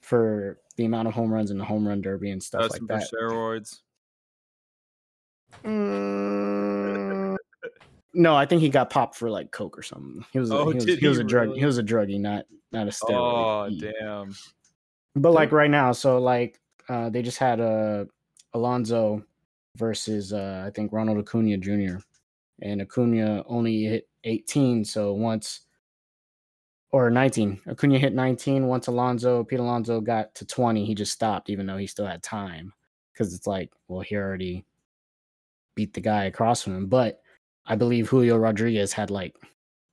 for 0.02 0.58
the 0.76 0.84
amount 0.84 1.08
of 1.08 1.14
home 1.14 1.32
runs 1.32 1.50
in 1.50 1.58
the 1.58 1.64
home 1.64 1.86
run 1.86 2.00
derby 2.00 2.30
and 2.30 2.42
stuff 2.42 2.62
That's 2.62 2.74
like 2.80 2.86
that 2.88 3.08
steroids. 3.12 3.80
Mm, 5.64 7.36
no 8.14 8.34
i 8.36 8.44
think 8.46 8.60
he 8.62 8.68
got 8.68 8.90
popped 8.90 9.16
for 9.16 9.30
like 9.30 9.50
coke 9.52 9.78
or 9.78 9.82
something 9.82 10.24
he 10.32 10.38
was 10.38 10.50
Oh, 10.50 10.68
he 10.70 10.74
was, 10.76 10.84
he 10.84 11.06
was 11.08 11.18
he 11.18 11.22
a 11.22 11.24
drug 11.24 11.48
really? 11.48 11.60
he 11.60 11.64
was 11.66 11.78
a 11.78 11.82
druggie 11.82 12.20
not 12.20 12.44
not 12.72 12.86
a 12.88 12.90
steroid 12.90 13.66
Oh 13.66 13.68
He- 13.68 13.80
damn! 14.00 14.34
but 15.14 15.32
like 15.32 15.52
right 15.52 15.70
now 15.70 15.92
so 15.92 16.18
like 16.18 16.58
uh 16.88 17.10
they 17.10 17.22
just 17.22 17.38
had 17.38 17.60
uh 17.60 18.04
alonso 18.54 19.22
versus 19.76 20.32
uh 20.32 20.64
i 20.66 20.70
think 20.70 20.92
ronald 20.92 21.18
acuna 21.18 21.56
jr 21.58 21.96
and 22.62 22.80
acuna 22.82 23.42
only 23.46 23.84
hit 23.84 24.08
18 24.24 24.84
so 24.84 25.12
once 25.12 25.62
or 26.90 27.10
19 27.10 27.60
acuna 27.68 27.98
hit 27.98 28.14
19 28.14 28.66
once 28.66 28.86
alonso 28.86 29.44
pete 29.44 29.60
alonso 29.60 30.00
got 30.00 30.34
to 30.34 30.44
20 30.44 30.84
he 30.84 30.94
just 30.94 31.12
stopped 31.12 31.50
even 31.50 31.66
though 31.66 31.76
he 31.76 31.86
still 31.86 32.06
had 32.06 32.22
time 32.22 32.72
because 33.12 33.34
it's 33.34 33.46
like 33.46 33.70
well 33.88 34.00
he 34.00 34.16
already 34.16 34.64
beat 35.74 35.94
the 35.94 36.00
guy 36.00 36.24
across 36.24 36.62
from 36.62 36.76
him 36.76 36.86
but 36.86 37.22
i 37.66 37.74
believe 37.74 38.08
julio 38.08 38.36
rodriguez 38.36 38.92
had 38.92 39.10
like 39.10 39.34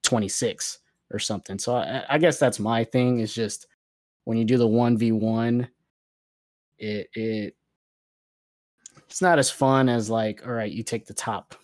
26 0.04 0.80
or 1.12 1.20
something 1.20 1.58
so 1.58 1.76
i, 1.76 2.04
I 2.10 2.18
guess 2.18 2.38
that's 2.38 2.60
my 2.60 2.84
thing 2.84 3.20
is 3.20 3.34
just 3.34 3.68
when 4.26 4.38
you 4.38 4.46
do 4.46 4.58
the 4.58 4.68
1v1 4.68 5.68
it 6.78 7.10
it 7.14 7.56
it's 9.08 9.22
not 9.22 9.40
as 9.40 9.50
fun 9.50 9.90
as 9.90 10.10
like 10.10 10.46
all 10.46 10.54
right 10.54 10.72
you 10.72 10.84
take 10.84 11.06
the 11.06 11.14
top 11.14 11.56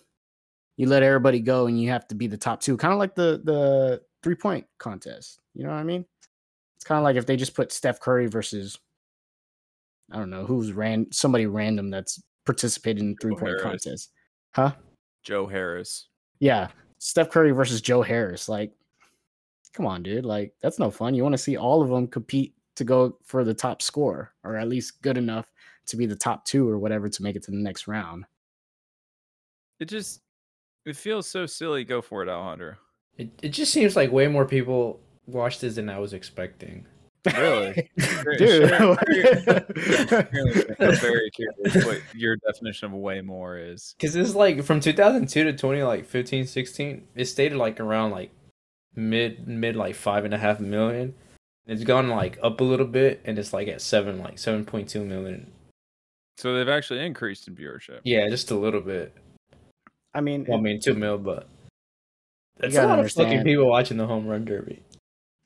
you 0.76 0.88
let 0.88 1.02
everybody 1.02 1.40
go 1.40 1.66
and 1.66 1.80
you 1.80 1.90
have 1.90 2.06
to 2.08 2.14
be 2.14 2.26
the 2.26 2.36
top 2.36 2.60
two 2.60 2.76
kind 2.76 2.92
of 2.92 2.98
like 2.98 3.14
the 3.14 3.40
the 3.44 4.00
three 4.22 4.34
point 4.34 4.66
contest 4.78 5.40
you 5.54 5.64
know 5.64 5.70
what 5.70 5.76
i 5.76 5.82
mean? 5.84 6.04
It's 6.76 6.84
kind 6.84 6.98
of 6.98 7.04
like 7.04 7.16
if 7.16 7.26
they 7.26 7.36
just 7.36 7.54
put 7.54 7.72
steph 7.72 8.00
curry 8.00 8.26
versus 8.26 8.78
i 10.12 10.16
don't 10.16 10.30
know 10.30 10.44
who's 10.44 10.72
ran 10.72 11.06
somebody 11.12 11.46
random 11.46 11.90
that's 11.90 12.22
participated 12.44 13.02
in 13.02 13.16
three 13.20 13.34
point 13.34 13.60
contest 13.60 14.10
huh? 14.54 14.72
Joe 15.22 15.46
Harris. 15.46 16.08
yeah 16.38 16.68
steph 16.98 17.30
curry 17.30 17.50
versus 17.50 17.80
joe 17.80 18.02
harris 18.02 18.48
like 18.48 18.72
come 19.72 19.86
on 19.86 20.02
dude 20.02 20.24
like 20.24 20.54
that's 20.62 20.78
no 20.78 20.90
fun 20.90 21.14
you 21.14 21.22
want 21.22 21.32
to 21.34 21.38
see 21.38 21.56
all 21.56 21.82
of 21.82 21.88
them 21.88 22.06
compete 22.06 22.54
to 22.76 22.84
go 22.84 23.18
for 23.24 23.42
the 23.42 23.54
top 23.54 23.82
score 23.82 24.32
or 24.44 24.56
at 24.56 24.68
least 24.68 25.02
good 25.02 25.18
enough 25.18 25.50
to 25.86 25.96
be 25.96 26.06
the 26.06 26.16
top 26.16 26.44
two 26.44 26.68
or 26.68 26.78
whatever 26.78 27.08
to 27.08 27.22
make 27.22 27.36
it 27.36 27.42
to 27.44 27.50
the 27.50 27.56
next 27.56 27.88
round. 27.88 28.24
It 29.80 29.86
just 29.86 30.20
it 30.86 30.96
feels 30.96 31.28
so 31.28 31.44
silly. 31.44 31.84
Go 31.84 32.00
for 32.00 32.22
it, 32.22 32.28
Alejandro. 32.28 32.76
It, 33.18 33.30
it 33.42 33.48
just 33.50 33.72
seems 33.72 33.96
like 33.96 34.12
way 34.12 34.28
more 34.28 34.46
people 34.46 35.00
watched 35.26 35.60
this 35.60 35.74
than 35.74 35.90
I 35.90 35.98
was 35.98 36.12
expecting. 36.12 36.86
Really? 37.34 37.90
dude 38.38 38.72
I'm 38.72 38.96
very 40.96 41.30
curious 41.30 41.84
what 41.84 42.00
your 42.14 42.36
definition 42.36 42.86
of 42.86 42.92
way 42.92 43.20
more 43.20 43.58
is. 43.58 43.94
Because 43.98 44.14
it's 44.14 44.34
like 44.34 44.62
from 44.62 44.78
2002 44.80 45.44
to 45.44 45.52
20, 45.52 45.82
like 45.82 46.06
15, 46.06 46.46
16, 46.46 47.08
it 47.16 47.24
stayed 47.24 47.52
at 47.52 47.58
like 47.58 47.80
around 47.80 48.12
like 48.12 48.30
mid, 48.94 49.48
mid 49.48 49.74
like 49.74 49.96
five 49.96 50.24
and 50.24 50.34
a 50.34 50.38
half 50.38 50.60
million. 50.60 51.14
It's 51.66 51.82
gone 51.82 52.08
like 52.08 52.38
up 52.42 52.60
a 52.60 52.64
little 52.64 52.86
bit 52.86 53.22
and 53.24 53.38
it's 53.38 53.52
like 53.52 53.66
at 53.66 53.80
seven, 53.80 54.20
like 54.20 54.36
7.2 54.36 55.04
million. 55.04 55.50
So 56.38 56.54
they've 56.54 56.68
actually 56.68 57.04
increased 57.04 57.48
in 57.48 57.56
viewership. 57.56 58.00
Yeah, 58.04 58.28
just 58.28 58.52
a 58.52 58.54
little 58.56 58.82
bit. 58.82 59.16
I 60.16 60.20
mean 60.20 60.44
Well, 60.48 60.58
I 60.58 60.60
mean, 60.62 60.80
two 60.80 60.94
mil, 60.94 61.18
but 61.18 61.46
that's 62.58 62.74
a 62.74 62.78
gotta 62.78 62.88
lot 62.88 62.98
of 63.04 63.12
fucking 63.12 63.44
people 63.44 63.68
watching 63.68 63.96
the 63.98 64.06
home 64.06 64.26
run 64.26 64.44
derby. 64.44 64.82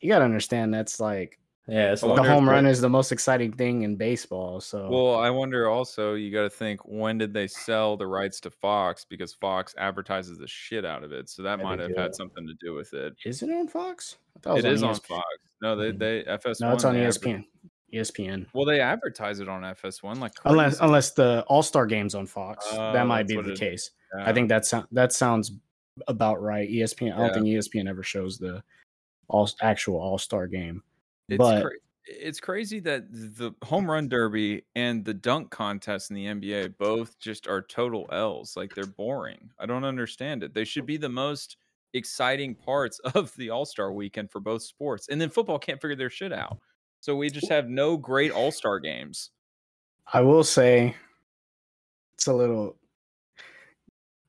you 0.00 0.08
gotta 0.08 0.24
understand 0.24 0.72
that's 0.72 1.00
like 1.00 1.38
Yeah, 1.66 1.92
it's 1.92 2.00
the 2.02 2.06
lot. 2.08 2.14
wonder 2.18 2.28
if 2.30 2.34
home 2.34 2.48
run 2.48 2.66
is 2.66 2.80
the 2.80 2.88
most 2.88 3.12
exciting 3.12 3.52
thing 3.52 3.82
in 3.82 3.96
baseball. 3.96 4.60
So 4.60 4.88
Well, 4.90 5.14
I 5.16 5.28
wonder 5.30 5.68
also, 5.68 6.14
you 6.14 6.32
got 6.32 6.42
to 6.42 6.50
think 6.50 6.80
when 6.84 7.18
did 7.18 7.32
they 7.34 7.46
sell 7.46 7.96
the 7.96 8.06
rights 8.06 8.40
to 8.40 8.50
Fox 8.50 9.04
because 9.04 9.34
Fox 9.34 9.74
advertises 9.78 10.38
the 10.38 10.48
shit 10.48 10.84
out 10.84 11.04
of 11.04 11.12
it. 11.12 11.28
So 11.28 11.42
that 11.42 11.58
Yeah, 11.58 11.64
might 11.64 11.78
have 11.78 11.94
do. 11.94 12.00
had 12.00 12.14
something 12.14 12.46
to 12.46 12.54
do 12.64 12.74
with 12.74 12.92
it. 12.94 13.14
is 13.24 13.42
it 13.42 13.50
on 13.50 13.68
Fox? 13.68 14.16
I 14.36 14.40
thought 14.40 14.58
It 14.58 14.64
is 14.64 14.82
on 14.82 14.94
ESPN. 14.94 15.06
Fox. 15.06 15.26
No, 15.62 15.76
they 15.76 15.92
Mhm. 15.92 15.98
they 15.98 16.24
FS1. 16.24 16.68
No, 16.70 16.74
it's 16.74 16.84
on 16.84 16.94
they 16.94 17.00
ESPN. 17.02 17.44
ESPN. 17.92 18.46
well, 18.52 18.64
they 18.64 18.80
advertise 18.80 19.40
it 19.40 19.48
on 19.48 19.62
FS1 19.62 20.18
like 20.20 20.32
Unless 20.44 20.72
crazy. 20.78 20.84
unless 20.84 21.10
the 21.12 21.44
All 21.48 21.62
Star 21.62 21.86
games 21.86 22.14
on 22.14 22.26
Fox, 22.26 22.66
Oh, 22.72 22.92
that 22.92 23.06
might 23.06 23.26
be 23.28 23.40
the 23.40 23.54
case. 23.54 23.90
Yeah. 24.16 24.28
I 24.28 24.32
think 24.32 24.48
that 24.48 24.64
sound 24.66 24.86
that 24.92 25.12
sounds 25.12 25.52
about 26.08 26.40
right. 26.42 26.68
ESPN. 26.68 27.14
I 27.14 27.18
don't 27.18 27.34
think 27.34 27.46
ESPN 27.46 27.88
ever 27.88 28.02
shows 28.02 28.38
the 28.38 28.62
all 29.28 29.48
actual 29.60 30.00
All 30.00 30.18
Star 30.18 30.46
game. 30.46 30.82
it's 31.28 31.38
but 31.38 31.62
cra- 31.62 31.70
it's 32.06 32.40
crazy 32.40 32.80
that 32.80 33.04
the 33.12 33.52
home 33.62 33.88
run 33.88 34.08
derby 34.08 34.64
and 34.74 35.04
the 35.04 35.14
dunk 35.14 35.50
contest 35.50 36.10
in 36.10 36.16
the 36.16 36.26
NBA 36.26 36.76
both 36.78 37.16
just 37.20 37.46
are 37.46 37.62
total 37.62 38.08
L's. 38.10 38.56
Like 38.56 38.74
they're 38.74 38.86
boring. 38.86 39.50
I 39.60 39.66
don't 39.66 39.84
understand 39.84 40.42
it. 40.42 40.54
They 40.54 40.64
should 40.64 40.86
be 40.86 40.96
the 40.96 41.08
most 41.08 41.56
exciting 41.92 42.54
parts 42.54 42.98
of 43.14 43.34
the 43.36 43.50
All 43.50 43.64
Star 43.66 43.92
weekend 43.92 44.30
for 44.32 44.40
both 44.40 44.62
sports. 44.62 45.06
And 45.08 45.20
then 45.20 45.28
football 45.30 45.58
can't 45.58 45.80
figure 45.80 45.94
their 45.96 46.10
shit 46.10 46.32
out. 46.32 46.58
So 47.00 47.16
we 47.16 47.30
just 47.30 47.48
have 47.48 47.68
no 47.68 47.96
great 47.96 48.30
All 48.30 48.52
Star 48.52 48.78
games. 48.78 49.30
I 50.12 50.20
will 50.20 50.44
say 50.44 50.94
it's 52.14 52.26
a 52.26 52.32
little 52.32 52.76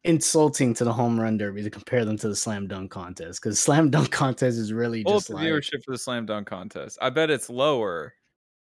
insulting 0.03 0.73
to 0.73 0.83
the 0.83 0.93
home 0.93 1.19
run 1.19 1.37
derby 1.37 1.61
to 1.61 1.69
compare 1.69 2.05
them 2.05 2.17
to 2.17 2.27
the 2.27 2.35
slam 2.35 2.67
dunk 2.67 2.89
contest 2.89 3.41
because 3.41 3.59
slam 3.59 3.89
dunk 3.89 4.09
contest 4.11 4.57
is 4.57 4.73
really 4.73 5.01
up 5.05 5.13
just 5.13 5.27
the 5.27 5.35
like 5.35 5.45
viewership 5.45 5.83
for 5.83 5.91
the 5.91 5.97
slam 5.97 6.25
dunk 6.25 6.47
contest. 6.47 6.97
I 7.01 7.09
bet 7.09 7.29
it's 7.29 7.49
lower, 7.49 8.13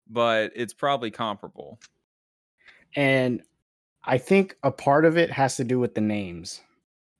but 0.09 0.51
it's 0.55 0.73
probably 0.73 1.11
comparable. 1.11 1.79
and 2.95 3.41
I 4.03 4.17
think 4.17 4.55
a 4.63 4.71
part 4.71 5.05
of 5.05 5.17
it 5.17 5.29
has 5.29 5.57
to 5.57 5.63
do 5.63 5.77
with 5.77 5.93
the 5.93 6.01
names. 6.01 6.61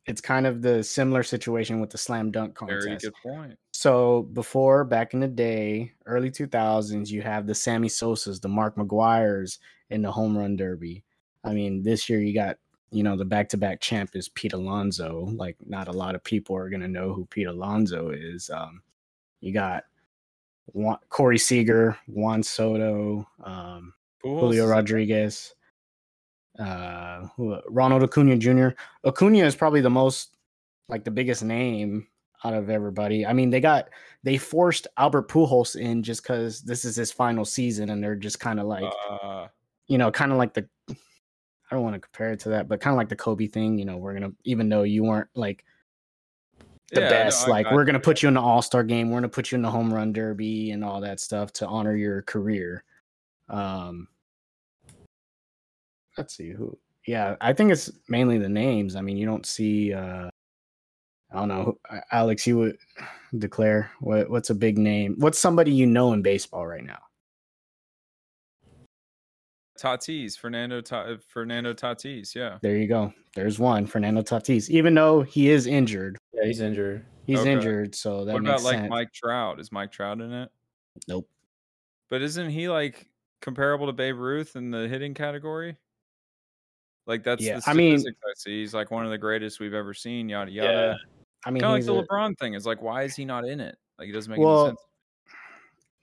It's 0.10 0.22
kind 0.22 0.48
of 0.48 0.62
the 0.64 0.84
similar 0.84 1.22
situation 1.22 1.80
with 1.80 1.92
the 1.92 1.98
slam 1.98 2.32
dunk 2.32 2.56
contest. 2.56 2.86
Very 2.86 2.98
good 2.98 3.14
point. 3.22 3.60
So 3.72 4.24
before, 4.34 4.84
back 4.84 5.14
in 5.14 5.20
the 5.20 5.28
day, 5.28 5.94
early 6.08 6.32
2000s, 6.32 7.10
you 7.10 7.22
have 7.22 7.46
the 7.46 7.54
Sammy 7.54 7.90
Sosas, 7.90 8.42
the 8.42 8.50
Mark 8.50 8.76
McGwires 8.76 9.60
in 9.92 10.02
the 10.02 10.12
home 10.12 10.36
run 10.36 10.56
derby. 10.56 11.04
I 11.44 11.54
mean, 11.54 11.84
this 11.84 12.10
year 12.10 12.20
you 12.20 12.34
got, 12.34 12.58
you 12.92 13.04
know, 13.04 13.16
the 13.16 13.24
back-to-back 13.24 13.82
champ 13.82 14.16
is 14.16 14.30
Pete 14.30 14.54
Alonso. 14.54 15.30
Like, 15.36 15.58
not 15.66 15.88
a 15.88 15.94
lot 15.94 16.16
of 16.16 16.24
people 16.24 16.56
are 16.56 16.70
going 16.70 16.82
to 16.82 16.88
know 16.88 17.14
who 17.14 17.26
Pete 17.28 17.48
Alonso 17.48 18.10
is. 18.10 18.50
Um, 18.50 18.82
you 19.42 19.54
got 19.54 19.84
Juan, 20.74 20.98
Corey 21.10 21.38
Seager, 21.38 21.98
Juan 22.08 22.42
Soto, 22.42 23.28
um, 23.44 23.94
Julio? 24.24 24.66
Rodriguez, 24.66 25.54
uh, 26.60 27.28
Ronald 27.70 28.04
Acuna 28.04 28.38
Jr. 28.38 28.70
Acuna 29.06 29.46
is 29.46 29.56
probably 29.56 29.82
the 29.82 29.90
most, 29.90 30.36
like, 30.88 31.04
the 31.04 31.12
biggest 31.12 31.44
name 31.44 32.08
out 32.44 32.54
of 32.54 32.70
everybody. 32.70 33.26
I 33.26 33.34
mean, 33.34 33.50
they 33.50 33.60
got 33.60 33.90
they 34.24 34.38
forced 34.38 34.88
Albert 34.98 35.30
Pujols 35.30 35.76
in 35.76 36.04
just 36.04 36.24
because 36.24 36.62
this 36.62 36.86
is 36.86 36.96
his 36.96 37.12
final 37.12 37.46
season, 37.46 37.90
and 37.90 38.04
they're 38.04 38.16
just 38.16 38.40
kind 38.40 38.60
of 38.60 38.66
like, 38.68 38.92
Uh, 39.10 39.48
you 39.88 39.98
know, 39.98 40.12
kind 40.12 40.32
of 40.32 40.38
like 40.38 40.54
the. 40.54 40.68
I 41.72 41.76
don't 41.76 41.84
want 41.84 41.94
to 41.96 42.00
compare 42.00 42.32
it 42.32 42.40
to 42.42 42.50
that, 42.50 42.68
but 42.68 42.82
kind 42.82 42.94
of 42.94 42.98
like 42.98 43.10
the 43.10 43.16
Kobe 43.16 43.46
thing. 43.46 43.78
You 43.78 43.86
know, 43.86 43.98
we're 43.98 44.14
gonna 44.14 44.32
even 44.44 44.70
though 44.70 44.84
you 44.84 45.04
weren't 45.04 45.30
like 45.36 45.64
the 46.92 47.02
yeah, 47.02 47.10
no, 47.10 47.10
best, 47.10 47.48
I 47.48 47.52
like 47.52 47.66
got 47.66 47.74
we're 47.74 47.82
you. 47.82 47.86
gonna 47.86 48.00
put 48.00 48.24
you 48.24 48.28
in 48.28 48.34
the 48.34 48.42
All 48.42 48.62
Star 48.62 48.84
game, 48.84 49.12
we're 49.12 49.18
gonna 49.18 49.30
put 49.30 49.52
you 49.52 49.56
in 49.58 49.62
the 49.62 49.70
home 49.70 49.94
run 49.94 50.12
derby 50.12 50.72
and 50.72 50.84
all 50.84 51.02
that 51.02 51.20
stuff 51.20 51.54
to 51.54 51.68
honor 51.68 51.96
your 51.96 52.24
career. 52.24 52.84
Um, 53.50 54.08
let's 56.20 56.36
see 56.36 56.52
who. 56.52 56.78
Yeah, 57.08 57.36
I 57.42 57.54
think 57.54 57.72
it's 57.72 57.90
mainly 58.08 58.38
the 58.38 58.50
names. 58.50 58.96
I 58.96 59.02
mean, 59.02 59.18
you 59.18 59.26
don't 59.26 59.46
see. 59.46 59.94
uh 59.94 60.30
I 61.32 61.36
don't 61.36 61.48
know, 61.48 61.78
uh, 61.90 62.00
Alex. 62.12 62.46
You 62.48 62.58
would 62.58 62.78
declare 63.38 63.92
what? 64.00 64.30
What's 64.30 64.50
a 64.50 64.56
big 64.56 64.78
name? 64.78 65.16
What's 65.20 65.38
somebody 65.40 65.72
you 65.72 65.86
know 65.86 66.12
in 66.14 66.22
baseball 66.22 66.66
right 66.68 66.84
now? 66.84 67.00
Tatis, 69.80 70.38
Fernando 70.38 70.82
Ta- 70.82 71.16
Fernando 71.28 71.74
Tatis, 71.74 72.36
yeah. 72.36 72.58
There 72.62 72.76
you 72.76 72.88
go. 72.88 73.14
There's 73.36 73.60
one, 73.60 73.86
Fernando 73.86 74.22
Tatis. 74.22 74.70
Even 74.70 74.94
though 74.94 75.22
he 75.22 75.50
is 75.50 75.68
injured, 75.68 76.18
Yeah, 76.34 76.46
he's 76.46 76.60
injured. 76.60 77.06
he's 77.26 77.40
Okay. 77.40 77.52
injured, 77.54 77.96
so 77.96 78.26
that 78.26 78.34
what 78.34 78.44
makes 78.44 78.62
about 78.62 78.64
like 78.66 78.78
sense. 78.80 78.90
Mike 78.90 79.14
Trout? 79.14 79.60
Is 79.60 79.72
Mike 79.72 79.92
Trout 79.92 80.20
in 80.20 80.34
it? 80.34 80.50
Nope. 81.08 81.30
But 82.10 82.22
isn't 82.24 82.50
he 82.50 82.68
like 82.68 83.08
comparable 83.42 83.86
to 83.88 83.94
Babe 83.94 84.18
Ruth 84.18 84.56
in 84.58 84.72
the 84.72 84.88
hitting 84.90 85.14
category? 85.14 85.78
Like 87.08 87.24
that's 87.24 87.42
Yeah, 87.44 87.60
the 87.60 87.70
I 87.70 87.74
mean- 87.74 88.00
I 88.00 88.34
see. 88.36 88.60
He's 88.62 88.74
like 88.74 88.92
one 88.92 89.06
of 89.06 89.12
the 89.12 89.18
greatest 89.18 89.60
we've 89.60 89.74
ever 89.74 89.94
seen. 89.94 90.30
Yada 90.30 90.52
yada. 90.52 90.98
I 91.46 91.52
mean, 91.52 91.62
Kind 91.62 91.82
of 91.82 91.88
like 91.88 92.08
the 92.08 92.14
a- 92.14 92.18
LeBron 92.18 92.38
thing. 92.38 92.54
It's 92.54 92.66
like 92.66 92.82
why 92.82 93.04
is 93.04 93.16
he 93.16 93.26
not 93.26 93.48
in 93.48 93.60
it? 93.60 93.78
Like 93.98 94.10
it 94.10 94.12
doesn't 94.12 94.30
make 94.32 94.40
Well, 94.40 94.60
any 94.68 94.70
sense. 94.72 94.80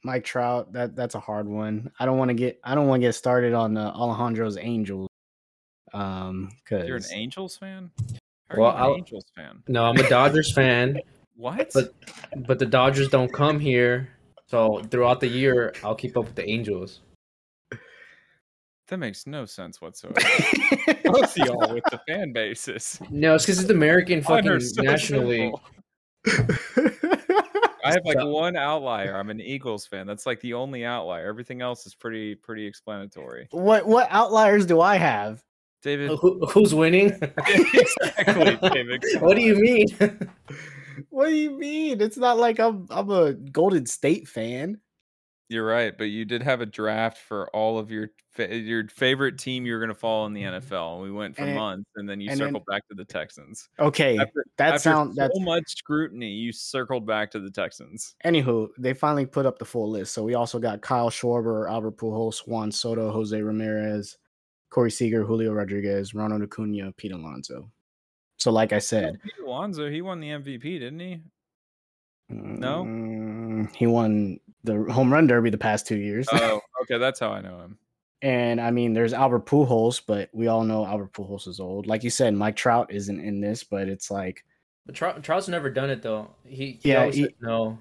Mike 0.05 0.25
Trout, 0.25 0.73
that 0.73 0.95
that's 0.97 1.15
a 1.15 1.21
hard 1.21 1.49
one. 1.49 1.91
I 1.99 2.07
don't 2.07 2.19
want 2.19 2.29
to 2.31 2.35
get 2.35 2.61
I 2.65 2.75
don't 2.75 2.87
want 2.87 3.01
to 3.03 3.07
get 3.09 3.15
started 3.15 3.55
on 3.55 3.75
the 3.75 3.81
Alejandro's 3.83 4.57
Angels. 4.57 5.09
Um, 5.93 6.51
because 6.65 6.87
You're 6.89 6.97
an 6.99 7.05
Angels 7.13 7.57
fan. 7.57 7.91
How 8.49 8.57
are 8.57 8.61
Well, 8.61 8.71
you 8.73 8.77
an 8.77 8.83
I'll- 8.83 8.97
Angels 8.97 9.25
fan? 9.35 9.63
No, 9.69 9.85
I'm 9.85 9.97
a 9.97 10.09
Dodgers 10.09 10.53
fan, 10.53 11.01
What? 11.37 11.71
but 11.75 11.95
but 12.47 12.59
the 12.59 12.67
Dodgers 12.67 13.09
don't 13.09 13.33
come 13.33 13.59
here. 13.61 14.11
So 14.49 14.83
throughout 14.91 15.21
the 15.21 15.27
year, 15.29 15.75
I'll 15.83 15.95
keep 15.97 16.17
up 16.17 16.25
with 16.27 16.35
the 16.37 16.49
Angels. 16.49 17.01
That 18.89 18.99
makes 18.99 19.27
no 19.27 19.45
sense 19.45 19.81
whatsoever. 19.81 20.21
Both 21.05 21.39
of 21.39 21.47
y'all 21.47 21.75
with 21.75 21.85
the 21.91 22.01
fan 22.09 22.33
bases. 22.33 23.01
No, 23.11 23.35
it's 23.35 23.45
because 23.45 23.61
it's 23.61 23.71
American 23.71 24.23
fucking 24.23 24.51
are 24.51 24.61
so 24.61 24.83
National 24.83 25.27
League. 25.27 25.53
I 27.87 27.93
have 27.93 28.05
like 28.05 28.19
one 28.19 28.57
outlier. 28.57 29.17
I'm 29.17 29.31
an 29.31 29.41
Eagles 29.41 29.87
fan. 29.87 30.07
That's 30.07 30.27
like 30.27 30.41
the 30.41 30.55
only 30.55 30.85
outlier. 30.85 31.27
Everything 31.29 31.63
else 31.63 31.87
is 31.87 31.95
pretty 31.95 32.35
pretty 32.35 32.67
explanatory. 32.67 33.49
what 33.53 33.87
what 33.87 34.09
outliers 34.11 34.67
do 34.67 34.81
I 34.81 34.97
have? 34.97 35.43
David, 35.83 36.11
uh, 36.11 36.17
Who, 36.17 36.45
who's 36.47 36.75
winning? 36.75 37.11
exactly, 37.47 38.59
David. 38.71 39.05
what 39.21 39.37
do 39.37 39.43
you 39.43 39.55
mean? 39.55 39.87
What 41.11 41.29
do 41.29 41.35
you 41.35 41.51
mean? 41.51 42.01
It's 42.01 42.17
not 42.17 42.39
like 42.39 42.59
I'm 42.59 42.87
I'm 42.91 43.11
a 43.11 43.35
Golden 43.35 43.87
State 43.87 44.27
fan. 44.27 44.81
You're 45.49 45.67
right, 45.67 45.97
but 45.97 46.05
you 46.05 46.25
did 46.25 46.43
have 46.43 46.61
a 46.61 46.67
draft 46.67 47.19
for 47.19 47.49
all 47.55 47.79
of 47.79 47.91
your 47.93 48.11
fa- 48.33 48.53
your 48.53 48.89
favorite 48.89 49.39
team 49.39 49.65
you're 49.65 49.79
going 49.79 49.91
to 49.91 49.95
follow 49.95 50.27
in 50.27 50.33
the 50.33 50.43
NFL. 50.43 50.95
And 50.95 51.03
we 51.05 51.13
went 51.13 51.37
for 51.37 51.43
And 51.45 51.55
months, 51.55 51.89
and 51.95 52.09
then 52.09 52.21
you 52.21 52.31
and 52.31 52.41
then- 52.41 52.49
circled 52.49 52.65
back 52.67 52.83
to 52.89 52.97
the 52.97 53.05
Texans. 53.05 53.69
Okay, 53.79 54.19
After, 54.19 54.45
that 54.59 54.69
after 54.75 54.79
sound 54.81 55.15
so 55.15 55.21
that's 55.23 55.39
much 55.41 55.63
scrutiny, 55.69 56.31
you 56.31 56.51
circled 56.53 57.07
back 57.07 57.31
to 57.31 57.39
the 57.39 57.51
Texans. 57.51 58.17
Anywho, 58.25 58.69
they 58.77 58.93
finally 58.93 59.25
put 59.25 59.47
up 59.47 59.59
the 59.61 59.65
full 59.65 59.89
list. 59.89 60.15
So 60.15 60.25
we 60.25 60.35
also 60.35 60.59
got 60.59 60.81
Kyle 60.83 61.11
Schwarber, 61.11 61.71
Albert 61.71 61.97
Pujols, 61.97 62.41
Juan 62.49 62.73
Soto, 62.73 63.13
Jose 63.13 63.41
Ramirez, 63.41 64.19
Corey 64.71 64.91
Seager, 64.91 65.23
Julio 65.25 65.53
Rodriguez, 65.53 66.13
Ronald 66.13 66.43
Acuna, 66.43 66.91
Pete 66.97 67.13
Alonso. 67.13 67.71
So, 68.39 68.51
like 68.51 68.73
I 68.73 68.81
said, 68.81 69.21
Pete 69.23 69.33
Alonso, 69.47 69.89
he 69.89 70.03
won 70.03 70.19
the 70.19 70.31
MVP, 70.31 70.63
didn't 70.81 70.99
he? 70.99 71.21
No? 72.29 72.83
mm, 72.85 73.73
he 73.77 73.87
won 73.87 74.41
the 74.67 74.93
home 74.93 75.13
run 75.13 75.27
derby 75.27 75.49
the 75.51 75.59
past 75.59 75.87
two 75.87 75.97
years. 75.97 76.29
Oh, 76.31 76.61
okay, 76.83 76.99
that's 76.99 77.19
how 77.21 77.31
I 77.33 77.41
know 77.41 77.59
him. 77.61 77.79
and 78.23 78.61
I 78.61 78.71
mean, 78.71 78.93
there's 78.93 79.13
Albert 79.13 79.47
Pujols, 79.47 80.03
but 80.07 80.29
we 80.33 80.47
all 80.49 80.65
know 80.65 80.85
Albert 80.85 81.13
Pujols 81.13 81.49
is 81.49 81.61
old. 81.61 81.87
Like 81.87 82.05
you 82.05 82.11
said, 82.11 82.35
Mike 82.35 82.57
Trout 82.57 82.93
isn't 82.93 83.21
in 83.21 83.41
this, 83.41 83.65
but 83.65 83.89
it's 83.89 84.11
like, 84.11 84.45
But 84.85 84.95
Trout, 84.95 85.23
Trout's 85.23 85.49
never 85.49 85.71
done 85.71 85.91
it 85.91 86.03
though. 86.03 86.31
He, 86.45 86.79
he 86.83 86.91
Yeah, 86.91 87.01
always 87.01 87.15
he- 87.17 87.23
said 87.25 87.35
no. 87.41 87.79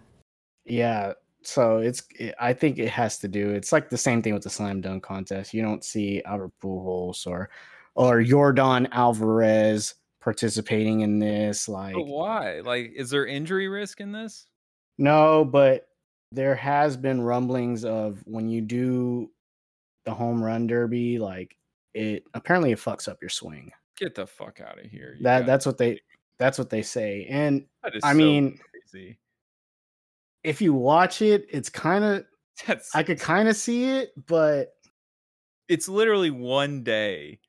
yeah. 0.66 1.14
So 1.44 1.78
it's, 1.78 2.02
it, 2.20 2.34
I 2.40 2.54
think 2.54 2.80
it 2.80 2.90
has 2.90 3.20
to 3.20 3.28
do. 3.28 3.52
It's 3.52 3.72
like 3.72 3.90
the 3.92 3.98
same 4.00 4.22
thing 4.24 4.34
with 4.34 4.42
the 4.44 4.50
slam 4.50 4.82
dunk 4.82 5.04
contest. 5.04 5.54
You 5.54 5.62
don't 5.62 5.84
see 5.84 6.24
Albert 6.24 6.54
Pujols 6.64 7.28
or, 7.28 7.50
or 7.94 8.24
Jordan 8.24 8.88
Alvarez 8.92 9.94
participating 10.22 11.02
in 11.02 11.20
this. 11.20 11.70
Like, 11.70 11.94
But 11.94 12.08
why? 12.08 12.62
Like, 12.62 12.94
is 12.96 13.12
there 13.12 13.28
injury 13.28 13.68
risk 13.68 14.02
in 14.02 14.12
this? 14.12 14.48
no, 14.98 15.46
but 15.46 15.88
there 16.32 16.56
has 16.56 16.98
been 16.98 17.22
rumblings 17.22 17.86
of 17.86 18.22
when 18.26 18.50
you 18.50 18.62
do 18.62 19.30
the 20.06 20.14
home 20.14 20.44
run 20.44 20.68
derby, 20.68 21.18
like 21.20 21.56
it 21.94 22.24
apparently 22.34 22.72
it 22.72 22.80
fucks 22.80 23.08
up 23.08 23.18
your 23.22 23.30
swing. 23.30 23.72
Get 23.98 24.16
the 24.16 24.28
fuck 24.28 24.60
out 24.62 24.78
of 24.80 24.86
here. 24.86 25.16
you 25.18 25.24
That 25.24 25.40
guys. 25.40 25.48
that's 25.48 25.66
what 25.66 25.78
they 25.78 26.00
that's 26.38 26.58
what 26.58 26.70
they 26.70 26.82
say. 26.82 27.26
And 27.30 27.66
That 27.84 27.96
is 27.96 28.04
I 28.04 28.12
so 28.12 28.18
mean, 28.18 28.60
crazy. 28.92 29.18
if 30.44 30.62
you 30.62 30.74
watch 30.74 31.22
it, 31.22 31.48
it's 31.50 31.70
kind 31.70 32.04
of 32.04 32.26
That's 32.68 32.94
I 32.96 33.04
could 33.04 33.20
kind 33.20 33.48
of 33.50 33.56
see 33.56 33.86
it, 33.98 34.12
but 34.28 34.74
it's 35.68 35.88
literally 35.90 36.32
one 36.32 36.84
day. 36.84 37.40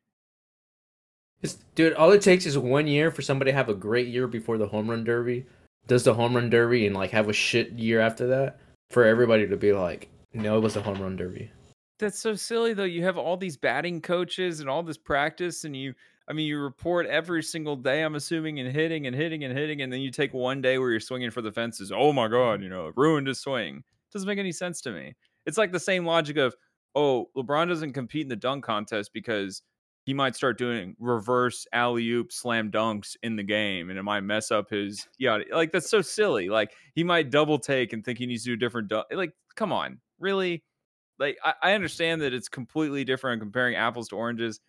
It's, 1.42 1.58
dude, 1.74 1.92
all 1.94 2.10
it 2.12 2.22
takes 2.22 2.46
is 2.46 2.56
one 2.56 2.86
year 2.86 3.10
for 3.10 3.22
somebody 3.22 3.50
to 3.50 3.56
have 3.56 3.68
a 3.68 3.74
great 3.74 4.08
year 4.08 4.26
before 4.26 4.56
the 4.58 4.66
home 4.66 4.88
run 4.90 5.04
derby, 5.04 5.46
does 5.86 6.02
the 6.04 6.14
home 6.14 6.34
run 6.34 6.48
derby, 6.50 6.86
and 6.86 6.96
like 6.96 7.10
have 7.10 7.28
a 7.28 7.32
shit 7.32 7.70
year 7.72 8.00
after 8.00 8.26
that. 8.28 8.58
For 8.90 9.05
everybody 9.05 9.46
to 9.46 9.57
be 9.57 9.72
like, 9.72 10.09
no, 10.33 10.57
it 10.57 10.61
was 10.61 10.77
a 10.77 10.83
home 10.83 11.01
run 11.01 11.16
derby. 11.16 11.51
That's 11.99 12.18
so 12.18 12.35
silly 12.35 12.75
though. 12.75 12.85
You 12.85 13.05
have 13.05 13.16
all 13.16 13.37
these 13.37 13.57
batting 13.57 14.03
coaches 14.03 14.61
and 14.61 14.68
all 14.68 14.83
this 14.83 14.99
practice, 14.99 15.64
and 15.64 15.75
you, 15.75 15.94
I 16.29 16.33
mean, 16.33 16.46
you 16.46 16.59
report 16.59 17.07
every 17.07 17.42
single 17.42 17.77
day. 17.77 18.03
I'm 18.03 18.16
assuming 18.16 18.61
and 18.61 18.70
hitting 18.70 19.07
and 19.07 19.16
hitting 19.16 19.44
and 19.44 19.57
hitting, 19.57 19.81
and 19.83 19.92
then 19.92 20.01
you 20.01 20.11
take 20.11 20.35
one 20.35 20.61
day 20.61 20.79
where 20.79 20.90
you're 20.90 21.01
swinging 21.01 21.31
for 21.31 21.42
the 21.42 21.53
fences. 21.53 21.92
Oh 21.94 22.12
my 22.12 22.29
god, 22.29 22.62
you 22.62 22.68
know, 22.68 22.92
ruined 22.96 23.29
his 23.29 23.40
swing. 23.40 23.83
Doesn't 24.12 24.27
make 24.27 24.38
any 24.38 24.53
sense 24.53 24.81
to 24.83 24.92
me. 24.92 25.14
It's 25.46 25.59
like 25.59 25.72
the 25.72 25.81
same 25.81 26.05
logic 26.05 26.37
of, 26.37 26.55
oh, 26.94 27.31
LeBron 27.37 27.68
doesn't 27.68 27.92
compete 27.92 28.22
in 28.22 28.29
the 28.29 28.37
dunk 28.37 28.64
contest 28.64 29.12
because 29.12 29.62
he 30.07 30.14
might 30.14 30.37
start 30.37 30.57
doing 30.57 30.95
reverse 31.01 31.66
alley 31.73 32.09
oop 32.11 32.33
slam 32.33 32.71
dunks 32.71 33.16
in 33.25 33.35
the 33.35 33.42
game 33.42 33.90
and 33.90 33.99
it 33.99 34.05
might 34.05 34.21
mess 34.21 34.53
up 34.53 34.71
his 34.71 35.07
yeah 35.19 35.38
like 35.53 35.73
that's 35.73 35.90
so 35.90 36.01
silly 36.01 36.49
like 36.49 36.73
he 36.95 37.05
might 37.05 37.31
double 37.31 37.59
take 37.59 37.92
and 37.92 38.05
think 38.05 38.19
he 38.19 38.25
needs 38.25 38.45
to 38.45 38.51
do 38.51 38.55
a 38.55 38.57
different 38.57 38.88
dunk 38.88 39.05
like 39.12 39.33
come 39.57 39.73
on 39.73 40.01
really? 40.19 40.64
Like 41.19 41.38
I, 41.45 41.55
I 41.62 41.73
understand 41.73 42.23
that 42.23 42.33
it's 42.33 42.49
completely 42.49 43.05
different 43.05 43.40
comparing 43.40 43.75
apples 43.75 44.09
to 44.09 44.16
oranges 44.16 44.61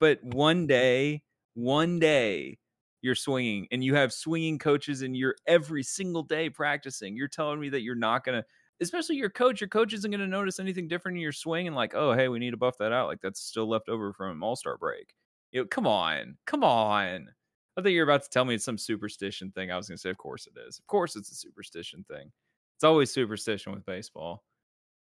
but 0.00 0.22
one 0.22 0.66
day 0.66 1.22
one 1.54 1.98
day 1.98 2.58
you're 3.02 3.14
swinging 3.14 3.66
and 3.70 3.82
you 3.82 3.94
have 3.94 4.12
swinging 4.12 4.58
coaches 4.58 5.02
and 5.02 5.16
you're 5.16 5.36
every 5.46 5.82
single 5.82 6.22
day 6.22 6.50
practicing 6.50 7.16
you're 7.16 7.28
telling 7.28 7.60
me 7.60 7.70
that 7.70 7.82
you're 7.82 7.94
not 7.94 8.24
going 8.24 8.40
to 8.40 8.44
especially 8.80 9.16
your 9.16 9.30
coach. 9.30 9.60
Your 9.60 9.68
coach 9.68 9.92
isn't 9.94 10.10
going 10.10 10.20
to 10.20 10.26
notice 10.26 10.58
anything 10.60 10.88
different 10.88 11.16
in 11.16 11.22
your 11.22 11.32
swing 11.32 11.66
and 11.66 11.76
like, 11.76 11.94
oh, 11.94 12.12
hey, 12.12 12.28
we 12.28 12.38
need 12.38 12.50
to 12.52 12.56
buff 12.56 12.78
that 12.78 12.92
out. 12.92 13.08
Like 13.08 13.20
that's 13.20 13.40
still 13.40 13.68
left 13.68 13.88
over 13.88 14.12
from 14.12 14.42
All 14.42 14.56
Star 14.56 14.76
break. 14.76 15.14
You 15.52 15.60
know, 15.62 15.66
come 15.66 15.86
on, 15.86 16.36
come 16.46 16.64
on. 16.64 17.28
I 17.76 17.82
think 17.82 17.94
you're 17.94 18.04
about 18.04 18.22
to 18.22 18.30
tell 18.30 18.44
me 18.44 18.54
it's 18.54 18.64
some 18.64 18.78
superstition 18.78 19.50
thing. 19.52 19.70
I 19.72 19.76
was 19.76 19.88
going 19.88 19.96
to 19.96 20.00
say, 20.00 20.10
of 20.10 20.18
course 20.18 20.46
it 20.46 20.54
is. 20.68 20.78
Of 20.78 20.86
course 20.86 21.16
it's 21.16 21.30
a 21.30 21.34
superstition 21.34 22.04
thing. 22.08 22.30
It's 22.76 22.84
always 22.84 23.12
superstition 23.12 23.72
with 23.72 23.84
baseball, 23.86 24.44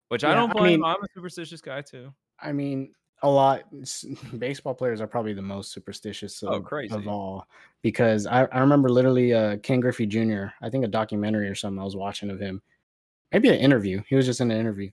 which 0.09 0.25
I 0.25 0.35
don't 0.35 0.51
I 0.51 0.53
blame. 0.55 0.81
mean- 0.81 0.85
I'm 0.85 1.03
a 1.03 1.07
superstitious 1.15 1.61
guy 1.61 1.81
too. 1.83 2.13
I 2.41 2.53
mean, 2.53 2.93
a 3.23 3.29
lot. 3.29 3.65
Baseball 4.39 4.75
players 4.75 5.01
are 5.01 5.07
probably 5.07 5.33
the 5.35 5.43
most 5.43 5.73
superstitious 5.73 6.43
of, 6.43 6.49
Oh, 6.53 6.61
crazy. 6.61 6.95
of 6.95 7.09
all 7.09 7.47
because 7.83 8.27
I, 8.27 8.45
I 8.45 8.61
remember 8.61 8.89
literally 8.89 9.33
uh, 9.35 9.57
Ken 9.59 9.81
Griffey 9.81 10.07
Jr. 10.07 10.45
I 10.63 10.71
think 10.71 10.85
a 10.85 10.89
documentary 10.89 11.49
or 11.49 11.55
something 11.55 11.81
I 11.81 11.85
was 11.85 11.97
watching 11.97 12.31
of 12.31 12.39
him, 12.39 12.63
maybe 13.33 13.49
an 13.49 13.57
interview. 13.57 14.03
He 14.09 14.15
was 14.15 14.27
just 14.27 14.41
in 14.41 14.51
an 14.51 14.59
interview. 14.59 14.91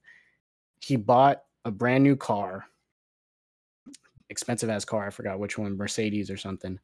He 0.80 0.96
bought 0.96 1.44
a 1.64 1.72
brand 1.72 2.04
new 2.04 2.16
car, 2.16 2.66
expensive 4.30 4.70
ass 4.70 4.86
car. 4.86 5.08
I 5.08 5.10
forgot 5.10 5.40
which 5.40 5.58
one, 5.58 5.78
Mercedes 5.78 6.30
or 6.30 6.38
something. 6.38 6.80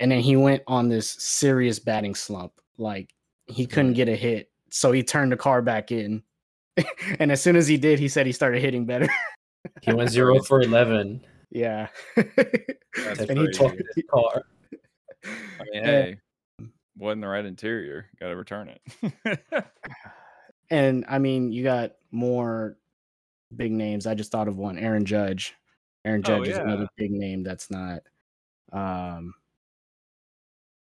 And 0.00 0.10
then 0.10 0.20
he 0.20 0.36
went 0.36 0.62
on 0.66 0.88
this 0.88 1.08
serious 1.08 1.78
batting 1.78 2.14
slump. 2.14 2.52
Like 2.78 3.14
he 3.46 3.66
couldn't 3.66 3.94
get 3.94 4.08
a 4.08 4.16
hit, 4.16 4.50
so 4.70 4.92
he 4.92 5.02
turned 5.02 5.32
the 5.32 5.36
car 5.36 5.62
back 5.62 5.92
in. 5.92 6.22
and 7.18 7.30
as 7.30 7.42
soon 7.42 7.56
as 7.56 7.68
he 7.68 7.76
did, 7.76 7.98
he 7.98 8.08
said 8.08 8.26
he 8.26 8.32
started 8.32 8.60
hitting 8.62 8.86
better. 8.86 9.08
He 9.82 9.92
went 9.92 10.10
zero 10.10 10.42
for 10.42 10.60
eleven. 10.60 11.24
Yeah. 11.54 11.88
That's 12.16 13.20
and 13.20 13.38
he 13.38 13.44
crazy. 13.44 13.52
took 13.52 13.72
His 13.94 14.04
car. 14.10 14.42
I 15.22 15.64
mean, 15.70 15.74
Yeah. 15.74 15.84
hey, 15.84 16.16
wasn't 16.96 17.20
the 17.20 17.28
right 17.28 17.44
interior. 17.44 18.06
Got 18.18 18.28
to 18.30 18.36
return 18.36 18.70
it. 18.70 19.40
and 20.72 21.04
I 21.06 21.18
mean, 21.18 21.52
you 21.52 21.62
got 21.62 21.92
more 22.10 22.78
big 23.54 23.72
names. 23.72 24.06
I 24.06 24.14
just 24.14 24.32
thought 24.32 24.48
of 24.48 24.56
one, 24.56 24.78
Aaron 24.78 25.04
Judge. 25.04 25.54
Aaron 26.04 26.22
Oh, 26.24 26.38
Judge 26.38 26.48
is 26.48 26.56
another 26.56 26.88
big 26.96 27.12
name 27.12 27.42
that's 27.42 27.70
not 27.70 28.00
um 28.72 29.34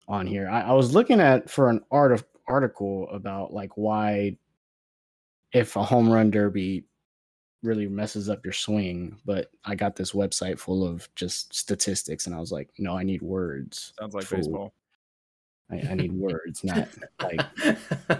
on 0.06 0.28
here. 0.28 0.48
I, 0.48 0.62
I 0.62 0.72
was 0.72 0.94
looking 0.94 1.20
at 1.20 1.50
for 1.50 1.68
an 1.68 1.82
art 1.90 2.22
article 2.46 3.08
about 3.10 3.52
like 3.52 3.76
why 3.76 4.36
if 5.52 5.74
a 5.74 5.82
home 5.82 6.08
run 6.08 6.30
derby 6.30 6.84
really 7.64 7.88
messes 7.88 8.30
up 8.30 8.44
your 8.44 8.52
swing, 8.52 9.18
but 9.26 9.50
I 9.64 9.74
got 9.74 9.96
this 9.96 10.12
website 10.12 10.60
full 10.60 10.86
of 10.86 11.12
just 11.16 11.52
statistics 11.52 12.26
and 12.26 12.34
I 12.34 12.38
was 12.38 12.52
like, 12.52 12.70
no, 12.78 12.96
I 12.96 13.02
need 13.02 13.22
words. 13.22 13.92
Sounds 13.98 14.14
like 14.14 14.24
Fool. 14.24 14.38
baseball. 14.38 14.74
I, 15.68 15.76
I 15.90 15.94
need 15.94 16.12
words, 16.12 16.62
not 16.62 16.88
like 17.20 17.40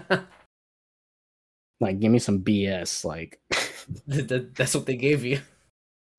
like 1.81 1.99
give 1.99 2.11
me 2.11 2.19
some 2.19 2.39
BS. 2.39 3.03
Like 3.03 3.39
Th- 4.09 4.27
th- 4.27 4.47
That's 4.55 4.75
what 4.75 4.85
they 4.85 4.95
gave 4.95 5.23
you. 5.25 5.41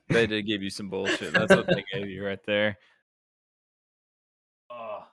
They 0.09 0.27
did 0.27 0.45
give 0.45 0.61
you 0.61 0.69
some 0.69 0.89
bullshit. 0.89 1.33
That's 1.33 1.55
what 1.55 1.65
they 1.67 1.83
gave 1.93 2.09
you 2.09 2.25
right 2.25 2.43
there. 2.45 2.77
Oh. 4.69 5.05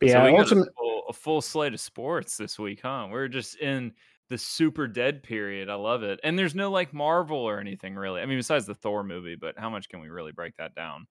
But 0.00 0.10
so 0.10 0.18
yeah, 0.18 0.24
we 0.24 0.32
got 0.32 0.40
ultimate, 0.40 0.68
a, 0.68 0.72
full, 0.72 1.02
a 1.08 1.12
full 1.12 1.40
slate 1.40 1.72
of 1.72 1.80
sports 1.80 2.36
this 2.36 2.58
week, 2.58 2.80
huh? 2.82 3.08
We're 3.10 3.28
just 3.28 3.56
in 3.60 3.92
the 4.28 4.36
super 4.36 4.88
dead 4.88 5.22
period. 5.22 5.70
I 5.70 5.74
love 5.74 6.02
it. 6.02 6.18
And 6.24 6.38
there's 6.38 6.54
no 6.54 6.70
like 6.70 6.92
Marvel 6.92 7.38
or 7.38 7.60
anything 7.60 7.94
really. 7.94 8.20
I 8.20 8.26
mean, 8.26 8.38
besides 8.38 8.66
the 8.66 8.74
Thor 8.74 9.04
movie, 9.04 9.36
but 9.36 9.56
how 9.56 9.70
much 9.70 9.88
can 9.88 10.00
we 10.00 10.08
really 10.08 10.32
break 10.32 10.56
that 10.56 10.74
down? 10.74 11.06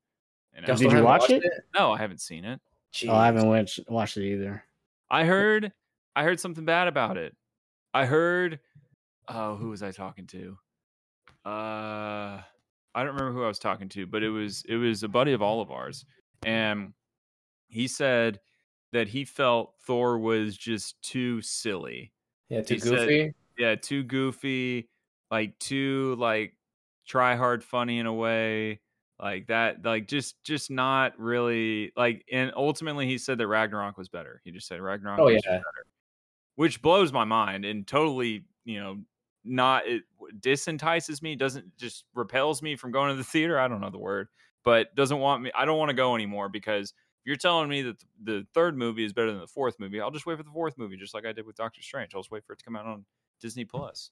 You 0.56 0.66
Did 0.66 0.80
you 0.82 0.88
watch 1.04 1.22
watched 1.22 1.32
it? 1.32 1.44
No, 1.74 1.92
I 1.94 1.98
haven't 1.98 2.22
seen 2.22 2.46
it. 2.46 2.60
oh, 3.08 3.16
I 3.16 3.26
haven't 3.26 3.48
watched 3.48 3.80
watched 3.88 4.18
it 4.18 4.26
either. 4.26 4.64
I 5.10 5.24
heard 5.26 5.72
I 6.16 6.24
heard 6.24 6.40
something 6.40 6.66
bad 6.66 6.88
about 6.88 7.18
it. 7.18 7.36
I 7.94 8.06
heard 8.06 8.60
oh, 9.28 9.56
who 9.56 9.70
was 9.70 9.84
I 9.84 9.92
talking 9.92 10.28
to? 10.28 10.58
Uh 11.46 12.42
I 12.96 13.04
don't 13.04 13.16
remember 13.16 13.32
who 13.34 13.44
I 13.44 13.48
was 13.48 13.60
talking 13.60 13.90
to, 13.90 14.06
but 14.06 14.24
it 14.24 14.30
was 14.30 14.64
it 14.68 14.76
was 14.76 15.04
a 15.04 15.08
buddy 15.08 15.34
of 15.34 15.42
all 15.42 15.62
of 15.62 15.72
ours. 15.72 16.06
And 16.46 16.94
he 17.68 17.88
said 17.88 18.40
that 18.92 19.08
he 19.08 19.26
felt 19.26 19.74
Thor 19.86 20.20
was 20.20 20.56
just 20.56 21.02
too 21.02 21.42
silly. 21.42 22.12
Yeah, 22.50 22.62
too 22.62 22.76
He 22.76 22.80
said- 22.80 22.90
goofy. 22.92 23.34
Yeah, 23.58 23.76
too 23.76 24.04
goofy, 24.04 24.90
like 25.30 25.58
too 25.60 26.16
like 26.18 26.56
try 27.06 27.36
hard 27.36 27.64
funny 27.64 28.00
in 28.00 28.06
a 28.08 28.14
way. 28.14 28.80
Like 29.20 29.48
that, 29.48 29.84
like 29.86 30.08
just 30.08 30.44
just 30.44 30.72
not 30.72 31.18
really 31.20 31.92
like 31.96 32.26
and 32.32 32.52
ultimately 32.56 33.06
he 33.08 33.18
said 33.20 33.38
that 33.38 33.48
Ragnarok 33.48 33.98
was 33.98 34.10
better. 34.10 34.42
He 34.44 34.52
just 34.52 34.68
said 34.68 34.82
Ragnarok 34.82 35.20
Oh, 35.20 35.26
was 35.26 35.42
yeah. 35.46 35.52
better. 35.52 35.86
Which 36.56 36.82
blows 36.82 37.12
my 37.14 37.24
mind 37.26 37.64
and 37.66 37.86
totally, 37.88 38.46
you 38.66 38.80
know, 38.80 38.98
not 39.46 39.88
it 39.88 40.04
disentices 40.40 41.22
me, 41.22 41.36
doesn't 41.36 41.78
just 41.78 42.06
repels 42.16 42.62
me 42.62 42.76
from 42.76 42.92
going 42.92 43.10
to 43.10 43.16
the 43.16 43.24
theater. 43.24 43.60
I 43.60 43.68
don't 43.68 43.82
know 43.82 43.90
the 43.90 43.98
word, 43.98 44.28
but 44.64 44.94
doesn't 44.96 45.20
want 45.20 45.44
me. 45.44 45.52
I 45.56 45.66
don't 45.66 45.78
want 45.78 45.90
to 45.90 45.96
go 45.96 46.16
anymore 46.16 46.50
because 46.50 46.90
if 46.92 47.28
you're 47.28 47.36
telling 47.36 47.70
me 47.70 47.82
that 47.84 48.04
the 48.24 48.46
third 48.54 48.78
movie 48.78 49.04
is 49.06 49.14
better 49.14 49.32
than 49.32 49.40
the 49.40 49.48
fourth 49.48 49.80
movie, 49.80 50.02
I'll 50.02 50.12
just 50.12 50.26
wait 50.26 50.38
for 50.38 50.44
the 50.44 50.50
fourth 50.52 50.78
movie, 50.78 50.98
just 50.98 51.14
like 51.14 51.26
I 51.26 51.32
did 51.32 51.46
with 51.46 51.56
Doctor 51.56 51.82
Strange. 51.82 52.14
I'll 52.16 52.22
just 52.22 52.32
wait 52.32 52.44
for 52.46 52.54
it 52.54 52.60
to 52.60 52.66
come 52.66 52.76
out 52.76 52.86
on 52.86 53.06
Disney 53.42 53.66
Plus. 53.66 54.12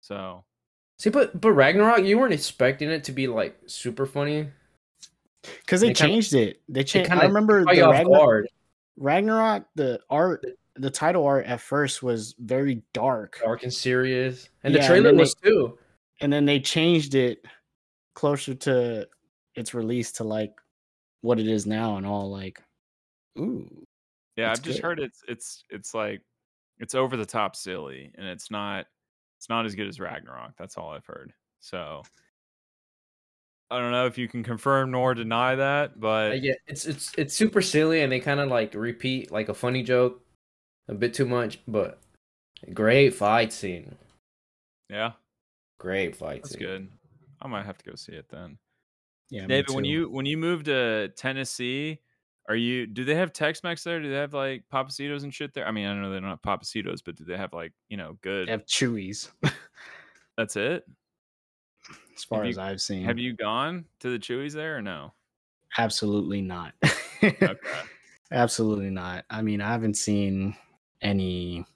So 0.00 0.44
See, 0.98 1.10
but 1.10 1.40
but 1.40 1.52
Ragnarok, 1.52 2.04
you 2.04 2.18
weren't 2.18 2.34
expecting 2.34 2.88
it 2.90 3.02
to 3.04 3.12
be 3.12 3.26
like 3.26 3.58
super 3.66 4.06
funny. 4.06 4.48
Because 5.42 5.80
they 5.80 5.88
They 5.88 5.94
kinda- 5.94 6.12
changed 6.12 6.34
it. 6.34 6.60
They 6.68 6.84
changed. 6.84 7.10
I 7.10 7.24
remember 7.24 7.60
the 7.64 7.66
Ragnarok. 7.66 8.46
Ragnarok. 8.96 9.64
The 9.74 10.00
art, 10.08 10.44
the 10.76 10.90
title 10.90 11.24
art 11.26 11.46
at 11.46 11.60
first 11.60 12.02
was 12.02 12.34
very 12.38 12.82
dark, 12.94 13.38
Dark 13.42 13.62
and 13.62 13.72
serious, 13.72 14.48
and 14.64 14.72
Yeah, 14.74 14.80
the 14.80 14.84
and 14.86 14.90
trailer 14.92 15.12
they- 15.12 15.18
was 15.18 15.34
too. 15.34 15.78
and 16.20 16.32
then 16.32 16.44
they 16.44 16.60
changed 16.60 17.14
it 17.14 17.44
closer 18.14 18.54
to 18.54 19.08
its 19.54 19.74
release 19.74 20.12
to 20.12 20.24
like 20.24 20.52
what 21.20 21.38
it 21.38 21.46
is 21.46 21.66
now, 21.66 21.96
and 21.96 22.06
all 22.06 22.30
like, 22.30 22.62
ooh, 23.38 23.68
yeah, 24.36 24.50
I've 24.50 24.62
just 24.62 24.78
good. 24.80 24.86
heard 24.86 25.00
it's 25.00 25.22
it's 25.28 25.64
it's 25.70 25.94
like 25.94 26.22
it's 26.78 26.94
over 26.94 27.16
the 27.16 27.26
top 27.26 27.54
silly, 27.54 28.10
and 28.16 28.26
it's 28.26 28.50
not 28.50 28.86
it's 29.38 29.48
not 29.48 29.66
as 29.66 29.74
good 29.74 29.88
as 29.88 30.00
Ragnarok. 30.00 30.52
That's 30.58 30.76
all 30.76 30.90
I've 30.90 31.04
heard. 31.06 31.32
So 31.60 32.02
I 33.70 33.78
don't 33.78 33.90
know 33.92 34.06
if 34.06 34.18
you 34.18 34.28
can 34.28 34.42
confirm 34.42 34.90
nor 34.90 35.14
deny 35.14 35.54
that, 35.54 35.98
but 36.00 36.42
yeah, 36.42 36.54
it's 36.66 36.86
it's 36.86 37.12
it's 37.18 37.34
super 37.34 37.60
silly, 37.62 38.00
and 38.02 38.10
they 38.10 38.20
kind 38.20 38.40
of 38.40 38.48
like 38.48 38.74
repeat 38.74 39.30
like 39.30 39.48
a 39.48 39.54
funny 39.54 39.82
joke 39.82 40.22
a 40.88 40.94
bit 40.94 41.14
too 41.14 41.26
much, 41.26 41.58
but 41.68 42.00
great 42.74 43.14
fight 43.14 43.52
scene. 43.52 43.94
yeah, 44.88 45.12
Great 45.78 46.14
fight 46.16 46.42
that's 46.42 46.52
scene. 46.54 46.60
good. 46.62 46.88
I 47.40 47.48
might 47.48 47.66
have 47.66 47.78
to 47.78 47.84
go 47.90 47.96
see 47.96 48.12
it 48.12 48.26
then. 48.30 48.58
yeah. 49.30 49.42
me 49.42 49.48
David, 49.48 49.74
when 49.74 49.84
you 49.84 50.08
when 50.10 50.26
you 50.26 50.36
moved 50.36 50.66
to 50.66 51.08
Tennessee, 51.16 51.98
are 52.48 52.54
you 52.56 52.86
do 52.86 53.04
they 53.04 53.14
have 53.16 53.32
Tex-Mex 53.32 53.82
there? 53.84 54.00
Do 54.00 54.08
they 54.10 54.16
have 54.16 54.32
like 54.34 54.64
Pappasito's 54.72 55.24
and 55.24 55.34
shit 55.34 55.52
there? 55.54 55.66
I 55.66 55.70
mean, 55.72 55.86
I 55.86 55.94
know 55.94 56.10
they 56.10 56.20
don't 56.20 56.28
have 56.28 56.42
Pappasito's, 56.42 57.02
but 57.02 57.16
do 57.16 57.24
they 57.24 57.36
have 57.36 57.52
like 57.52 57.72
you 57.88 57.96
know 57.96 58.16
good? 58.22 58.46
they 58.48 58.52
have 58.52 58.66
Chuy's, 58.66 59.30
That's 60.36 60.56
it. 60.56 60.84
as 62.16 62.24
far 62.24 62.44
you- 62.44 62.50
as 62.50 62.58
I've 62.58 62.80
seen, 62.80 63.04
Have 63.04 63.18
you 63.18 63.32
gone 63.34 63.86
to 64.00 64.10
the 64.10 64.18
Chuy's 64.18 64.52
there 64.54 64.76
or 64.76 64.82
no? 64.82 65.12
absolutely 65.78 66.42
not. 66.42 66.74
Okay. 67.22 67.46
Absolutely 68.32 68.90
not. 68.90 69.24
I 69.30 69.42
mean, 69.42 69.60
I 69.60 69.70
haven't 69.70 69.94
seen 69.96 70.56
any. 71.02 71.66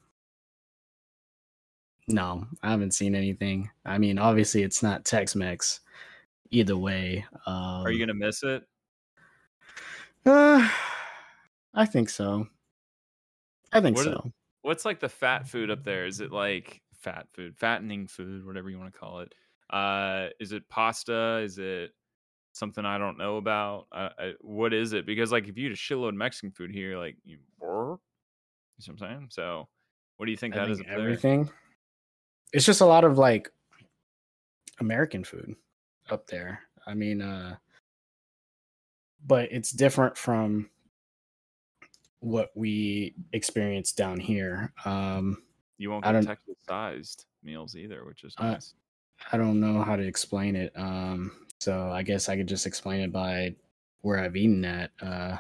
No, 2.09 2.47
I 2.63 2.71
haven't 2.71 2.93
seen 2.93 3.15
anything. 3.15 3.69
I 3.85 3.99
mean, 3.99 4.19
obviously, 4.19 4.63
it's 4.63 4.83
not 4.83 5.05
Tex 5.05 5.35
Mex 5.35 5.81
either 6.51 6.77
way. 6.77 7.25
Um, 7.47 7.85
Are 7.85 7.91
you 7.91 7.99
gonna 7.99 8.15
miss 8.15 8.43
it? 8.43 8.63
Uh, 10.25 10.69
I 11.75 11.85
think 11.85 12.09
so. 12.09 12.47
I 13.73 13.81
think 13.81 13.97
What 13.97 14.07
is- 14.07 14.13
so. 14.13 14.33
What's 14.63 14.85
like 14.85 14.99
the 14.99 15.09
fat 15.09 15.47
food 15.47 15.71
up 15.71 15.85
there? 15.85 16.07
Is 16.07 16.21
it 16.21 16.33
like 16.33 16.83
fat 17.07 17.29
food, 17.33 17.57
fattening 17.57 18.09
food, 18.09 18.45
whatever 18.45 18.69
you 18.69 18.79
want 18.79 18.93
to 18.93 18.99
call 18.99 19.21
it. 19.21 19.33
Uh, 19.71 20.29
is 20.41 20.51
it 20.53 20.69
pasta? 20.69 21.41
Is 21.45 21.57
it 21.59 21.93
something 22.53 22.85
I 22.85 22.99
don't 22.99 23.17
know 23.17 23.37
about? 23.37 23.87
Uh, 23.93 24.09
I, 24.19 24.33
what 24.41 24.75
is 24.75 24.93
it? 24.93 25.07
Because 25.07 25.31
like 25.31 25.47
if 25.47 25.57
you 25.57 25.67
eat 25.69 25.73
a 25.73 25.77
shitload 25.77 26.09
of 26.11 26.15
Mexican 26.15 26.51
food 26.51 26.73
here, 26.73 26.99
like 26.99 27.17
you, 27.25 27.39
you 28.79 28.93
know 28.93 28.95
what 28.99 29.09
I'm 29.11 29.19
saying. 29.19 29.29
So, 29.31 29.69
what 30.17 30.27
do 30.27 30.31
you 30.33 30.37
think 30.39 30.55
I 30.55 30.61
that 30.61 30.71
is? 30.71 30.79
think 30.79 30.89
there? 30.89 30.99
everything. 30.99 31.51
It's 32.53 32.65
just 32.67 32.81
a 32.81 32.87
lot 32.87 33.05
of 33.05 33.19
like 33.19 33.51
American 34.81 35.25
food 35.25 35.55
up 36.11 36.27
there. 36.27 36.61
I 36.87 36.95
mean, 36.95 37.21
uh 37.23 37.57
but 39.27 39.51
it's 39.51 39.71
different 39.73 40.17
from 40.17 40.71
what 42.21 42.51
we 42.55 43.15
experience 43.33 43.93
down 43.93 44.21
here. 44.21 44.73
Um 44.85 45.43
You 45.79 45.91
won't 45.91 46.05
get 46.05 46.23
Texas 46.25 46.57
sized 46.69 47.25
meals 47.43 47.77
either, 47.77 48.05
which 48.05 48.25
is 48.25 48.35
Uh, 48.39 48.53
nice. 48.53 48.75
I 49.33 49.37
don't 49.37 49.61
know 49.61 49.83
how 49.83 49.97
to 49.97 50.07
explain 50.07 50.55
it. 50.57 50.73
Um 50.77 51.33
so 51.59 51.91
I 51.91 52.03
guess 52.03 52.29
I 52.29 52.37
could 52.37 52.47
just 52.49 52.67
explain 52.67 53.01
it 53.01 53.13
by 53.13 53.57
where 54.03 54.19
I've 54.21 54.37
eaten 54.37 54.65
at. 54.65 54.91
Uh 55.01 55.39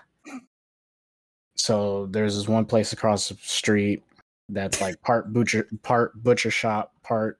so 1.56 2.06
there's 2.06 2.36
this 2.36 2.48
one 2.48 2.64
place 2.64 2.92
across 2.92 3.28
the 3.28 3.36
street 3.40 4.04
that's 4.48 4.80
like 4.80 5.00
part 5.02 5.32
butcher 5.32 5.68
part 5.82 6.22
butcher 6.22 6.50
shop, 6.50 6.92
part 7.02 7.38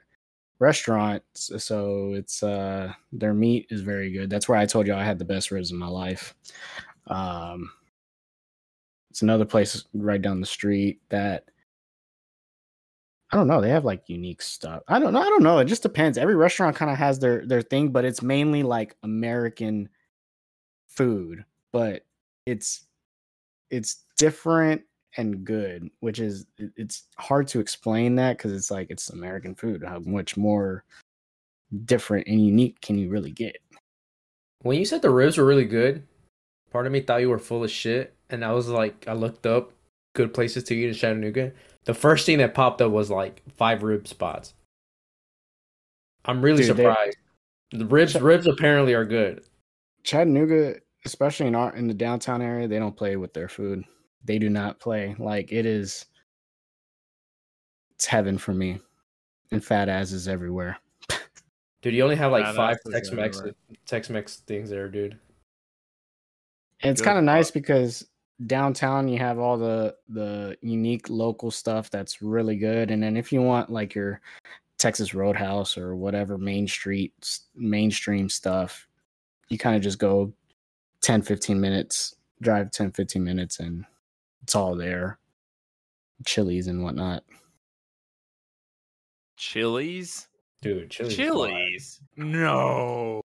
restaurant. 0.59 1.23
So 1.35 2.15
it's 2.15 2.43
uh 2.43 2.93
their 3.13 3.35
meat 3.35 3.67
is 3.71 3.83
very 3.83 4.11
good. 4.11 4.31
That's 4.31 4.49
where 4.49 4.59
I 4.59 4.67
told 4.67 4.87
you 4.87 4.95
I 4.95 5.05
had 5.05 5.19
the 5.19 5.25
best 5.25 5.51
ribs 5.51 5.71
in 5.71 5.79
my 5.79 5.87
life. 5.87 6.35
Um 7.07 7.71
it's 9.11 9.23
another 9.23 9.45
place 9.45 9.85
right 9.95 10.21
down 10.21 10.41
the 10.41 10.47
street 10.47 11.01
that 11.11 11.45
I 13.33 13.37
don't 13.37 13.49
know. 13.49 13.61
They 13.61 13.71
have 13.71 13.85
like 13.85 14.09
unique 14.09 14.41
stuff. 14.41 14.83
I 14.89 14.99
don't 14.99 15.13
know. 15.13 15.21
I 15.21 15.25
don't 15.25 15.43
know. 15.43 15.59
It 15.59 15.65
just 15.67 15.83
depends. 15.83 16.17
Every 16.17 16.37
restaurant 16.37 16.77
kind 16.77 16.91
of 16.91 16.97
has 16.97 17.19
their 17.19 17.45
their 17.47 17.63
thing, 17.63 17.91
but 17.91 18.05
it's 18.05 18.23
mainly 18.23 18.63
like 18.63 18.97
American 19.03 19.89
food. 20.89 21.45
But 21.73 22.05
it's 22.47 22.86
it's 23.71 24.05
different 24.17 24.83
and 25.17 25.45
good, 25.45 25.91
which 26.01 26.19
is 26.21 26.47
it's 26.59 27.05
hard 27.19 27.49
to 27.49 27.61
explain 27.61 28.15
that 28.17 28.37
because 28.37 28.53
it's 28.53 28.71
like 28.71 28.89
it's 28.91 29.11
American 29.11 29.55
food. 29.55 29.83
How 29.83 29.99
much 30.01 30.37
more 30.37 30.85
different 31.85 32.27
and 32.27 32.45
unique 32.45 32.81
can 32.81 32.99
you 32.99 33.09
really 33.09 33.31
get? 33.33 33.57
When 34.63 34.79
you 34.79 34.85
said 34.85 35.03
the 35.03 35.11
ribs 35.11 35.39
were 35.39 35.45
really 35.45 35.65
good, 35.65 36.03
part 36.71 36.87
of 36.87 36.93
me 36.93 37.01
thought 37.01 37.21
you 37.21 37.31
were 37.31 37.39
full 37.39 37.65
of 37.65 37.71
shit, 37.71 38.15
and 38.31 38.45
I 38.45 38.53
was 38.53 38.69
like, 38.69 39.07
I 39.09 39.13
looked 39.13 39.47
up 39.47 39.73
good 40.15 40.33
places 40.35 40.65
to 40.65 40.75
eat 40.75 40.89
in 40.89 40.95
Chattanooga. 40.95 41.53
The 41.85 41.95
first 41.95 42.27
thing 42.27 42.39
that 42.39 42.55
popped 42.55 42.81
up 42.83 42.91
was 42.91 43.11
like 43.11 43.43
five 43.57 43.83
rib 43.83 44.09
spots. 44.09 44.55
I'm 46.25 46.43
really 46.43 46.65
Dude, 46.65 46.77
they- 46.77 46.83
surprised. 46.85 47.17
The 47.73 47.87
ribs, 47.87 48.13
Ch- 48.13 48.21
ribs 48.21 48.47
apparently 48.47 48.95
are 48.95 49.05
good. 49.05 49.45
Chattanooga, 50.05 50.77
especially 51.07 51.47
in 51.47 51.55
our 51.55 51.75
in 51.75 51.87
the 51.87 51.95
downtown 51.95 52.43
area, 52.43 52.69
they 52.69 52.79
don't 52.79 52.97
play 52.97 53.17
with 53.17 53.33
their 53.33 53.49
food. 53.49 53.83
They 54.25 54.39
do 54.39 54.51
not 54.51 54.81
play. 54.81 55.15
Like 55.19 55.53
it 55.53 55.65
is 55.65 56.05
it's 57.95 58.05
heaven 58.05 58.37
for 58.37 58.53
me. 58.53 58.81
And 59.53 59.65
fat 59.65 59.89
asses 59.89 60.27
everywhere. 60.27 60.77
Dude, 61.81 61.95
you 61.95 62.03
only 62.03 62.17
have 62.17 62.33
like 62.33 62.45
Badass 62.45 62.57
five 62.57 62.77
Tex 62.91 63.13
Mex. 63.13 63.43
Tex 63.87 64.11
Mex 64.11 64.39
things 64.39 64.69
there, 64.69 64.89
dude. 64.89 65.17
And 66.83 66.91
it's 66.91 67.01
kind 67.01 67.17
of 67.17 67.25
nice 67.25 67.51
because 67.51 68.05
downtown 68.47 69.09
you 69.09 69.19
have 69.19 69.39
all 69.39 69.57
the 69.57 69.95
the 70.09 70.59
unique 70.61 71.09
local 71.09 71.51
stuff 71.51 71.89
that's 71.89 72.21
really 72.21 72.57
good. 72.57 72.91
And 72.91 73.03
then 73.03 73.17
if 73.17 73.33
you 73.33 73.41
want 73.41 73.71
like 73.71 73.95
your 73.95 74.21
Texas 74.79 75.15
Roadhouse 75.15 75.79
or 75.79 75.95
whatever 75.95 76.37
Main 76.37 76.67
Street 76.67 77.13
mainstream 77.55 78.29
stuff, 78.29 78.89
you 79.49 79.57
kind 79.57 79.77
of 79.77 79.83
just 79.83 80.01
go 80.01 80.33
10 81.07 81.23
15 81.23 81.61
minutes, 81.61 82.17
drive 82.43 82.73
10 82.73 82.91
15 82.91 83.23
minutes 83.23 83.61
and 83.61 83.85
it's 84.43 84.57
all 84.57 84.75
there. 84.75 85.21
Chili's 86.27 86.67
and 86.67 86.83
whatnot. 86.83 87.23
Chili's? 89.37 90.27
Dude, 90.63 90.91
Chili's 90.91 92.01
fire. 92.17 92.27
No. 92.27 93.21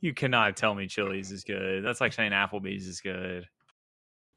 You 0.00 0.14
cannot 0.14 0.56
tell 0.56 0.74
me 0.74 0.86
Chili's 0.86 1.30
is 1.30 1.44
good. 1.44 1.84
That's 1.84 2.00
like 2.00 2.14
saying 2.14 2.32
Applebee's 2.32 2.86
is 2.86 3.02
good. 3.02 3.46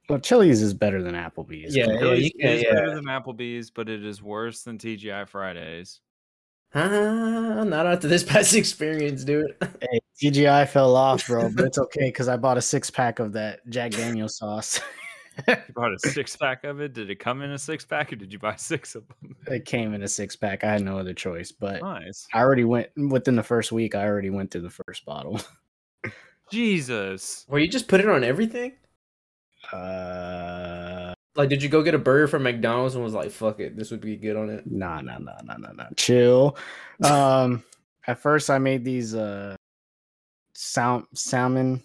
Well, 0.10 0.20
Chili's 0.20 0.62
is 0.62 0.74
better 0.74 1.02
than 1.02 1.16
Applebee's. 1.16 1.74
Yeah, 1.74 1.88
yeah, 1.88 2.00
Chili's 2.00 2.24
you 2.26 2.32
can- 2.41 2.50
is 2.50 2.64
yeah. 2.64 2.74
better 2.74 2.96
than 2.96 3.06
Applebee's, 3.06 3.72
but 3.72 3.88
it 3.88 4.04
is 4.04 4.22
worse 4.22 4.64
than 4.64 4.78
TGI 4.78 5.30
Fridays. 5.30 6.02
Ah, 6.74 7.64
not 7.66 7.88
after 7.88 8.10
this 8.10 8.24
past 8.24 8.54
experience, 8.54 9.24
dude. 9.24 9.56
Hey, 9.80 10.00
TGI 10.22 10.68
fell 10.70 10.95
off, 10.95 11.28
bro, 11.28 11.49
but 11.49 11.66
it's 11.66 11.78
okay 11.78 12.07
because 12.07 12.28
I 12.28 12.38
bought 12.38 12.57
a 12.57 12.61
six 12.61 12.89
pack 12.89 13.20
of 13.20 13.34
that 13.34 13.59
Jack 13.70 13.91
Daniels 13.91 14.38
sauce. 14.38 14.80
You 15.47 15.55
bought 15.76 15.93
a 15.93 15.99
six 15.99 16.34
pack 16.38 16.63
of 16.63 16.80
it. 16.80 16.93
Did 16.93 17.09
it 17.09 17.20
come 17.20 17.41
in 17.41 17.51
a 17.51 17.57
six 17.59 17.84
pack, 17.84 18.13
or 18.13 18.16
did 18.16 18.32
you 18.32 18.39
buy 18.39 18.55
six 18.57 18.95
of 18.95 19.03
them? 19.07 19.36
it 19.47 19.66
came 19.66 19.93
in 19.93 20.01
a 20.03 20.07
six 20.07 20.34
pack. 20.38 20.63
I 20.63 20.72
had 20.72 20.82
no 20.82 20.97
other 20.97 21.13
choice, 21.13 21.51
but 21.51 21.82
Nice. 21.82 22.26
I 22.34 22.39
already 22.39 22.63
went 22.63 22.88
within 22.95 23.36
the 23.36 23.43
first 23.43 23.74
week. 23.74 23.95
I 23.95 24.05
already 24.05 24.30
went 24.30 24.51
through 24.51 24.61
the 24.61 24.70
first 24.88 25.03
bottle. 25.05 25.41
Jesus. 26.51 27.43
Where 27.49 27.59
you 27.59 27.68
just 27.68 27.88
put 27.89 27.99
it 27.99 28.07
on 28.07 28.24
everything? 28.24 28.74
Uh, 29.74 31.13
Like, 31.36 31.49
did 31.49 31.61
you 31.63 31.70
go 31.70 31.82
get 31.84 31.95
a 31.95 31.97
burger 31.99 32.28
from 32.28 32.43
McDonald's 32.43 32.95
and 32.95 33.03
was 33.03 33.13
like, 33.13 33.32
"Fuck 33.32 33.59
it, 33.59 33.76
this 33.76 33.91
would 33.91 33.99
be 34.01 34.16
good 34.16 34.38
on 34.38 34.49
it"? 34.49 34.66
nah, 34.66 35.01
nah, 35.01 35.18
nah, 35.18 35.41
nah, 35.43 35.57
nah, 35.57 35.72
nah. 35.74 35.88
Chill. 35.97 36.55
Um, 37.03 37.63
at 38.07 38.20
first 38.20 38.49
I 38.49 38.57
made 38.59 38.86
these 38.86 39.16
uh, 39.16 39.55
sal- 40.56 41.08
salmon 41.14 41.84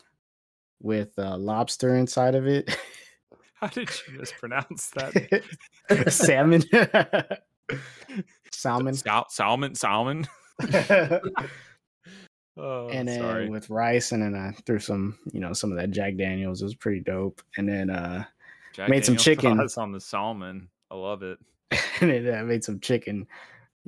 with 0.81 1.19
uh, 1.19 1.37
lobster 1.37 1.97
inside 1.97 2.35
of 2.35 2.47
it. 2.47 2.75
How 3.55 3.67
did 3.67 3.91
you 4.09 4.19
mispronounce 4.19 4.91
that? 4.91 5.43
salmon. 6.09 6.63
salmon. 8.51 8.95
Sal- 8.95 9.29
salmon. 9.29 9.75
Salmon. 9.75 10.27
Oh, 12.57 12.89
and 12.89 13.09
then 13.09 13.21
sorry. 13.21 13.49
with 13.49 13.71
rice, 13.71 14.13
and 14.13 14.23
then 14.23 14.35
I 14.35 14.53
threw 14.67 14.79
some, 14.79 15.19
you 15.33 15.41
know, 15.41 15.55
some 15.55 15.71
of 15.73 15.79
that 15.79 15.93
Jack 15.93 16.17
Daniels. 16.17 16.61
It 16.61 16.65
was 16.67 16.75
pretty 16.75 17.01
dope. 17.01 17.41
And 17.57 17.67
then 17.67 17.89
uh 17.89 18.25
Jack 18.75 18.91
made 18.91 19.05
some 19.05 19.17
chicken. 19.17 19.59
on 19.79 19.93
the 19.93 20.01
salmon. 20.01 20.69
I 20.91 20.95
love 20.97 21.23
it. 21.23 21.39
and 22.01 22.11
then 22.11 22.35
I 22.35 22.43
made 22.43 22.63
some 22.63 22.79
chicken. 22.81 23.27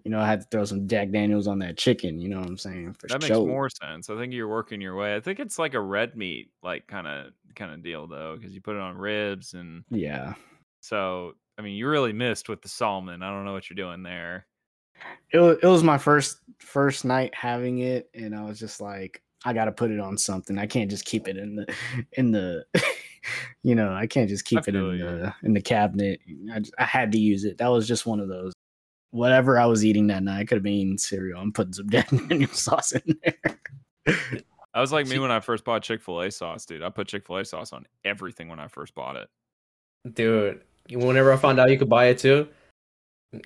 You 0.04 0.10
know, 0.10 0.20
I 0.20 0.26
had 0.26 0.40
to 0.40 0.46
throw 0.50 0.64
some 0.64 0.88
Jack 0.88 1.10
Daniels 1.10 1.46
on 1.46 1.58
that 1.60 1.76
chicken. 1.76 2.18
You 2.18 2.28
know 2.28 2.38
what 2.38 2.48
I'm 2.48 2.58
saying? 2.58 2.96
For 2.98 3.06
That 3.08 3.22
makes 3.22 3.30
more 3.30 3.68
sense. 3.68 4.10
I 4.10 4.16
think 4.16 4.32
you're 4.32 4.48
working 4.48 4.80
your 4.80 4.96
way. 4.96 5.14
I 5.14 5.20
think 5.20 5.38
it's 5.38 5.58
like 5.58 5.74
a 5.74 5.80
red 5.80 6.16
meat, 6.16 6.50
like 6.62 6.86
kind 6.86 7.06
of 7.06 7.32
kind 7.54 7.72
of 7.72 7.82
deal 7.82 8.06
though, 8.06 8.36
because 8.36 8.52
you 8.52 8.60
put 8.60 8.76
it 8.76 8.82
on 8.82 8.96
ribs, 8.96 9.54
and 9.54 9.84
Yeah, 9.90 10.34
so 10.80 11.34
I 11.58 11.62
mean, 11.62 11.76
you 11.76 11.88
really 11.88 12.12
missed 12.12 12.48
with 12.48 12.62
the 12.62 12.68
salmon. 12.68 13.22
I 13.22 13.30
don't 13.30 13.44
know 13.44 13.52
what 13.52 13.68
you're 13.70 13.76
doing 13.76 14.02
there. 14.02 14.46
it 15.30 15.38
was, 15.38 15.58
it 15.62 15.66
was 15.66 15.82
my 15.82 15.98
first 15.98 16.38
first 16.58 17.04
night 17.04 17.34
having 17.34 17.78
it, 17.78 18.10
and 18.14 18.34
I 18.34 18.42
was 18.42 18.58
just 18.58 18.80
like, 18.80 19.22
I 19.44 19.52
got 19.52 19.66
to 19.66 19.72
put 19.72 19.90
it 19.90 20.00
on 20.00 20.18
something. 20.18 20.58
I 20.58 20.66
can't 20.66 20.90
just 20.90 21.04
keep 21.04 21.28
it 21.28 21.36
in 21.36 21.56
the 21.56 21.74
in 22.12 22.32
the. 22.32 22.64
you 23.62 23.76
know, 23.76 23.92
I 23.92 24.08
can't 24.08 24.28
just 24.28 24.44
keep 24.44 24.66
it 24.66 24.74
in 24.74 24.84
you. 24.84 24.98
the 24.98 25.34
in 25.44 25.52
the 25.52 25.60
cabinet. 25.60 26.20
I, 26.52 26.58
just, 26.60 26.74
I 26.78 26.84
had 26.84 27.12
to 27.12 27.20
use 27.20 27.44
it. 27.44 27.58
That 27.58 27.68
was 27.68 27.86
just 27.86 28.06
one 28.06 28.18
of 28.20 28.28
those. 28.28 28.52
Whatever 29.12 29.58
I 29.58 29.66
was 29.66 29.84
eating 29.84 30.08
that 30.08 30.22
night, 30.22 30.40
I 30.40 30.44
could 30.44 30.56
have 30.56 30.62
been 30.62 30.72
eating 30.72 30.98
cereal. 30.98 31.40
I'm 31.40 31.52
putting 31.52 31.72
some 31.72 31.88
Jack 31.90 32.10
Daniels 32.10 32.58
sauce 32.58 32.92
in 32.92 33.18
there. 33.22 33.58
I 34.74 34.80
was 34.80 34.92
like 34.92 35.06
me 35.06 35.18
when 35.20 35.30
I 35.30 35.40
first 35.40 35.64
bought 35.64 35.82
Chick 35.82 36.02
Fil 36.02 36.22
A 36.22 36.30
sauce, 36.30 36.66
dude. 36.66 36.82
I 36.82 36.90
put 36.90 37.08
Chick 37.08 37.26
Fil 37.26 37.36
A 37.36 37.44
sauce 37.44 37.72
on 37.72 37.86
everything 38.04 38.48
when 38.48 38.58
I 38.58 38.68
first 38.68 38.94
bought 38.94 39.16
it. 39.16 39.28
Dude, 40.14 40.62
whenever 40.90 41.32
I 41.32 41.36
found 41.36 41.60
out 41.60 41.70
you 41.70 41.78
could 41.78 41.88
buy 41.88 42.06
it 42.06 42.18
too, 42.18 42.48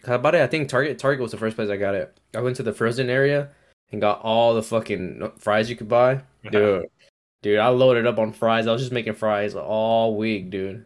I 0.07 0.17
bought 0.17 0.35
it. 0.35 0.41
I 0.41 0.47
think 0.47 0.69
Target. 0.69 0.99
Target 0.99 1.23
was 1.23 1.33
the 1.33 1.37
first 1.37 1.57
place 1.57 1.71
I 1.71 1.77
got 1.77 1.95
it. 1.95 2.19
I 2.35 2.41
went 2.41 2.57
to 2.57 2.63
the 2.63 2.73
frozen 2.73 3.11
area 3.11 3.51
and 3.93 4.01
got 4.01 4.21
all 4.23 4.55
the 4.55 4.63
fucking 4.63 5.23
uh, 5.23 5.31
fries 5.39 5.71
you 5.71 5.77
could 5.77 5.89
buy, 5.89 6.23
dude. 6.51 6.87
Dude, 7.43 7.59
I 7.59 7.69
loaded 7.69 8.07
up 8.07 8.19
on 8.19 8.33
fries. 8.33 8.67
I 8.67 8.73
was 8.73 8.83
just 8.83 8.93
making 8.93 9.15
fries 9.15 9.55
all 9.55 10.17
week, 10.17 10.51
dude. 10.51 10.85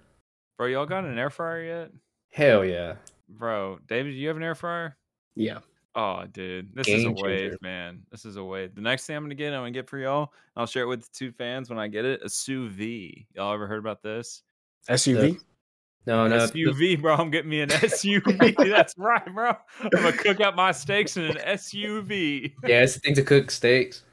Bro, 0.59 0.68
y'all 0.68 0.87
got 0.87 1.05
an 1.05 1.18
air 1.18 1.31
fryer 1.31 1.62
yet? 1.62 1.91
Hell 2.33 2.64
yeah. 2.64 2.97
Bro, 3.31 3.81
David, 3.87 4.11
do 4.11 4.16
you 4.16 4.28
have 4.28 4.37
an 4.37 4.43
air 4.43 4.55
fryer? 4.55 4.97
Yeah. 5.37 5.61
Oh, 5.95 6.24
dude, 6.31 6.74
this 6.74 6.87
is 6.87 7.05
a 7.05 7.09
Game 7.09 7.16
wave, 7.16 7.57
man. 7.62 8.03
This 8.12 8.24
is 8.24 8.37
a 8.37 8.45
wave. 8.45 8.74
The 8.74 8.81
next 8.81 9.07
thing 9.07 9.16
I'm 9.16 9.24
gonna 9.24 9.35
get, 9.35 9.53
I'm 9.53 9.61
gonna 9.61 9.72
get 9.72 9.89
for 9.89 9.99
y'all. 9.99 10.33
I'll 10.57 10.66
share 10.66 10.85
it 10.85 10.87
with 10.87 11.03
the 11.03 11.09
two 11.12 11.33
fans 11.33 11.68
when 11.68 11.78
I 11.81 11.89
get 11.89 12.05
it. 12.05 12.20
A 12.22 12.28
sous 12.28 12.70
vide. 12.72 13.26
Y'all 13.35 13.53
ever 13.53 13.66
heard 13.66 13.81
about 13.81 14.03
this? 14.03 14.43
SUV. 14.89 15.41
No, 16.07 16.28
no. 16.28 16.47
the- 16.47 16.53
SUV, 16.53 17.01
bro. 17.01 17.16
I'm 17.16 17.31
getting 17.31 17.51
me 17.51 17.61
an 17.61 17.70
SUV. 17.70 18.55
That's 18.70 18.95
right, 18.97 19.35
bro. 19.35 19.53
I'm 19.81 19.91
gonna 19.91 20.12
cook 20.12 20.41
up 20.41 20.55
my 20.55 20.70
steaks 20.70 21.16
in 21.16 21.24
an 21.24 21.37
SUV. 21.39 22.53
yeah, 22.66 22.83
it's 22.83 22.95
the 22.95 23.01
thing 23.01 23.14
to 23.16 23.22
cook 23.22 23.51
steaks. 23.51 24.05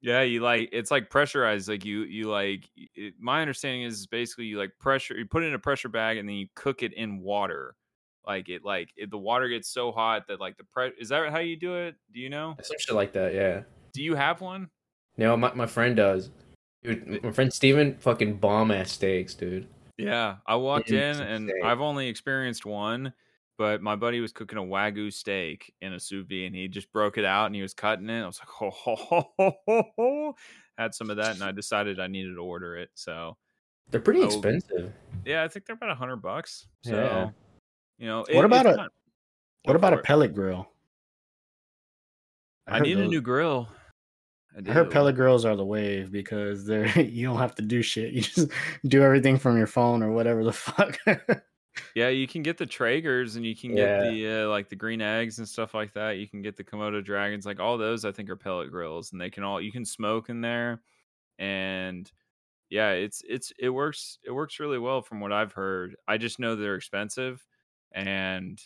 Yeah, 0.00 0.22
you 0.22 0.40
like 0.40 0.70
it's 0.72 0.90
like 0.90 1.08
pressurized. 1.08 1.68
Like 1.68 1.84
you, 1.84 2.02
you 2.02 2.24
like. 2.24 2.68
It, 2.96 3.14
my 3.20 3.40
understanding 3.40 3.82
is 3.82 4.08
basically 4.08 4.46
you 4.46 4.58
like 4.58 4.72
pressure. 4.80 5.16
You 5.16 5.24
put 5.26 5.44
it 5.44 5.46
in 5.46 5.54
a 5.54 5.58
pressure 5.60 5.88
bag 5.88 6.16
and 6.16 6.28
then 6.28 6.34
you 6.34 6.48
cook 6.56 6.82
it 6.82 6.92
in 6.94 7.20
water 7.20 7.76
Like 8.26 8.48
it, 8.48 8.64
like 8.64 8.90
it, 8.96 9.10
the 9.10 9.18
water 9.18 9.48
gets 9.48 9.68
so 9.68 9.90
hot 9.92 10.28
that 10.28 10.40
like 10.40 10.56
the 10.56 10.64
pre. 10.64 10.90
Is 10.98 11.08
that 11.08 11.30
how 11.30 11.38
you 11.40 11.56
do 11.56 11.74
it? 11.76 11.96
Do 12.12 12.20
you 12.20 12.28
know? 12.30 12.56
Some 12.62 12.76
shit 12.78 12.94
like 12.94 13.12
that, 13.14 13.34
yeah. 13.34 13.62
Do 13.92 14.02
you 14.02 14.14
have 14.14 14.40
one? 14.40 14.68
No, 15.16 15.36
my, 15.36 15.52
my 15.54 15.66
friend 15.66 15.96
does. 15.96 16.30
Dude, 16.82 17.22
my 17.22 17.30
friend 17.32 17.52
Steven 17.52 17.96
fucking 17.98 18.36
bomb 18.38 18.70
ass 18.70 18.92
steaks, 18.92 19.34
dude. 19.34 19.68
Yeah, 19.98 20.36
I 20.46 20.56
walked 20.56 20.90
in 20.90 21.20
and 21.20 21.44
insane. 21.48 21.62
I've 21.64 21.80
only 21.80 22.08
experienced 22.08 22.64
one, 22.64 23.12
but 23.58 23.82
my 23.82 23.94
buddy 23.94 24.20
was 24.20 24.32
cooking 24.32 24.58
a 24.58 24.62
wagyu 24.62 25.12
steak 25.12 25.72
in 25.82 25.92
a 25.92 26.00
sous 26.00 26.26
vide 26.26 26.46
and 26.46 26.54
he 26.56 26.66
just 26.68 26.90
broke 26.92 27.18
it 27.18 27.24
out 27.24 27.46
and 27.46 27.54
he 27.54 27.62
was 27.62 27.74
cutting 27.74 28.08
it. 28.08 28.22
I 28.22 28.26
was 28.26 28.40
like, 28.40 28.48
ho, 28.48 28.70
ho, 28.70 28.96
ho, 28.96 29.28
ho, 29.38 29.52
ho, 29.68 29.82
ho. 29.96 30.36
had 30.78 30.94
some 30.94 31.10
of 31.10 31.18
that 31.18 31.34
and 31.34 31.42
I 31.44 31.52
decided 31.52 32.00
I 32.00 32.06
needed 32.06 32.34
to 32.34 32.40
order 32.42 32.76
it. 32.76 32.90
So 32.94 33.36
They're 33.90 34.00
pretty 34.00 34.22
Oh. 34.22 34.26
expensive. 34.26 34.92
yeah, 35.26 35.44
I 35.44 35.48
think 35.48 35.66
they're 35.66 35.76
about 35.76 35.90
a 35.90 35.94
hundred 35.94 36.22
bucks. 36.22 36.66
So 36.84 36.96
Yeah. 36.96 37.30
You 38.02 38.08
know, 38.08 38.24
What 38.32 38.44
about 38.44 38.66
a- 38.66 38.88
What 39.64 39.76
about 39.76 39.92
a 39.92 39.98
pellet 39.98 40.34
grill? 40.34 40.66
I 42.66 42.78
heard 42.78 42.82
need 42.82 42.98
a 42.98 43.06
new 43.06 43.20
grill. 43.20 43.68
I 44.66 44.70
heard 44.72 44.90
pellet 44.90 45.14
grills 45.14 45.44
are 45.44 45.54
the 45.54 45.64
wave 45.64 46.10
because 46.10 46.66
they're 46.66 46.86
you 47.00 47.26
don't 47.26 47.38
have 47.38 47.54
to 47.54 47.62
do 47.62 47.80
shit. 47.80 48.12
You 48.12 48.22
just 48.22 48.50
do 48.88 49.02
everything 49.02 49.38
from 49.38 49.56
your 49.56 49.68
phone 49.68 50.02
or 50.02 50.10
whatever 50.10 50.42
the 50.44 50.52
fuck. 50.52 50.98
Yeah, 51.94 52.08
you 52.10 52.28
can 52.28 52.42
get 52.42 52.58
the 52.58 52.66
Traegers 52.66 53.36
and 53.36 53.46
you 53.46 53.56
can 53.56 53.74
Yeah. 53.74 54.02
get 54.02 54.10
the 54.10 54.28
uh, 54.42 54.48
like 54.50 54.68
the 54.68 54.76
green 54.76 55.00
eggs 55.00 55.38
and 55.38 55.48
stuff 55.48 55.72
like 55.72 55.94
that. 55.94 56.18
You 56.18 56.28
can 56.28 56.42
get 56.42 56.54
the 56.54 56.62
Komodo 56.64 57.02
dragons, 57.02 57.46
like 57.46 57.60
all 57.60 57.78
those. 57.78 58.04
I 58.04 58.12
think 58.12 58.28
are 58.28 58.36
pellet 58.36 58.70
grills, 58.70 59.12
and 59.12 59.18
they 59.20 59.30
can 59.30 59.42
all 59.42 59.58
you 59.58 59.72
can 59.72 59.86
smoke 59.86 60.28
in 60.28 60.42
there, 60.42 60.82
and 61.38 62.12
yeah, 62.68 62.90
it's 62.90 63.22
it's 63.26 63.54
it 63.58 63.70
works 63.70 64.18
it 64.22 64.32
works 64.32 64.60
really 64.60 64.78
well 64.78 65.00
from 65.00 65.20
what 65.20 65.32
I've 65.32 65.54
heard. 65.54 65.96
I 66.06 66.18
just 66.18 66.38
know 66.38 66.56
they're 66.56 66.74
expensive, 66.74 67.42
and 67.94 68.60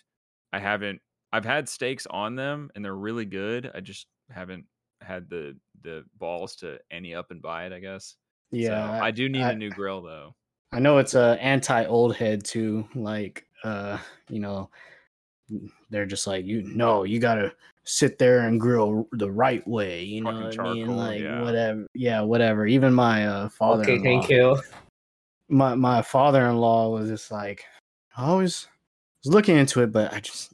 I 0.52 0.58
haven't 0.58 1.00
I've 1.32 1.44
had 1.44 1.68
steaks 1.68 2.06
on 2.10 2.34
them, 2.36 2.70
and 2.74 2.84
they're 2.84 2.96
really 2.96 3.24
good. 3.26 3.70
I 3.74 3.80
just 3.80 4.06
haven't 4.30 4.64
had 5.00 5.28
the 5.28 5.56
the 5.82 6.04
balls 6.18 6.56
to 6.56 6.78
any 6.90 7.14
up 7.14 7.30
and 7.30 7.42
buy 7.42 7.66
it. 7.66 7.72
I 7.72 7.78
guess. 7.80 8.16
yeah, 8.50 8.98
so, 8.98 9.04
I 9.04 9.10
do 9.10 9.28
need 9.28 9.42
I- 9.42 9.52
a 9.52 9.56
new 9.56 9.70
grill 9.70 10.02
though. 10.02 10.34
I 10.72 10.80
know 10.80 10.98
it's 10.98 11.14
a 11.14 11.38
anti 11.40 11.84
old 11.84 12.16
head 12.16 12.44
too. 12.44 12.88
Like, 12.94 13.46
uh, 13.62 13.98
you 14.28 14.40
know, 14.40 14.68
they're 15.90 16.06
just 16.06 16.26
like 16.26 16.44
you. 16.44 16.62
No, 16.62 17.04
you 17.04 17.20
gotta 17.20 17.52
sit 17.84 18.18
there 18.18 18.40
and 18.40 18.60
grill 18.60 19.06
the 19.12 19.30
right 19.30 19.66
way. 19.68 20.02
You 20.02 20.22
know 20.22 20.32
Fucking 20.32 20.58
what 20.62 20.68
I 20.68 20.74
mean? 20.74 20.96
Like 20.96 21.20
yeah. 21.20 21.42
whatever. 21.42 21.86
Yeah, 21.94 22.20
whatever. 22.22 22.66
Even 22.66 22.92
my 22.92 23.26
uh, 23.26 23.48
father. 23.48 23.82
Okay, 23.82 24.02
Hank 24.02 24.24
Hill. 24.24 24.60
my 25.48 25.74
my 25.76 26.02
father 26.02 26.46
in 26.46 26.56
law 26.56 26.90
was 26.90 27.08
just 27.08 27.30
like, 27.30 27.64
I 28.16 28.26
always 28.26 28.66
was 29.26 29.34
looking 29.34 29.56
into 29.56 29.82
it, 29.82 29.92
but 29.92 30.12
I 30.12 30.20
just, 30.20 30.52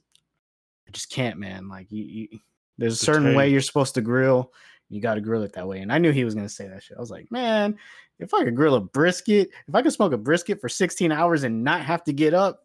I 0.88 0.90
just 0.92 1.10
can't, 1.10 1.38
man. 1.38 1.68
Like 1.68 1.90
you, 1.90 2.04
you 2.04 2.38
there's 2.78 2.96
a 2.96 2.98
The 3.00 3.04
certain 3.12 3.34
way 3.34 3.48
you're 3.50 3.60
supposed 3.60 3.94
to 3.94 4.00
grill. 4.00 4.52
You 4.88 5.00
got 5.00 5.14
to 5.14 5.20
grill 5.20 5.42
it 5.42 5.52
that 5.54 5.66
way. 5.66 5.80
And 5.80 5.92
I 5.92 5.98
knew 5.98 6.10
he 6.10 6.24
was 6.24 6.34
gonna 6.34 6.48
say 6.48 6.68
that 6.68 6.82
shit. 6.82 6.96
I 6.96 7.00
was 7.00 7.10
like, 7.10 7.30
man, 7.30 7.76
if 8.18 8.34
I 8.34 8.44
could 8.44 8.56
grill 8.56 8.74
a 8.74 8.80
brisket, 8.80 9.50
if 9.68 9.74
I 9.74 9.82
could 9.82 9.92
smoke 9.92 10.12
a 10.12 10.18
brisket 10.18 10.60
for 10.60 10.68
16 10.68 11.10
hours 11.12 11.44
and 11.44 11.64
not 11.64 11.80
have 11.82 12.04
to 12.04 12.12
get 12.12 12.34
up, 12.34 12.60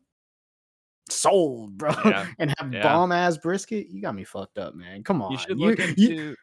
sold, 1.10 1.78
bro, 1.78 1.92
Yeah, 2.06 2.28
and 2.40 2.54
have 2.60 2.74
yeah. 2.74 2.84
bomb 2.84 3.12
ass 3.12 3.38
brisket, 3.38 3.88
you 3.90 4.02
got 4.02 4.16
me 4.16 4.24
fucked 4.24 4.58
up, 4.58 4.76
man. 4.76 5.04
Come 5.04 5.22
on, 5.22 5.32
You 5.32 5.38
should 5.38 5.60
You- 5.60 5.68
look 5.68 5.80
you- 5.98 6.10
into. 6.10 6.36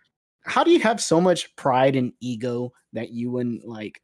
how 0.43 0.65
do 0.65 0.71
you 0.71 0.81
have 0.81 1.01
so 1.03 1.21
much 1.21 1.55
pride 1.57 1.97
and 1.97 2.13
ego 2.21 2.73
that 2.93 3.11
you 3.11 3.31
wouldn't 3.31 3.67
like 3.67 4.01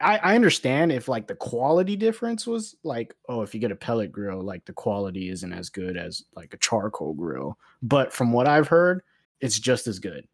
I, 0.00 0.18
I 0.18 0.34
understand 0.34 0.92
if 0.92 1.08
like 1.08 1.26
the 1.26 1.34
quality 1.34 1.96
difference 1.96 2.46
was 2.46 2.76
like 2.84 3.14
oh 3.28 3.42
if 3.42 3.54
you 3.54 3.60
get 3.60 3.72
a 3.72 3.76
pellet 3.76 4.12
grill 4.12 4.40
like 4.42 4.64
the 4.64 4.72
quality 4.72 5.28
isn't 5.28 5.52
as 5.52 5.70
good 5.70 5.96
as 5.96 6.24
like 6.36 6.54
a 6.54 6.58
charcoal 6.58 7.14
grill. 7.14 7.58
But 7.82 8.12
from 8.12 8.32
what 8.32 8.48
i've 8.48 8.68
heard 8.68 9.02
it's 9.40 9.58
just 9.58 9.86
as 9.86 9.98
good. 9.98 10.26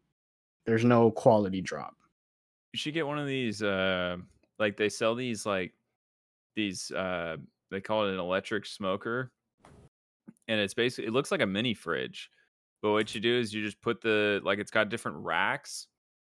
There's 0.65 0.83
no 0.83 1.11
quality 1.11 1.61
drop. 1.61 1.95
You 2.73 2.77
should 2.77 2.93
get 2.93 3.07
one 3.07 3.19
of 3.19 3.27
these 3.27 3.61
uh 3.61 4.17
like 4.59 4.77
they 4.77 4.89
sell 4.89 5.15
these 5.15 5.45
like 5.45 5.73
these 6.55 6.91
uh 6.91 7.37
they 7.71 7.81
call 7.81 8.07
it 8.07 8.13
an 8.13 8.19
electric 8.19 8.65
smoker. 8.65 9.31
And 10.47 10.59
it's 10.59 10.73
basically 10.73 11.07
it 11.07 11.13
looks 11.13 11.31
like 11.31 11.41
a 11.41 11.47
mini 11.47 11.73
fridge. 11.73 12.29
But 12.81 12.91
what 12.91 13.15
you 13.15 13.21
do 13.21 13.39
is 13.39 13.53
you 13.53 13.63
just 13.63 13.81
put 13.81 14.01
the 14.01 14.41
like 14.43 14.59
it's 14.59 14.71
got 14.71 14.89
different 14.89 15.17
racks. 15.17 15.87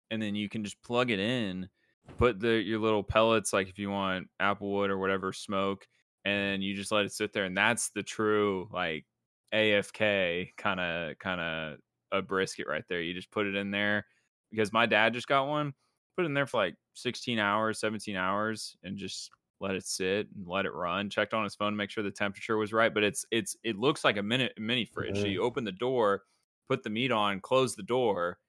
And 0.10 0.22
then 0.22 0.36
you 0.36 0.50
can 0.50 0.64
just 0.64 0.82
plug 0.82 1.10
it 1.10 1.20
in 1.20 1.70
put 2.18 2.39
the 2.39 2.62
your 2.62 2.80
little 2.80 3.04
pellets 3.04 3.54
like 3.54 3.68
if 3.70 3.80
you 3.80 3.89
want 3.89 4.30
applewood 4.41 4.89
or 4.89 4.97
whatever 4.97 5.34
smoke 5.34 5.88
and 6.26 6.64
you 6.64 6.76
just 6.76 6.91
let 6.91 7.06
it 7.06 7.12
sit 7.14 7.34
there 7.34 7.45
and 7.45 7.58
that's 7.58 7.89
the 7.91 8.04
true 8.04 8.70
like 8.72 9.06
afk 9.54 10.49
kind 10.58 10.80
of 10.80 11.18
kind 11.20 11.41
of 11.41 11.80
a 12.12 12.22
brisket 12.22 12.68
right 12.68 12.84
there. 12.89 13.02
You 13.02 13.14
just 13.14 13.32
put 13.32 13.47
it 13.47 13.56
in 13.56 13.72
there 13.72 14.06
because 14.49 14.74
my 14.74 14.86
dad 14.86 15.14
just 15.14 15.28
got 15.28 15.47
one 15.47 15.74
put 16.18 16.24
it 16.24 16.28
in 16.28 16.34
there 16.34 16.45
for 16.47 16.58
like 16.58 16.76
16 16.93 17.39
hours 17.39 17.80
17 17.80 18.16
hours 18.16 18.76
and 18.84 18.97
just 18.97 19.32
let 19.60 19.76
it 19.76 19.86
sit 19.86 20.28
and 20.36 20.47
let 20.47 20.66
it 20.66 20.74
run. 20.74 21.10
Checked 21.10 21.34
on 21.34 21.43
his 21.43 21.56
phone 21.56 21.74
to 21.74 21.78
make 21.78 21.89
sure 21.91 22.04
the 22.04 22.12
temperature 22.12 22.58
was 22.58 22.74
right 22.74 22.93
but 22.93 23.04
it's 23.04 23.26
it's 23.32 23.56
it 23.64 23.78
looks 23.78 24.04
like 24.04 24.18
a 24.18 24.24
mini 24.24 24.49
mini 24.58 24.86
fridge. 24.86 25.22
So 25.22 25.28
Mhm. 25.28 25.30
you 25.30 25.41
open 25.41 25.64
the 25.64 25.72
door 25.72 26.24
put 26.68 26.84
the 26.84 26.89
meat 26.89 27.12
on 27.12 27.39
close 27.41 27.76
the 27.76 27.84
door 27.84 28.39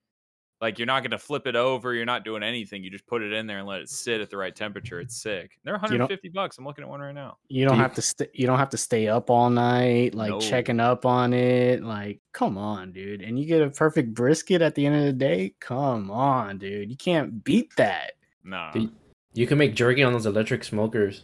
like 0.62 0.78
you're 0.78 0.86
not 0.86 1.00
going 1.02 1.10
to 1.10 1.18
flip 1.18 1.46
it 1.46 1.56
over 1.56 1.92
you're 1.92 2.06
not 2.06 2.24
doing 2.24 2.42
anything 2.42 2.82
you 2.84 2.88
just 2.90 3.06
put 3.06 3.20
it 3.20 3.32
in 3.32 3.46
there 3.46 3.58
and 3.58 3.66
let 3.66 3.80
it 3.80 3.88
sit 3.90 4.20
at 4.20 4.30
the 4.30 4.36
right 4.36 4.54
temperature 4.54 5.00
it's 5.00 5.20
sick 5.20 5.58
they're 5.64 5.74
150 5.74 6.28
bucks 6.30 6.56
i'm 6.56 6.64
looking 6.64 6.84
at 6.84 6.88
one 6.88 7.00
right 7.00 7.14
now 7.14 7.36
you 7.48 7.64
don't 7.66 7.74
Do 7.74 7.78
you- 7.78 7.82
have 7.82 7.94
to 7.94 8.02
st- 8.02 8.30
you 8.32 8.46
don't 8.46 8.58
have 8.58 8.70
to 8.70 8.78
stay 8.78 9.08
up 9.08 9.28
all 9.28 9.50
night 9.50 10.14
like 10.14 10.30
No. 10.30 10.40
checking 10.40 10.80
up 10.80 11.04
on 11.04 11.32
it 11.34 11.82
like 11.82 12.20
come 12.32 12.56
on 12.56 12.92
dude 12.92 13.20
and 13.20 13.38
you 13.38 13.44
get 13.44 13.60
a 13.60 13.68
perfect 13.70 14.14
brisket 14.14 14.62
at 14.62 14.74
the 14.74 14.86
end 14.86 14.96
of 14.96 15.04
the 15.04 15.12
day 15.12 15.52
come 15.60 16.10
on 16.10 16.58
dude 16.58 16.88
you 16.90 16.96
can't 16.96 17.42
beat 17.44 17.74
that 17.76 18.12
no 18.44 18.70
Dude, 18.72 18.92
You 19.34 19.46
can 19.46 19.58
make 19.58 19.74
jerky 19.74 20.02
on 20.02 20.12
those 20.12 20.26
electric 20.26 20.62
smokers. 20.64 21.22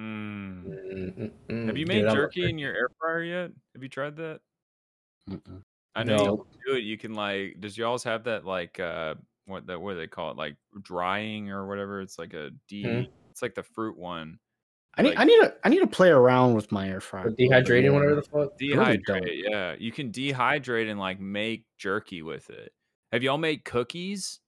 Mm. 0.00 0.64
Mm, 0.64 1.14
mm, 1.18 1.30
mm. 1.48 1.66
have 1.66 1.76
you 1.76 1.86
made 1.86 2.04
I 2.04 2.08
love 2.08 2.16
jerky 2.16 2.48
in 2.50 2.58
your 2.58 2.74
air 2.74 2.88
fryer 2.98 3.22
yet 3.22 3.50
have 3.74 3.82
you 3.82 3.88
tried 3.88 4.16
that 4.16 4.40
Mm-mm. 5.30 5.62
I 5.94 6.02
know 6.04 6.16
No. 6.16 6.24
you 6.24 6.36
can 6.36 6.60
do 6.66 6.74
it. 6.76 6.84
You 6.84 6.98
can 6.98 7.14
like. 7.14 7.60
Does 7.60 7.76
y'all's 7.78 8.04
have 8.04 8.24
that 8.24 8.44
like 8.44 8.80
uh 8.80 9.14
what 9.46 9.66
that 9.66 9.80
what 9.80 9.92
do 9.92 9.98
they 9.98 10.06
call 10.06 10.30
it 10.30 10.36
like 10.36 10.56
drying 10.82 11.50
or 11.50 11.66
whatever? 11.66 12.00
It's 12.00 12.18
like 12.18 12.34
a 12.34 12.50
D. 12.68 12.84
Mhm. 12.84 13.08
It's 13.30 13.42
like 13.42 13.54
the 13.54 13.62
fruit 13.62 13.96
one. 13.98 14.38
I 14.96 15.02
need 15.02 15.10
Like- 15.10 15.18
I 15.18 15.24
need 15.24 15.40
to 15.40 15.54
I 15.64 15.68
need 15.68 15.80
to 15.80 15.86
play 15.86 16.08
around 16.10 16.54
with 16.54 16.70
my 16.72 16.88
air 16.88 17.00
fryer. 17.00 17.24
Or 17.24 17.26
a 17.28 17.30
little 17.30 17.48
bit 17.48 17.64
dehydrating, 17.66 17.90
more. 17.90 18.00
whatever 18.00 18.14
the 18.16 18.22
fuck. 18.22 18.58
Dehydrate. 18.58 19.02
don't. 19.06 19.28
yeah, 19.52 19.74
you 19.78 19.92
can 19.92 20.10
dehydrate 20.12 20.90
and 20.90 20.98
like 21.00 21.20
make 21.20 21.64
jerky 21.78 22.22
with 22.22 22.48
it. 22.50 22.72
Have 23.12 23.22
y'all 23.22 23.38
made 23.38 23.64
cookies? 23.64 24.40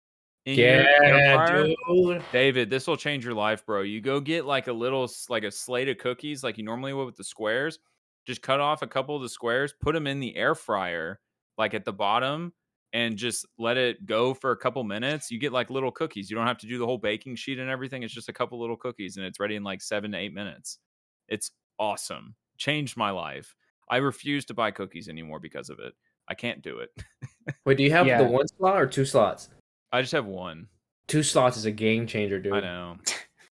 In 0.46 0.60
Yeah, 0.60 1.36
fryer? 1.36 1.66
dude. 1.88 2.22
David, 2.32 2.70
this 2.70 2.86
will 2.86 2.98
change 2.98 3.26
your 3.26 3.34
life, 3.34 3.66
bro. 3.66 3.82
You 3.82 4.00
go 4.00 4.20
get 4.20 4.46
like 4.46 4.68
a 4.68 4.74
little 4.74 5.10
like 5.30 5.44
a 5.44 5.50
slate 5.52 5.90
of 5.90 5.98
cookies, 5.98 6.44
like 6.44 6.60
you 6.60 6.64
normally 6.64 6.94
would 6.94 7.06
with 7.06 7.16
the 7.16 7.24
squares. 7.24 7.80
Just 8.28 8.44
cut 8.44 8.60
off 8.60 8.84
a 8.84 8.88
couple 8.88 9.16
of 9.16 9.24
the 9.24 9.30
squares, 9.30 9.74
put 9.82 9.94
them 9.94 10.06
in 10.06 10.20
the 10.20 10.36
air 10.36 10.54
fryer, 10.54 11.20
like 11.58 11.74
at 11.74 11.86
the 11.86 11.94
bottom, 11.94 12.54
and 12.94 13.18
just 13.18 13.46
let 13.58 13.78
it 13.78 14.06
go 14.06 14.34
for 14.34 14.52
a 14.52 14.58
couple 14.58 14.84
minutes. 14.84 15.30
You 15.32 15.40
get 15.40 15.52
like 15.52 15.70
little 15.70 15.92
cookies. 15.92 16.30
You 16.30 16.36
don't 16.38 16.48
have 16.48 16.58
to 16.60 16.68
do 16.68 16.78
the 16.78 16.86
whole 16.86 16.98
baking 16.98 17.36
sheet 17.36 17.60
and 17.60 17.70
everything. 17.70 18.04
It's 18.04 18.14
just 18.14 18.30
a 18.30 18.34
couple 18.34 18.60
little 18.60 18.78
cookies, 18.78 19.18
and 19.18 19.26
it's 19.26 19.40
ready 19.40 19.56
in 19.56 19.64
like 19.64 19.82
seven 19.82 20.12
to 20.14 20.18
eight 20.18 20.34
minutes. 20.34 20.80
It's 21.28 21.52
awesome. 21.80 22.36
Changed 22.58 22.96
my 22.98 23.12
life. 23.12 23.56
I 23.90 23.98
refuse 23.98 24.46
to 24.46 24.54
buy 24.54 24.72
cookies 24.72 25.10
anymore 25.10 25.40
because 25.40 25.70
of 25.70 25.80
it. 25.80 25.94
I 26.28 26.34
can't 26.34 26.62
do 26.62 26.80
it. 26.80 26.90
Wait, 27.66 27.78
do 27.78 27.84
you 27.84 27.92
have 27.92 28.08
Yeah. 28.08 28.24
the 28.24 28.28
one 28.30 28.48
slot 28.48 28.82
or 28.82 28.88
two 28.88 29.06
slots? 29.06 29.50
I 29.92 30.02
just 30.02 30.14
have 30.14 30.26
one. 30.26 30.68
Two 31.08 31.22
slots 31.22 31.56
is 31.58 31.66
a 31.66 31.72
game 31.72 32.08
changer, 32.08 32.40
dude. 32.40 32.54
I 32.54 32.62
know. 32.62 32.98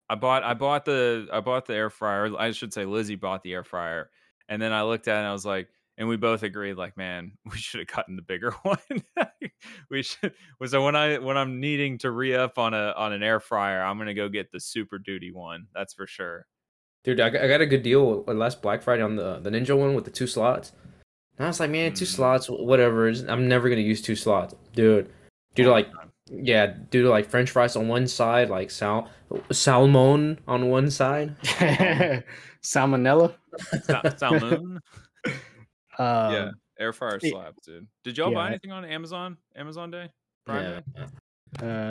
I 0.08 0.14
bought 0.14 0.44
I 0.44 0.54
bought 0.54 0.84
the 0.84 1.28
I 1.32 1.40
bought 1.40 1.66
the 1.66 1.74
air 1.74 1.90
fryer. 1.90 2.30
I 2.38 2.52
should 2.52 2.72
say 2.72 2.84
Lizzie 2.84 3.16
bought 3.16 3.42
the 3.42 3.52
air 3.54 3.64
fryer. 3.64 4.10
And 4.48 4.60
then 4.62 4.72
I 4.72 4.82
looked 4.82 5.08
at 5.08 5.16
it 5.16 5.18
and 5.18 5.26
I 5.26 5.32
was 5.32 5.44
like, 5.46 5.68
and 6.00 6.08
we 6.08 6.16
both 6.16 6.42
agreed, 6.42 6.74
like, 6.74 6.96
man, 6.96 7.32
we 7.52 7.58
should 7.58 7.78
have 7.80 7.88
gotten 7.88 8.16
the 8.16 8.22
bigger 8.22 8.50
one. 8.62 8.78
we 9.90 10.02
should 10.02 10.32
so 10.66 10.82
when 10.84 10.96
I 10.96 11.18
when 11.18 11.36
I'm 11.36 11.60
needing 11.60 11.98
to 11.98 12.10
re 12.10 12.34
up 12.34 12.58
on 12.58 12.74
a 12.74 12.92
on 12.96 13.12
an 13.12 13.22
air 13.22 13.38
fryer, 13.38 13.82
I'm 13.82 13.98
gonna 13.98 14.14
go 14.14 14.28
get 14.28 14.50
the 14.50 14.58
super 14.58 14.98
duty 14.98 15.30
one. 15.30 15.66
That's 15.74 15.94
for 15.94 16.06
sure. 16.08 16.46
Dude, 17.04 17.20
I 17.20 17.30
got, 17.30 17.42
I 17.42 17.48
got 17.48 17.60
a 17.60 17.66
good 17.66 17.82
deal 17.82 18.24
last 18.26 18.60
Black 18.62 18.82
Friday 18.82 19.02
on 19.02 19.14
the 19.14 19.38
the 19.38 19.50
Ninja 19.50 19.78
one 19.78 19.94
with 19.94 20.04
the 20.04 20.10
two 20.10 20.26
slots. 20.26 20.72
And 21.38 21.46
I 21.46 21.48
was 21.48 21.60
like, 21.60 21.70
man, 21.70 21.94
two 21.94 22.04
Mm. 22.04 22.08
slots, 22.08 22.46
whatever. 22.50 23.08
I'm 23.28 23.46
never 23.48 23.68
gonna 23.68 23.80
use 23.82 24.02
two 24.02 24.16
slots, 24.16 24.54
dude. 24.74 25.10
Due 25.54 25.64
to 25.64 25.70
like, 25.70 25.88
yeah, 26.30 26.66
due 26.90 27.02
to 27.02 27.08
like 27.10 27.28
French 27.28 27.50
fries 27.50 27.76
on 27.76 27.88
one 27.88 28.06
side, 28.06 28.50
like 28.50 28.70
sal 28.70 29.08
salmon 29.52 30.38
on 30.48 30.68
one 30.68 30.90
side. 30.90 31.36
Salmonella. 32.62 33.34
Sal- 33.84 34.02
Salmoon. 34.02 34.78
Um, 36.00 36.32
yeah. 36.32 36.50
Air 36.78 36.92
fryer 36.92 37.16
it- 37.22 37.30
slaps, 37.30 37.66
dude. 37.66 37.86
Did 38.04 38.16
y'all 38.18 38.32
buy 38.32 38.48
anything 38.48 38.72
on 38.72 38.84
Amazon? 38.84 39.36
Amazon 39.54 39.90
Day? 39.90 40.08
Prime 40.46 40.82
Yeah. 40.96 41.06
Day? 41.06 41.06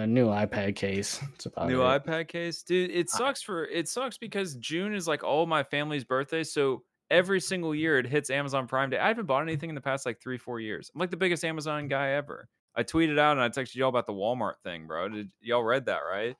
Uh, 0.01 0.05
new 0.05 0.27
iPad 0.27 0.75
case. 0.75 1.17
That's 1.19 1.45
about 1.47 1.67
New 1.67 1.81
it. 1.83 2.03
iPad 2.05 2.27
case, 2.29 2.63
dude. 2.63 2.91
It 2.91 3.09
sucks 3.09 3.41
for 3.41 3.65
it 3.65 3.87
sucks 3.89 4.17
because 4.17 4.55
June 4.55 4.93
is 4.95 5.07
like 5.07 5.23
all 5.23 5.45
my 5.45 5.63
family's 5.63 6.05
birthday. 6.05 6.43
So 6.45 6.83
every 7.11 7.41
single 7.41 7.75
year 7.75 7.99
it 7.99 8.07
hits 8.07 8.29
Amazon 8.29 8.67
Prime 8.67 8.89
Day. 8.89 8.97
I 8.99 9.07
haven't 9.09 9.25
bought 9.25 9.41
anything 9.43 9.67
in 9.69 9.75
the 9.75 9.81
past 9.81 10.05
like 10.05 10.21
three, 10.21 10.37
four 10.37 10.59
years. 10.61 10.89
I'm 10.95 10.99
like 10.99 11.11
the 11.11 11.17
biggest 11.17 11.43
Amazon 11.43 11.87
guy 11.89 12.11
ever. 12.11 12.47
I 12.75 12.83
tweeted 12.83 13.19
out 13.19 13.33
and 13.37 13.41
I 13.41 13.49
texted 13.49 13.75
y'all 13.75 13.89
about 13.89 14.05
the 14.07 14.13
Walmart 14.13 14.53
thing, 14.63 14.87
bro. 14.87 15.09
Did 15.09 15.29
y'all 15.41 15.63
read 15.63 15.85
that 15.87 15.99
right? 16.09 16.37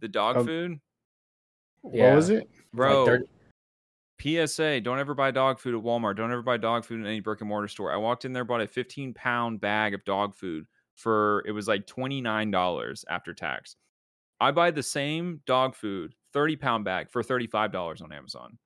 The 0.00 0.08
dog 0.08 0.36
Um, 0.36 0.46
food, 0.46 0.80
What 1.80 2.14
was 2.14 2.28
it? 2.28 2.48
bro. 2.74 3.06
30 3.06 3.24
PSA: 4.20 4.80
Don't 4.80 4.98
ever 4.98 5.14
buy 5.14 5.30
dog 5.30 5.58
food 5.58 5.74
at 5.74 5.82
Walmart. 5.82 6.16
Don't 6.16 6.32
ever 6.32 6.42
buy 6.42 6.56
dog 6.56 6.84
food 6.84 7.00
in 7.00 7.06
any 7.06 7.20
brick 7.20 7.40
and 7.40 7.48
mortar 7.48 7.68
store. 7.68 7.92
I 7.92 7.96
walked 7.96 8.24
in 8.24 8.32
there, 8.32 8.44
bought 8.44 8.60
a 8.60 8.66
15 8.66 9.14
pound 9.14 9.60
bag 9.60 9.94
of 9.94 10.04
dog 10.04 10.34
food 10.34 10.66
for 10.94 11.44
it 11.46 11.52
was 11.52 11.68
like 11.68 11.86
29 11.86 12.50
dollars 12.50 13.04
after 13.08 13.32
tax. 13.32 13.76
I 14.40 14.50
buy 14.50 14.70
the 14.70 14.82
same 14.82 15.40
dog 15.46 15.74
food 15.74 16.14
30 16.32 16.56
pound 16.56 16.84
bag 16.84 17.10
for 17.10 17.22
35 17.22 17.72
dollars 17.72 18.02
on 18.02 18.12
Amazon. 18.12 18.58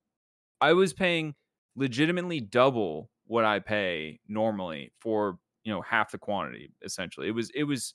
I 0.60 0.72
was 0.72 0.92
paying 0.92 1.34
legitimately 1.76 2.40
double 2.40 3.10
what 3.26 3.44
I 3.44 3.58
pay 3.60 4.20
normally 4.28 4.92
for 5.00 5.38
you 5.64 5.72
know 5.72 5.82
half 5.82 6.10
the 6.10 6.18
quantity. 6.18 6.72
Essentially, 6.82 7.28
it 7.28 7.32
was 7.32 7.50
it 7.54 7.64
was. 7.64 7.94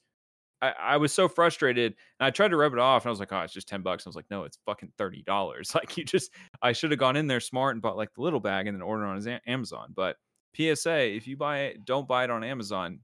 I, 0.62 0.74
I 0.80 0.98
was 0.98 1.14
so 1.14 1.28
frustrated 1.28 1.94
and 2.20 2.28
I 2.28 2.32
tried 2.32 2.48
to 2.50 2.58
rub 2.58 2.74
it 2.74 2.80
off 2.80 3.04
and 3.04 3.10
I 3.10 3.12
was 3.12 3.20
like, 3.20 3.32
oh, 3.32 3.42
it's 3.42 3.54
just 3.54 3.68
10 3.68 3.82
bucks. 3.84 4.06
I 4.06 4.10
was 4.10 4.16
like, 4.16 4.26
no, 4.32 4.44
it's 4.44 4.58
fucking 4.66 4.92
$30. 4.98 5.24
Like 5.76 5.96
you 5.98 6.04
just, 6.04 6.32
I 6.62 6.72
should 6.72 6.92
have 6.92 7.00
gone 7.00 7.16
in 7.16 7.28
there 7.28 7.40
smart 7.40 7.76
and 7.76 7.82
bought 7.82 7.98
like 7.98 8.14
the 8.16 8.22
little 8.22 8.40
bag 8.40 8.68
and 8.68 8.76
then 8.76 8.82
ordered 8.82 9.06
on 9.06 9.40
Amazon. 9.46 9.94
But 9.96 10.18
PSA, 10.56 11.16
if 11.16 11.28
you 11.28 11.38
buy 11.38 11.60
it, 11.66 11.86
don't 11.86 12.08
buy 12.08 12.24
it 12.24 12.32
on 12.32 12.44
Amazon. 12.44 13.00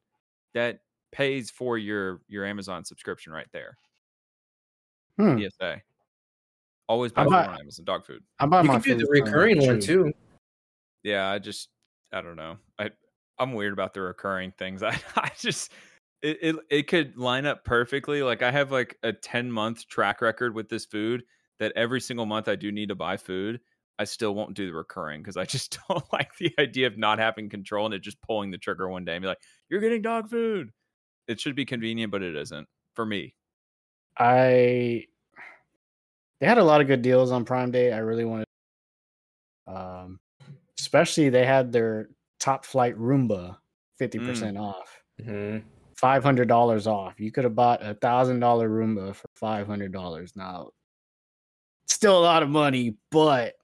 That 0.56 0.80
pays 1.12 1.52
for 1.52 1.78
your 1.78 2.22
your 2.28 2.46
Amazon 2.46 2.84
subscription 2.84 3.32
right 3.34 3.48
there. 3.54 3.78
Hmm. 5.20 5.38
PSA. 5.40 5.82
Always 6.88 7.12
buy 7.12 7.24
I 7.24 7.26
buy- 7.28 7.46
on 7.46 7.60
Amazon. 7.60 7.86
Dog 7.86 8.06
food. 8.06 8.24
I 8.40 8.46
buy 8.48 8.62
You 8.62 8.68
my 8.68 8.80
can 8.80 8.98
do 8.98 9.06
the 9.06 9.12
recurring 9.12 9.66
one 9.66 9.80
too. 9.80 10.12
Yeah, 11.04 11.30
I 11.30 11.40
just 11.40 11.70
I 12.12 12.22
don't 12.22 12.36
know. 12.36 12.58
I 12.80 12.90
I'm 13.40 13.54
weird 13.54 13.74
about 13.74 13.94
the 13.94 14.02
recurring 14.02 14.52
things. 14.58 14.82
I 14.84 15.00
I 15.16 15.30
just 15.38 15.72
it, 16.24 16.40
it 16.42 16.56
it 16.70 16.84
could 16.88 17.18
line 17.18 17.46
up 17.46 17.66
perfectly. 17.66 18.24
Like 18.24 18.42
I 18.42 18.52
have 18.52 18.72
like 18.72 18.98
a 19.04 19.14
10 19.14 19.52
month 19.52 19.88
track 19.88 20.22
record 20.22 20.56
with 20.56 20.70
this 20.70 20.86
food 20.86 21.26
that 21.60 21.74
every 21.76 22.02
single 22.02 22.26
month 22.26 22.48
I 22.48 22.56
do 22.56 22.72
need 22.72 22.90
to 22.90 22.96
buy 22.96 23.18
food. 23.18 23.62
I 24.00 24.06
still 24.06 24.34
won't 24.36 24.56
do 24.56 24.68
the 24.68 24.74
recurring 24.74 25.22
because 25.22 25.38
I 25.38 25.46
just 25.48 25.78
don't 25.90 26.12
like 26.14 26.36
the 26.38 26.54
idea 26.60 26.88
of 26.88 26.98
not 26.98 27.20
having 27.20 27.50
control 27.50 27.86
and 27.86 27.94
it 27.94 28.00
just 28.02 28.22
pulling 28.22 28.52
the 28.52 28.58
trigger 28.58 28.90
one 28.90 29.06
day 29.06 29.16
and 29.16 29.22
be 29.24 29.28
like, 29.28 29.44
"You're 29.70 29.82
getting 29.82 30.02
dog 30.02 30.30
food." 30.30 30.72
It 31.28 31.42
should 31.42 31.56
be 31.56 31.66
convenient, 31.66 32.12
but 32.12 32.24
it 32.24 32.36
isn't 32.38 32.70
for 32.96 33.06
me. 33.06 33.36
I 34.18 35.08
they 36.40 36.48
had 36.48 36.58
a 36.58 36.64
lot 36.64 36.82
of 36.82 36.88
good 36.88 37.02
deals 37.02 37.32
on 37.32 37.46
Prime 37.46 37.72
Day. 37.72 37.92
I 37.92 38.00
really 38.00 38.26
wanted, 38.26 38.46
um, 39.68 40.20
especially 40.80 41.30
they 41.30 41.46
had 41.46 41.72
their 41.72 42.10
top 42.40 42.66
flight 42.66 42.96
Roomba 42.98 43.60
fifty 43.98 44.20
percent 44.20 44.58
off, 44.58 45.04
hmm 45.24 45.60
five 45.96 46.24
hundred 46.24 46.48
dollars 46.48 46.88
off. 46.88 47.20
You 47.20 47.32
could 47.32 47.44
have 47.44 47.56
bought 47.56 47.86
a 47.86 47.94
thousand 47.96 48.40
dollar 48.40 48.70
Roomba 48.70 49.16
for 49.16 49.28
five 49.36 49.68
hundred 49.68 49.92
dollars. 49.92 50.34
Now, 50.36 50.72
still 51.88 52.18
a 52.18 52.22
lot 52.22 52.44
of 52.44 52.50
money, 52.50 52.98
but 53.12 53.56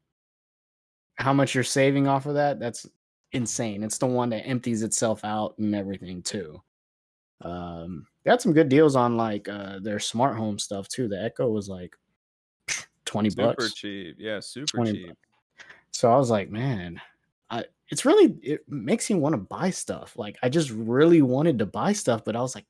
how 1.15 1.33
much 1.33 1.53
you're 1.53 1.63
saving 1.63 2.07
off 2.07 2.25
of 2.25 2.35
that? 2.35 2.59
That's 2.59 2.87
insane. 3.31 3.83
It's 3.83 3.97
the 3.97 4.05
one 4.07 4.29
that 4.29 4.47
empties 4.47 4.83
itself 4.83 5.23
out 5.23 5.55
and 5.57 5.75
everything 5.75 6.21
too. 6.21 6.61
Um, 7.41 8.07
they 8.23 8.31
had 8.31 8.41
some 8.41 8.53
good 8.53 8.69
deals 8.69 8.95
on 8.95 9.17
like 9.17 9.47
uh 9.47 9.79
their 9.79 9.99
smart 9.99 10.37
home 10.37 10.59
stuff 10.59 10.87
too. 10.87 11.07
The 11.07 11.21
Echo 11.21 11.49
was 11.49 11.69
like 11.69 11.95
twenty 13.05 13.29
Super 13.29 13.43
bucks. 13.43 13.65
Super 13.65 13.75
cheap. 13.75 14.15
Yeah, 14.19 14.39
super 14.39 14.77
20 14.77 14.91
cheap. 14.93 15.17
So 15.91 16.11
I 16.11 16.17
was 16.17 16.29
like, 16.29 16.49
man, 16.49 17.01
I 17.49 17.65
it's 17.89 18.05
really 18.05 18.37
it 18.41 18.61
makes 18.67 19.09
me 19.09 19.15
want 19.15 19.33
to 19.33 19.37
buy 19.37 19.69
stuff. 19.69 20.13
Like 20.17 20.37
I 20.43 20.49
just 20.49 20.69
really 20.69 21.21
wanted 21.21 21.59
to 21.59 21.65
buy 21.65 21.93
stuff, 21.93 22.23
but 22.23 22.35
I 22.35 22.41
was 22.41 22.55
like, 22.55 22.65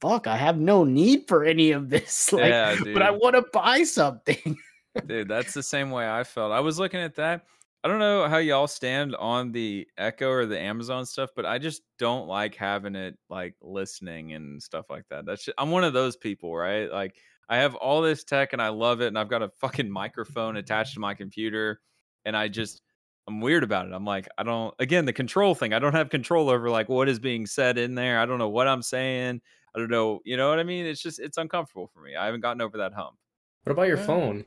fuck, 0.00 0.26
I 0.26 0.36
have 0.36 0.58
no 0.58 0.84
need 0.84 1.28
for 1.28 1.44
any 1.44 1.70
of 1.72 1.88
this. 1.88 2.32
Like, 2.32 2.50
Yeah, 2.50 2.76
but 2.92 3.02
I 3.02 3.10
want 3.10 3.36
to 3.36 3.44
buy 3.52 3.84
something. 3.84 4.56
Dude, 5.06 5.28
that's 5.28 5.54
the 5.54 5.62
same 5.62 5.90
way 5.90 6.08
I 6.08 6.24
felt. 6.24 6.52
I 6.52 6.60
was 6.60 6.78
looking 6.78 7.00
at 7.00 7.14
that. 7.16 7.44
I 7.84 7.88
don't 7.88 7.98
know 7.98 8.28
how 8.28 8.38
y'all 8.38 8.68
stand 8.68 9.16
on 9.16 9.50
the 9.50 9.88
Echo 9.98 10.30
or 10.30 10.46
the 10.46 10.58
Amazon 10.58 11.04
stuff, 11.04 11.30
but 11.34 11.44
I 11.44 11.58
just 11.58 11.82
don't 11.98 12.28
like 12.28 12.54
having 12.54 12.94
it 12.94 13.18
like 13.28 13.56
listening 13.60 14.34
and 14.34 14.62
stuff 14.62 14.86
like 14.88 15.04
that. 15.10 15.26
That's 15.26 15.44
just, 15.44 15.56
I'm 15.58 15.70
one 15.70 15.82
of 15.82 15.92
those 15.92 16.16
people, 16.16 16.54
right? 16.54 16.90
Like 16.90 17.16
I 17.48 17.56
have 17.56 17.74
all 17.74 18.00
this 18.00 18.22
tech 18.22 18.52
and 18.52 18.62
I 18.62 18.68
love 18.68 19.00
it, 19.00 19.08
and 19.08 19.18
I've 19.18 19.28
got 19.28 19.42
a 19.42 19.50
fucking 19.60 19.90
microphone 19.90 20.56
attached 20.58 20.94
to 20.94 21.00
my 21.00 21.14
computer, 21.14 21.80
and 22.24 22.36
I 22.36 22.48
just 22.48 22.82
I'm 23.28 23.40
weird 23.40 23.62
about 23.62 23.86
it. 23.86 23.92
I'm 23.92 24.04
like, 24.04 24.28
I 24.36 24.42
don't 24.42 24.74
again 24.78 25.04
the 25.04 25.12
control 25.12 25.54
thing. 25.54 25.72
I 25.72 25.78
don't 25.78 25.94
have 25.94 26.10
control 26.10 26.50
over 26.50 26.68
like 26.70 26.88
what 26.88 27.08
is 27.08 27.18
being 27.18 27.46
said 27.46 27.78
in 27.78 27.94
there. 27.94 28.18
I 28.18 28.26
don't 28.26 28.38
know 28.38 28.48
what 28.48 28.66
I'm 28.68 28.82
saying. 28.82 29.40
I 29.74 29.78
don't 29.78 29.90
know. 29.90 30.20
You 30.24 30.36
know 30.36 30.50
what 30.50 30.58
I 30.58 30.64
mean? 30.64 30.86
It's 30.86 31.00
just 31.00 31.18
it's 31.20 31.38
uncomfortable 31.38 31.88
for 31.94 32.00
me. 32.00 32.16
I 32.16 32.26
haven't 32.26 32.40
gotten 32.40 32.60
over 32.60 32.78
that 32.78 32.92
hump. 32.92 33.16
What 33.64 33.72
about 33.72 33.86
your 33.88 33.96
Yeah. 33.98 34.06
phone? 34.06 34.44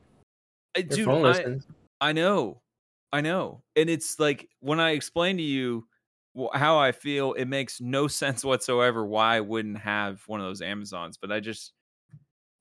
I, 0.76 0.80
Your 0.80 0.88
dude, 0.88 1.04
phone 1.06 1.24
I- 1.24 1.28
listens. 1.28 1.66
I 2.00 2.12
know. 2.12 2.60
I 3.12 3.22
know. 3.22 3.62
And 3.76 3.88
it's 3.88 4.20
like 4.20 4.48
when 4.60 4.78
I 4.78 4.90
explain 4.90 5.38
to 5.38 5.42
you 5.42 5.86
how 6.52 6.78
I 6.78 6.92
feel, 6.92 7.32
it 7.32 7.46
makes 7.46 7.80
no 7.80 8.06
sense 8.08 8.44
whatsoever 8.44 9.06
why 9.06 9.36
I 9.36 9.40
wouldn't 9.40 9.78
have 9.78 10.22
one 10.26 10.40
of 10.40 10.46
those 10.46 10.60
Amazons. 10.60 11.16
But 11.16 11.32
I 11.32 11.40
just, 11.40 11.72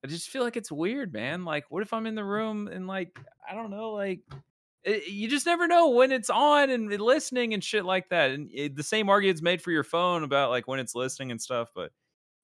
I 0.04 0.08
just 0.08 0.30
feel 0.30 0.44
like 0.44 0.56
it's 0.56 0.72
weird, 0.72 1.12
man. 1.12 1.44
Like, 1.44 1.66
what 1.70 1.82
if 1.82 1.92
I'm 1.92 2.08
in 2.08 2.16
the 2.16 2.24
room 2.24 2.70
and 2.70 2.88
like, 2.88 3.20
I 3.50 3.54
don't 3.54 3.70
know, 3.70 3.92
like, 3.92 4.22
it, 4.86 5.08
you 5.08 5.28
just 5.28 5.46
never 5.46 5.68
know 5.68 5.90
when 5.90 6.12
it's 6.12 6.30
on 6.30 6.70
and 6.70 6.92
eh, 6.94 6.98
listening 6.98 7.54
and 7.54 7.64
shit 7.64 7.84
like 7.84 8.08
that. 8.10 8.32
And 8.32 8.50
it, 8.54 8.76
the 8.76 8.84
same 8.84 9.10
argument's 9.10 9.42
made 9.42 9.62
for 9.62 9.72
your 9.72 9.84
phone 9.84 10.24
about 10.24 10.52
like 10.52 10.68
when 10.68 10.80
it's 10.80 10.96
listening 10.96 11.32
and 11.32 11.42
stuff. 11.42 11.70
But 11.76 11.92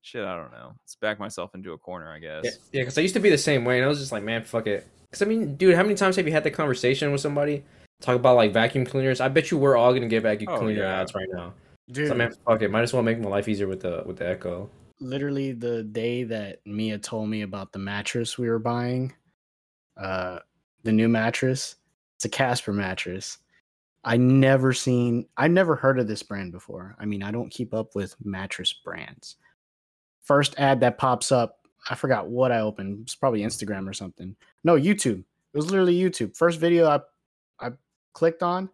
shit, 0.01 0.25
I 0.25 0.35
don't 0.35 0.51
know. 0.51 0.73
Let's 0.81 0.95
back 0.95 1.19
myself 1.19 1.55
into 1.55 1.73
a 1.73 1.77
corner, 1.77 2.11
I 2.11 2.19
guess. 2.19 2.43
Yeah, 2.43 2.51
yeah, 2.73 2.81
because 2.81 2.97
I 2.97 3.01
used 3.01 3.13
to 3.13 3.19
be 3.19 3.29
the 3.29 3.37
same 3.37 3.63
way, 3.63 3.77
and 3.77 3.85
I 3.85 3.87
was 3.87 3.99
just 3.99 4.11
like, 4.11 4.23
man, 4.23 4.43
fuck 4.43 4.67
it. 4.67 4.87
Because 5.09 5.21
I 5.21 5.25
mean, 5.25 5.55
dude, 5.55 5.75
how 5.75 5.83
many 5.83 5.95
times 5.95 6.15
have 6.15 6.25
you 6.25 6.31
had 6.33 6.43
that 6.43 6.51
conversation 6.51 7.11
with 7.11 7.21
somebody? 7.21 7.63
Talk 8.01 8.15
about 8.15 8.35
like 8.35 8.51
vacuum 8.53 8.85
cleaners. 8.85 9.21
I 9.21 9.27
bet 9.27 9.51
you 9.51 9.57
we're 9.57 9.77
all 9.77 9.93
gonna 9.93 10.07
get 10.07 10.23
vacuum 10.23 10.49
Oh, 10.51 10.57
cleaner 10.59 10.81
yeah. 10.81 11.01
ads 11.01 11.13
right 11.13 11.27
now. 11.31 11.53
Dude, 11.91 12.07
So 12.07 12.15
man, 12.15 12.33
fuck 12.47 12.61
it. 12.61 12.71
Might 12.71 12.81
as 12.81 12.93
well 12.93 13.03
make 13.03 13.19
my 13.19 13.29
life 13.29 13.47
easier 13.47 13.67
with 13.67 13.81
the 13.81 14.01
with 14.05 14.17
the 14.17 14.27
Echo. 14.27 14.69
literally 14.99 15.51
the 15.51 15.83
day 15.83 16.23
that 16.23 16.59
Mia 16.65 16.97
told 16.97 17.27
me 17.29 17.41
about 17.41 17.71
the 17.73 17.79
mattress 17.79 18.37
we 18.37 18.49
were 18.49 18.59
buying, 18.59 19.13
uh, 19.97 20.39
the 20.83 20.91
new 20.91 21.09
mattress. 21.09 21.75
It's 22.21 22.25
a 22.27 22.29
Casper 22.29 22.71
mattress. 22.71 23.39
I 24.03 24.15
never 24.17 24.73
seen, 24.73 25.25
I 25.37 25.47
never 25.47 25.75
heard 25.75 25.97
of 25.97 26.07
this 26.07 26.21
brand 26.21 26.51
before. 26.51 26.95
I 26.99 27.05
mean, 27.05 27.23
I 27.23 27.31
don't 27.31 27.49
keep 27.49 27.73
up 27.73 27.95
with 27.95 28.15
mattress 28.23 28.71
brands. 28.73 29.37
First 30.21 30.53
ad 30.59 30.81
that 30.81 30.99
pops 30.99 31.31
up, 31.31 31.65
I 31.89 31.95
forgot 31.95 32.27
what 32.27 32.51
I 32.51 32.59
opened. 32.59 32.99
It's 33.01 33.15
probably 33.15 33.41
Instagram 33.41 33.89
or 33.89 33.93
something. 33.93 34.35
No, 34.63 34.75
YouTube. 34.75 35.17
It 35.21 35.57
was 35.57 35.65
literally 35.71 35.99
YouTube. 35.99 36.37
First 36.37 36.59
video 36.59 36.87
I 36.87 36.99
I 37.59 37.71
clicked 38.13 38.43
on, 38.43 38.69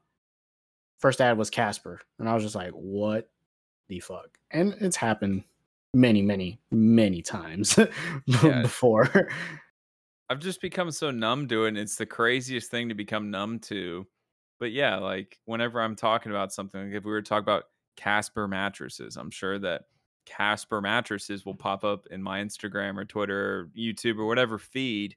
first 1.00 1.22
ad 1.22 1.38
was 1.38 1.50
Casper, 1.50 2.02
and 2.20 2.28
I 2.28 2.34
was 2.34 2.44
just 2.44 2.56
like, 2.56 2.72
"What 2.72 3.30
the 3.88 4.02
fuck?" 4.02 4.38
And 4.52 4.76
it's 4.82 4.98
happened 4.98 5.46
many, 5.94 6.22
many, 6.22 6.60
many 6.70 7.22
times 7.22 7.80
Yeah. 8.26 8.64
before. 8.64 9.30
I've 10.30 10.40
just 10.40 10.62
become 10.62 10.92
so 10.92 11.12
numb 11.12 11.48
to 11.48 11.66
it. 11.66 11.70
And 11.70 11.78
it's 11.78 11.96
the 11.96 12.06
craziest 12.06 12.70
thing 12.70 12.90
to 12.90 12.96
become 12.96 13.32
numb 13.32 13.60
to. 13.60 14.06
But 14.60 14.72
yeah, 14.72 14.98
like 14.98 15.40
whenever 15.46 15.82
I'm 15.82 15.96
talking 15.96 16.32
about 16.32 16.52
something, 16.52 16.88
like 16.88 16.94
if 16.94 17.06
we 17.06 17.12
were 17.12 17.22
to 17.22 17.30
talk 17.30 17.44
about 17.44 17.66
Casper 17.96 18.48
mattresses, 18.48 19.16
I'm 19.16 19.32
sure 19.32 19.60
that 19.60 19.84
Casper 20.26 20.82
mattresses 20.82 21.46
will 21.46 21.56
pop 21.56 21.84
up 21.84 22.08
in 22.12 22.22
my 22.22 22.42
Instagram 22.42 22.98
or 22.98 23.06
Twitter 23.06 23.60
or 23.60 23.70
YouTube 23.78 24.18
or 24.18 24.26
whatever 24.26 24.58
feed. 24.58 25.16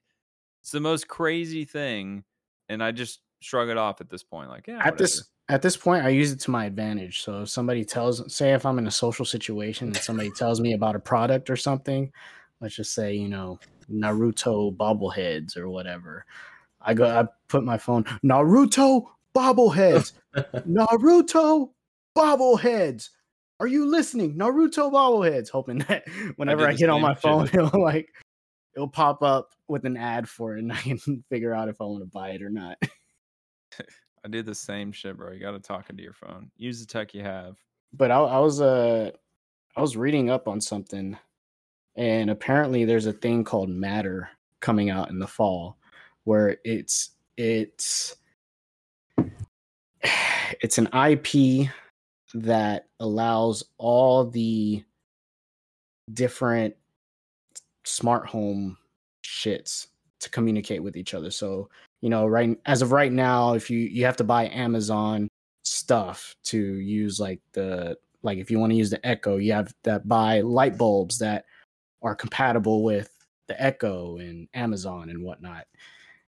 It's 0.61 0.71
the 0.71 0.79
most 0.79 1.07
crazy 1.07 1.65
thing. 1.65 2.23
And 2.69 2.83
I 2.83 2.91
just 2.91 3.19
shrug 3.41 3.69
it 3.69 3.77
off 3.77 3.99
at 3.99 4.09
this 4.09 4.23
point. 4.23 4.49
Like, 4.49 4.67
yeah, 4.67 4.81
at 4.83 4.97
this 4.97 5.29
at 5.49 5.61
this 5.61 5.75
point, 5.75 6.05
I 6.05 6.09
use 6.09 6.31
it 6.31 6.39
to 6.41 6.51
my 6.51 6.63
advantage. 6.63 7.23
So 7.23 7.41
if 7.41 7.49
somebody 7.49 7.83
tells, 7.83 8.33
say, 8.33 8.53
if 8.53 8.65
I'm 8.65 8.79
in 8.79 8.87
a 8.87 8.91
social 8.91 9.25
situation 9.25 9.87
and 9.87 9.97
somebody 9.97 10.31
tells 10.31 10.61
me 10.61 10.73
about 10.73 10.95
a 10.95 10.99
product 10.99 11.49
or 11.49 11.57
something, 11.57 12.09
let's 12.61 12.75
just 12.75 12.93
say, 12.93 13.13
you 13.13 13.27
know, 13.27 13.59
Naruto 13.91 14.75
bobbleheads 14.75 15.57
or 15.57 15.69
whatever. 15.69 16.25
I 16.81 16.93
go, 16.93 17.05
I 17.05 17.27
put 17.47 17.63
my 17.63 17.77
phone, 17.77 18.03
Naruto 18.23 19.05
bobbleheads, 19.35 20.13
Naruto 20.35 21.71
bobbleheads. 22.17 23.09
Are 23.59 23.67
you 23.67 23.85
listening? 23.85 24.35
Naruto 24.35 24.91
bobbleheads. 24.91 25.49
Hoping 25.49 25.79
that 25.79 26.03
whenever 26.37 26.67
I, 26.67 26.71
the 26.71 26.77
get 26.77 26.89
on 26.89 27.01
my 27.01 27.13
shit. 27.13 27.21
phone, 27.21 27.47
it'll 27.53 27.81
like 27.81 28.09
it'll 28.75 28.87
pop 28.87 29.21
up 29.21 29.49
with 29.67 29.85
an 29.85 29.97
ad 29.97 30.27
for 30.27 30.55
it, 30.55 30.59
and 30.59 30.71
I 30.71 30.77
can 30.77 31.23
figure 31.29 31.53
out 31.53 31.69
if 31.69 31.79
I 31.81 31.83
want 31.83 32.01
to 32.01 32.07
buy 32.09 32.29
it 32.31 32.41
or 32.41 32.49
not. 32.49 32.77
I 34.23 34.27
did 34.29 34.45
the 34.45 34.55
same 34.55 34.91
shit, 34.91 35.17
bro. 35.17 35.31
You 35.31 35.39
got 35.39 35.51
to 35.51 35.59
talk 35.59 35.89
into 35.89 36.03
your 36.03 36.13
phone. 36.13 36.51
Use 36.57 36.79
the 36.79 36.85
tech 36.85 37.13
you 37.13 37.23
have. 37.23 37.57
but 37.93 38.11
I, 38.11 38.17
I 38.19 38.39
was 38.39 38.61
uh 38.61 39.11
I 39.75 39.81
was 39.81 39.95
reading 39.95 40.29
up 40.29 40.47
on 40.47 40.59
something, 40.59 41.17
and 41.95 42.29
apparently 42.29 42.85
there's 42.85 43.05
a 43.05 43.13
thing 43.13 43.43
called 43.43 43.69
Matter 43.69 44.29
coming 44.59 44.89
out 44.89 45.09
in 45.09 45.19
the 45.19 45.27
fall, 45.27 45.77
where 46.23 46.57
it's 46.63 47.11
it's 47.37 48.15
it's 50.61 50.77
an 50.77 50.87
IP 50.93 51.69
that 52.33 52.87
allows 52.99 53.63
all 53.77 54.25
the 54.25 54.83
different 56.13 56.75
smart 57.83 58.27
home 58.27 58.77
shits 59.25 59.87
to 60.19 60.29
communicate 60.29 60.83
with 60.83 60.95
each 60.95 61.13
other. 61.13 61.31
So, 61.31 61.69
you 62.01 62.09
know, 62.09 62.25
right 62.27 62.57
as 62.65 62.81
of 62.81 62.91
right 62.91 63.11
now, 63.11 63.53
if 63.53 63.69
you 63.69 63.79
you 63.79 64.05
have 64.05 64.17
to 64.17 64.23
buy 64.23 64.47
Amazon 64.47 65.27
stuff 65.63 66.35
to 66.43 66.57
use 66.57 67.19
like 67.19 67.39
the 67.53 67.97
like 68.23 68.37
if 68.37 68.51
you 68.51 68.59
want 68.59 68.71
to 68.71 68.77
use 68.77 68.89
the 68.89 69.05
Echo, 69.05 69.37
you 69.37 69.53
have 69.53 69.73
to 69.83 69.99
buy 70.05 70.41
light 70.41 70.77
bulbs 70.77 71.19
that 71.19 71.45
are 72.01 72.15
compatible 72.15 72.83
with 72.83 73.11
the 73.47 73.61
Echo 73.61 74.17
and 74.17 74.47
Amazon 74.53 75.09
and 75.09 75.23
whatnot. 75.23 75.67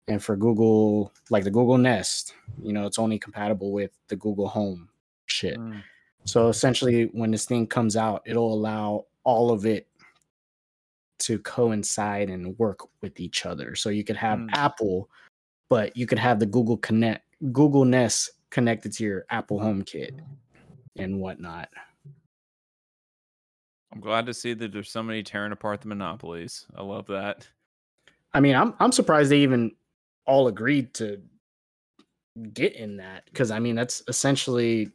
And 0.07 0.21
for 0.21 0.35
Google, 0.35 1.13
like 1.29 1.43
the 1.43 1.51
Google 1.51 1.77
Nest, 1.77 2.35
you 2.61 2.73
know, 2.73 2.85
it's 2.85 2.99
only 2.99 3.17
compatible 3.17 3.71
with 3.71 3.91
the 4.09 4.15
Google 4.15 4.47
Home 4.47 4.89
shit. 5.27 5.57
Mm. 5.57 5.81
So 6.25 6.49
essentially, 6.49 7.05
when 7.13 7.31
this 7.31 7.45
thing 7.45 7.67
comes 7.67 7.95
out, 7.95 8.21
it'll 8.25 8.53
allow 8.53 9.05
all 9.23 9.51
of 9.51 9.65
it 9.65 9.87
to 11.19 11.39
coincide 11.39 12.29
and 12.29 12.57
work 12.59 12.81
with 13.01 13.19
each 13.19 13.45
other. 13.45 13.75
So 13.75 13.89
you 13.89 14.03
could 14.03 14.17
have 14.17 14.39
Mm. 14.39 14.49
Apple, 14.53 15.09
but 15.69 15.95
you 15.95 16.05
could 16.05 16.19
have 16.19 16.39
the 16.39 16.45
Google 16.45 16.77
Connect, 16.77 17.25
Google 17.53 17.85
Nest 17.85 18.31
connected 18.49 18.91
to 18.93 19.03
your 19.03 19.25
Apple 19.29 19.59
HomeKit 19.59 20.19
and 20.97 21.19
whatnot. 21.19 21.69
I'm 23.93 24.01
glad 24.01 24.25
to 24.25 24.33
see 24.33 24.53
that 24.55 24.71
there's 24.71 24.89
somebody 24.89 25.21
tearing 25.21 25.51
apart 25.51 25.81
the 25.81 25.87
monopolies. 25.87 26.65
I 26.75 26.81
love 26.81 27.05
that. 27.07 27.47
I 28.33 28.39
mean, 28.39 28.55
I'm 28.55 28.73
I'm 28.79 28.91
surprised 28.91 29.29
they 29.29 29.39
even 29.39 29.71
all 30.25 30.47
agreed 30.47 30.93
to 30.95 31.21
get 32.53 32.73
in 32.73 32.97
that 32.97 33.25
because 33.25 33.51
I 33.51 33.59
mean 33.59 33.75
that's 33.75 34.01
essentially, 34.07 34.89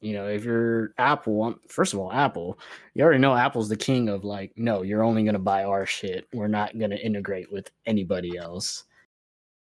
you 0.00 0.12
know, 0.12 0.28
if 0.28 0.44
you're 0.44 0.92
Apple, 0.98 1.44
um, 1.44 1.60
first 1.66 1.94
of 1.94 1.98
all, 1.98 2.12
Apple, 2.12 2.58
you 2.92 3.02
already 3.02 3.20
know 3.20 3.34
Apple's 3.34 3.70
the 3.70 3.76
king 3.76 4.10
of 4.10 4.24
like, 4.24 4.52
no, 4.56 4.82
you're 4.82 5.02
only 5.02 5.24
gonna 5.24 5.38
buy 5.38 5.64
our 5.64 5.86
shit. 5.86 6.28
We're 6.34 6.48
not 6.48 6.78
gonna 6.78 6.96
integrate 6.96 7.50
with 7.50 7.70
anybody 7.86 8.36
else. 8.36 8.84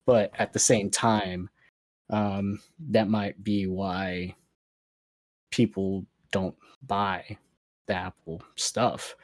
But 0.06 0.32
at 0.38 0.54
the 0.54 0.58
same 0.58 0.90
time, 0.90 1.50
um, 2.08 2.58
that 2.88 3.08
might 3.08 3.44
be 3.44 3.66
why 3.66 4.34
people 5.50 6.06
don't 6.32 6.56
buy 6.86 7.36
the 7.91 7.97
Apple 7.97 8.43
stuff. 8.57 9.16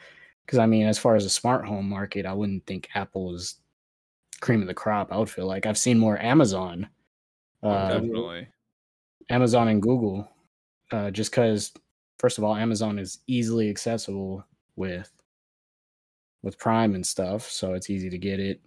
Because 0.45 0.59
I 0.59 0.67
mean, 0.67 0.87
as 0.87 0.99
far 0.99 1.17
as 1.17 1.25
the 1.25 1.31
smart 1.31 1.65
home 1.65 1.89
market, 1.89 2.27
I 2.27 2.33
wouldn't 2.33 2.67
think 2.67 2.89
Apple 2.95 3.35
is 3.35 3.57
cream 4.41 4.61
of 4.61 4.67
the 4.67 4.75
crop. 4.75 5.13
I 5.13 5.17
would 5.17 5.31
feel 5.31 5.47
like 5.47 5.67
I've 5.67 5.79
seen 5.79 5.99
more 5.99 6.19
Amazon, 6.21 6.89
Oh, 7.63 7.71
uh, 7.71 7.89
definitely. 7.89 8.49
Amazon 9.31 9.69
and 9.69 9.83
Google, 9.83 10.29
uh, 10.93 11.11
just 11.11 11.31
because 11.31 11.73
first 12.19 12.39
of 12.39 12.45
all, 12.45 12.55
Amazon 12.55 12.99
is 12.99 13.21
easily 13.27 13.71
accessible 13.71 14.45
with 14.77 15.11
with 16.43 16.59
Prime 16.59 16.95
and 16.95 17.05
stuff, 17.05 17.49
so 17.51 17.75
it's 17.75 17.91
easy 17.91 18.11
to 18.11 18.19
get 18.19 18.39
it. 18.39 18.61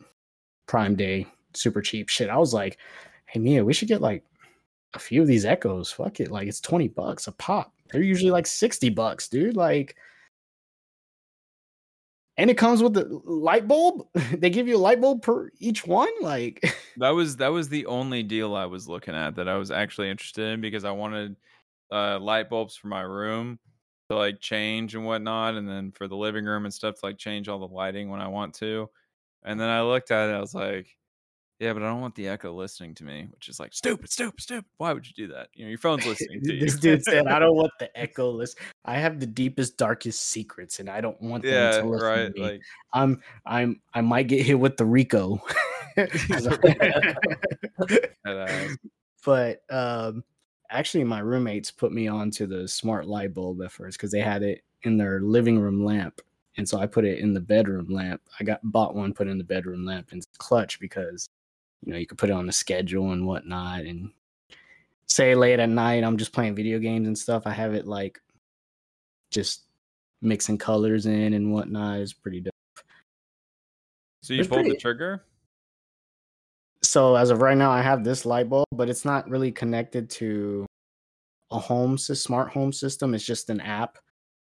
Prime 0.65 0.95
Day, 0.95 1.27
super 1.53 1.81
cheap 1.81 2.09
shit. 2.09 2.29
I 2.29 2.37
was 2.37 2.53
like, 2.53 2.77
hey 3.25 3.39
Mia, 3.39 3.63
we 3.63 3.73
should 3.73 3.87
get 3.87 4.01
like 4.01 4.23
a 4.95 4.99
few 4.99 5.21
of 5.21 5.27
these 5.27 5.45
Echoes. 5.45 5.91
Fuck 5.91 6.19
it, 6.19 6.31
like 6.31 6.47
it's 6.47 6.61
twenty 6.61 6.87
bucks 6.87 7.27
a 7.27 7.31
pop. 7.33 7.73
They're 7.91 8.01
usually 8.01 8.31
like 8.31 8.47
sixty 8.47 8.89
bucks, 8.89 9.27
dude. 9.27 9.55
Like. 9.55 9.95
And 12.37 12.49
it 12.49 12.57
comes 12.57 12.81
with 12.81 12.93
the 12.93 13.03
light 13.25 13.67
bulb. 13.67 14.07
they 14.13 14.49
give 14.49 14.65
you 14.65 14.77
a 14.77 14.79
light 14.79 15.01
bulb 15.01 15.21
per 15.21 15.51
each 15.59 15.85
one. 15.85 16.07
Like, 16.21 16.63
That 16.97 17.09
was 17.09 17.35
that 17.37 17.49
was 17.49 17.69
the 17.69 17.85
only 17.85 18.23
deal 18.23 18.55
I 18.55 18.65
was 18.65 18.87
looking 18.87 19.15
at 19.15 19.35
that 19.35 19.49
I 19.49 19.57
was 19.57 19.71
actually 19.71 20.09
interested 20.09 20.53
in 20.53 20.61
because 20.61 20.85
I 20.85 20.91
wanted 20.91 21.35
uh, 21.91 22.19
light 22.19 22.49
bulbs 22.49 22.75
for 22.75 22.87
my 22.87 23.01
room 23.01 23.59
to 24.09 24.17
like 24.17 24.39
change 24.39 24.95
and 24.95 25.05
whatnot, 25.05 25.55
and 25.55 25.67
then 25.67 25.91
for 25.91 26.07
the 26.07 26.15
living 26.15 26.45
room 26.45 26.65
and 26.65 26.73
stuff 26.73 26.95
to 26.95 27.05
like 27.05 27.17
change 27.17 27.47
all 27.47 27.59
the 27.59 27.73
lighting 27.73 28.09
when 28.09 28.21
I 28.21 28.27
want 28.27 28.53
to. 28.55 28.89
And 29.43 29.59
then 29.59 29.69
I 29.69 29.81
looked 29.81 30.11
at 30.11 30.29
it, 30.29 30.33
I 30.33 30.39
was 30.39 30.53
like, 30.53 30.87
"Yeah, 31.59 31.73
but 31.73 31.83
I 31.83 31.87
don't 31.87 32.01
want 32.01 32.15
the 32.15 32.27
echo 32.27 32.53
listening 32.53 32.95
to 32.95 33.03
me," 33.03 33.27
which 33.31 33.49
is 33.49 33.59
like 33.59 33.73
stupid, 33.73 34.09
stupid, 34.09 34.41
stupid. 34.41 34.65
Why 34.77 34.93
would 34.93 35.05
you 35.05 35.13
do 35.15 35.33
that? 35.33 35.49
You 35.53 35.65
know, 35.65 35.69
your 35.69 35.77
phone's 35.77 36.05
listening 36.05 36.41
to 36.43 36.53
you. 36.53 36.59
this 36.59 36.77
dude 36.77 37.03
said, 37.03 37.27
"I 37.27 37.39
don't 37.39 37.55
want 37.55 37.71
the 37.79 37.95
echo 37.99 38.31
list. 38.31 38.59
I 38.85 38.97
have 38.97 39.19
the 39.19 39.27
deepest, 39.27 39.77
darkest 39.77 40.21
secrets, 40.21 40.79
and 40.79 40.89
I 40.89 41.01
don't 41.01 41.21
want 41.21 41.43
them 41.43 41.53
yeah, 41.53 41.81
to 41.81 41.87
listen 41.87 42.07
right. 42.07 42.33
to 42.33 42.33
me. 42.33 42.41
Like, 42.41 42.61
I'm, 42.93 43.21
I'm, 43.45 43.81
I 43.93 44.01
might 44.01 44.27
get 44.27 44.45
hit 44.45 44.59
with 44.59 44.77
the 44.77 44.85
Rico." 44.85 45.39
but 49.25 49.61
um, 49.69 50.23
actually, 50.69 51.03
my 51.03 51.19
roommates 51.19 51.71
put 51.71 51.91
me 51.91 52.07
on 52.07 52.31
to 52.31 52.47
the 52.47 52.67
smart 52.67 53.07
light 53.07 53.33
bulb 53.33 53.61
at 53.61 53.71
first 53.71 53.97
because 53.97 54.11
they 54.11 54.21
had 54.21 54.43
it 54.43 54.63
in 54.83 54.97
their 54.97 55.19
living 55.19 55.59
room 55.59 55.83
lamp, 55.83 56.21
and 56.57 56.67
so 56.67 56.79
I 56.79 56.87
put 56.87 57.05
it 57.05 57.19
in 57.19 57.33
the 57.33 57.41
bedroom 57.41 57.87
lamp. 57.89 58.21
I 58.39 58.43
got 58.43 58.59
bought 58.63 58.95
one, 58.95 59.13
put 59.13 59.27
in 59.27 59.37
the 59.37 59.43
bedroom 59.43 59.85
lamp, 59.85 60.09
and 60.11 60.19
it's 60.19 60.27
clutch 60.37 60.79
because 60.79 61.29
you 61.85 61.93
know 61.93 61.97
you 61.99 62.05
could 62.07 62.17
put 62.17 62.29
it 62.29 62.33
on 62.33 62.45
the 62.45 62.51
schedule 62.53 63.11
and 63.11 63.25
whatnot, 63.25 63.81
and 63.81 64.11
say 65.07 65.35
late 65.35 65.59
at 65.59 65.69
night 65.69 66.03
I'm 66.03 66.17
just 66.17 66.33
playing 66.33 66.55
video 66.55 66.79
games 66.79 67.07
and 67.07 67.17
stuff. 67.17 67.43
I 67.45 67.51
have 67.51 67.73
it 67.73 67.87
like 67.87 68.19
just 69.31 69.63
mixing 70.21 70.57
colors 70.57 71.05
in 71.05 71.33
and 71.33 71.53
whatnot. 71.53 71.99
It's 71.99 72.13
pretty 72.13 72.41
dope. 72.41 72.53
so 74.21 74.33
you 74.33 74.41
It's 74.41 74.49
pulled 74.49 74.65
the 74.65 74.75
trigger. 74.75 75.23
so 76.83 77.15
as 77.15 77.29
of 77.29 77.41
right 77.41 77.57
now 77.57 77.71
i 77.71 77.81
have 77.81 78.03
this 78.03 78.25
light 78.25 78.49
bulb 78.49 78.65
but 78.71 78.89
it's 78.89 79.03
not 79.05 79.29
really 79.29 79.51
connected 79.51 80.09
to 80.09 80.65
a 81.51 81.59
home 81.59 81.97
smart 81.97 82.49
home 82.51 82.71
system 82.71 83.13
it's 83.13 83.25
just 83.25 83.49
an 83.49 83.59
app 83.61 83.97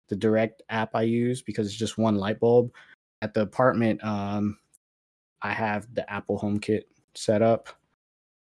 the 0.09 0.15
direct 0.15 0.61
app 0.69 0.95
i 0.95 1.01
use 1.01 1.41
because 1.41 1.67
it's 1.67 1.75
just 1.75 1.97
one 1.97 2.15
light 2.15 2.39
bulb 2.39 2.71
at 3.21 3.33
the 3.33 3.41
apartment 3.41 4.03
um 4.03 4.57
i 5.41 5.51
have 5.51 5.88
the 5.95 6.09
apple 6.11 6.39
HomeKit 6.39 6.83
set 7.18 7.41
up 7.41 7.68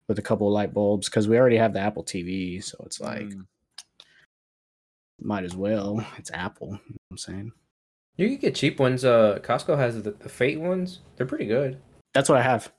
with 0.08 0.18
a 0.18 0.22
couple 0.22 0.46
of 0.46 0.52
light 0.52 0.74
bulbs 0.74 1.08
because 1.08 1.28
we 1.28 1.38
already 1.38 1.56
have 1.56 1.72
the 1.72 1.80
apple 1.80 2.04
tv 2.04 2.62
so 2.62 2.76
it's 2.84 3.00
like 3.00 3.22
Mm. 3.28 3.46
might 5.20 5.44
as 5.44 5.54
well 5.56 6.04
it's 6.18 6.30
apple 6.32 6.68
you 6.68 6.72
know 6.74 6.78
what 7.08 7.12
i'm 7.12 7.18
saying 7.18 7.52
You 8.16 8.28
can 8.28 8.36
get 8.38 8.54
cheap 8.54 8.78
ones. 8.80 9.04
Uh, 9.04 9.38
Costco 9.42 9.76
has 9.78 9.94
the, 10.02 10.10
the 10.10 10.28
Feit 10.28 10.58
ones. 10.60 11.00
They're 11.16 11.26
pretty 11.26 11.46
good. 11.46 11.78
that's 12.12 12.28
what 12.28 12.38
i 12.38 12.42
have 12.42 12.70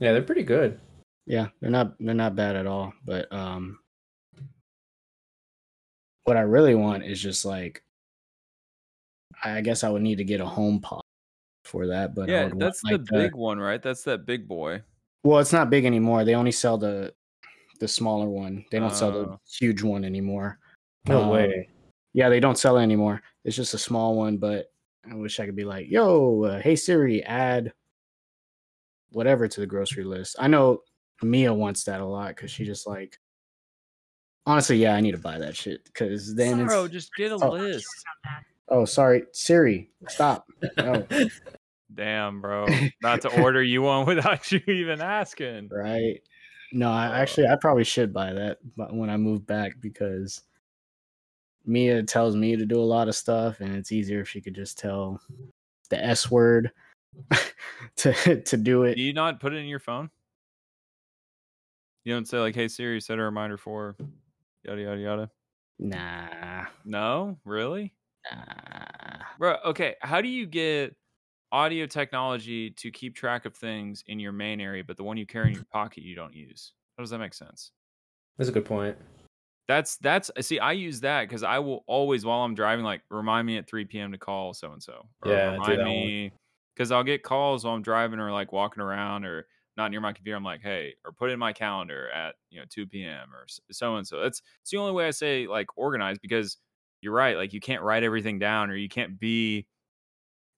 Yeah, 0.00 0.12
they're 0.12 0.22
pretty 0.22 0.42
good. 0.44 0.80
Yeah, 1.26 1.48
they're 1.60 1.70
not 1.70 1.94
they're 2.00 2.14
not 2.14 2.34
bad 2.36 2.56
at 2.56 2.66
all. 2.66 2.92
But 3.04 3.30
um 3.32 3.78
what 6.24 6.36
I 6.36 6.40
really 6.42 6.74
want 6.74 7.04
is 7.04 7.20
just 7.20 7.44
like 7.44 7.82
I 9.44 9.60
guess 9.60 9.84
I 9.84 9.90
would 9.90 10.02
need 10.02 10.18
to 10.18 10.24
get 10.24 10.40
a 10.40 10.44
HomePod 10.44 11.00
for 11.68 11.86
that, 11.86 12.14
but 12.14 12.28
yeah, 12.28 12.44
would 12.44 12.54
want, 12.54 12.60
that's 12.60 12.80
the 12.82 12.92
like, 12.98 13.04
big 13.06 13.34
one, 13.34 13.58
right? 13.58 13.82
That's 13.82 14.02
that 14.04 14.26
big 14.26 14.48
boy. 14.48 14.82
well, 15.24 15.38
it's 15.38 15.52
not 15.52 15.70
big 15.70 15.84
anymore. 15.84 16.24
They 16.24 16.34
only 16.34 16.52
sell 16.52 16.78
the 16.78 17.14
the 17.80 17.86
smaller 17.88 18.28
one. 18.28 18.64
They 18.72 18.78
don't 18.80 18.94
sell 18.94 19.12
the 19.12 19.18
Oh. 19.30 19.40
huge 19.60 19.82
one 19.82 20.04
anymore. 20.04 20.58
No 21.06 21.22
Um, 21.22 21.28
way. 21.28 21.68
Yeah, 22.12 22.28
they 22.28 22.40
don't 22.40 22.58
sell 22.58 22.76
it 22.78 22.82
anymore. 22.82 23.22
It's 23.44 23.54
just 23.54 23.74
a 23.74 23.78
small 23.78 24.16
one, 24.16 24.38
but 24.38 24.66
I 25.08 25.14
wish 25.14 25.38
I 25.38 25.46
could 25.46 25.54
be 25.54 25.64
like, 25.64 25.88
"Yo, 25.88 26.42
uh, 26.44 26.60
hey 26.60 26.74
Siri, 26.74 27.22
add 27.22 27.72
whatever 29.12 29.46
to 29.46 29.60
the 29.60 29.66
grocery 29.66 30.04
list." 30.04 30.36
I 30.38 30.48
know 30.48 30.82
Mia 31.22 31.52
wants 31.54 31.84
that 31.84 32.00
a 32.00 32.04
lot 32.06 32.28
because 32.34 32.50
she 32.50 32.64
just 32.64 32.86
like, 32.86 33.16
honestly, 34.46 34.78
yeah, 34.78 34.94
I 34.94 35.00
need 35.00 35.12
to 35.12 35.18
buy 35.18 35.38
that 35.38 35.56
shit 35.56 35.84
because 35.84 36.34
then 36.34 36.66
Bro, 36.66 36.84
it's. 36.84 36.92
just 36.92 37.14
get 37.16 37.30
a 37.32 37.36
Oh. 37.36 37.50
list. 37.50 37.86
Oh, 38.70 38.84
sorry, 38.84 39.24
Siri, 39.32 39.90
stop. 40.08 40.46
No, 40.76 41.06
Damn, 41.94 42.40
bro. 42.42 42.66
Not 43.02 43.22
to 43.22 43.40
order 43.40 43.62
you 43.62 43.82
one 43.82 44.06
without 44.06 44.52
you 44.52 44.60
even 44.66 45.00
asking. 45.00 45.68
right? 45.72 46.20
No, 46.72 46.90
I 46.90 47.20
actually 47.20 47.46
I 47.46 47.56
probably 47.56 47.84
should 47.84 48.12
buy 48.12 48.32
that, 48.34 48.58
when 48.76 49.08
I 49.08 49.16
move 49.16 49.46
back 49.46 49.72
because 49.80 50.42
Mia 51.64 52.02
tells 52.02 52.36
me 52.36 52.56
to 52.56 52.66
do 52.66 52.78
a 52.78 52.82
lot 52.84 53.08
of 53.08 53.16
stuff, 53.16 53.60
and 53.60 53.74
it's 53.74 53.90
easier 53.90 54.20
if 54.20 54.28
she 54.28 54.40
could 54.42 54.54
just 54.54 54.78
tell 54.78 55.20
the 55.88 56.02
S 56.04 56.30
word 56.30 56.70
to 57.96 58.40
to 58.42 58.56
do 58.58 58.82
it. 58.84 58.96
Do 58.96 59.02
you 59.02 59.14
not 59.14 59.40
put 59.40 59.54
it 59.54 59.58
in 59.58 59.66
your 59.66 59.78
phone? 59.80 60.10
You 62.04 62.14
don't 62.14 62.28
say 62.28 62.38
like, 62.38 62.54
"Hey 62.54 62.68
Siri, 62.68 63.00
set 63.00 63.18
a 63.18 63.22
reminder 63.22 63.56
for 63.56 63.96
yada 64.62 64.82
yada 64.82 65.00
yada." 65.00 65.30
Nah, 65.78 66.66
No, 66.84 67.38
really. 67.44 67.94
Uh. 68.30 69.22
bro. 69.38 69.56
Okay, 69.64 69.94
how 70.00 70.20
do 70.20 70.28
you 70.28 70.46
get 70.46 70.94
audio 71.52 71.86
technology 71.86 72.70
to 72.70 72.90
keep 72.90 73.14
track 73.14 73.46
of 73.46 73.54
things 73.54 74.04
in 74.06 74.18
your 74.18 74.32
main 74.32 74.60
area, 74.60 74.84
but 74.84 74.96
the 74.96 75.04
one 75.04 75.16
you 75.16 75.26
carry 75.26 75.48
in 75.48 75.54
your 75.54 75.64
pocket 75.72 76.02
you 76.02 76.14
don't 76.14 76.34
use? 76.34 76.72
How 76.96 77.02
does 77.02 77.10
that 77.10 77.18
make 77.18 77.34
sense? 77.34 77.72
That's 78.36 78.50
a 78.50 78.52
good 78.52 78.64
point. 78.64 78.96
That's 79.66 79.96
that's 79.98 80.30
see, 80.40 80.58
I 80.58 80.72
use 80.72 81.00
that 81.00 81.28
because 81.28 81.42
I 81.42 81.58
will 81.58 81.84
always 81.86 82.24
while 82.24 82.40
I'm 82.40 82.54
driving, 82.54 82.84
like 82.84 83.02
remind 83.10 83.46
me 83.46 83.58
at 83.58 83.68
3 83.68 83.84
p.m. 83.84 84.12
to 84.12 84.18
call 84.18 84.54
so 84.54 84.72
and 84.72 84.82
so. 84.82 85.06
Yeah, 85.26 85.52
remind 85.52 85.84
me 85.84 86.32
because 86.74 86.90
I'll 86.90 87.04
get 87.04 87.22
calls 87.22 87.64
while 87.64 87.74
I'm 87.74 87.82
driving 87.82 88.18
or 88.18 88.32
like 88.32 88.50
walking 88.50 88.82
around 88.82 89.26
or 89.26 89.46
not 89.76 89.90
near 89.90 90.00
my 90.00 90.12
computer, 90.12 90.36
I'm 90.36 90.44
like, 90.44 90.62
hey, 90.62 90.94
or 91.04 91.12
put 91.12 91.28
it 91.28 91.34
in 91.34 91.38
my 91.38 91.52
calendar 91.52 92.08
at 92.10 92.36
you 92.50 92.58
know 92.58 92.66
2 92.70 92.86
p.m. 92.86 93.28
or 93.34 93.46
so 93.70 93.96
and 93.96 94.06
so. 94.06 94.20
That's 94.20 94.40
it's 94.62 94.70
the 94.70 94.78
only 94.78 94.92
way 94.92 95.06
I 95.06 95.10
say 95.10 95.46
like 95.46 95.66
organized 95.76 96.22
because 96.22 96.56
you're 97.00 97.12
right. 97.14 97.36
Like 97.36 97.52
you 97.52 97.60
can't 97.60 97.82
write 97.82 98.02
everything 98.02 98.38
down 98.38 98.70
or 98.70 98.76
you 98.76 98.88
can't 98.88 99.18
be 99.18 99.66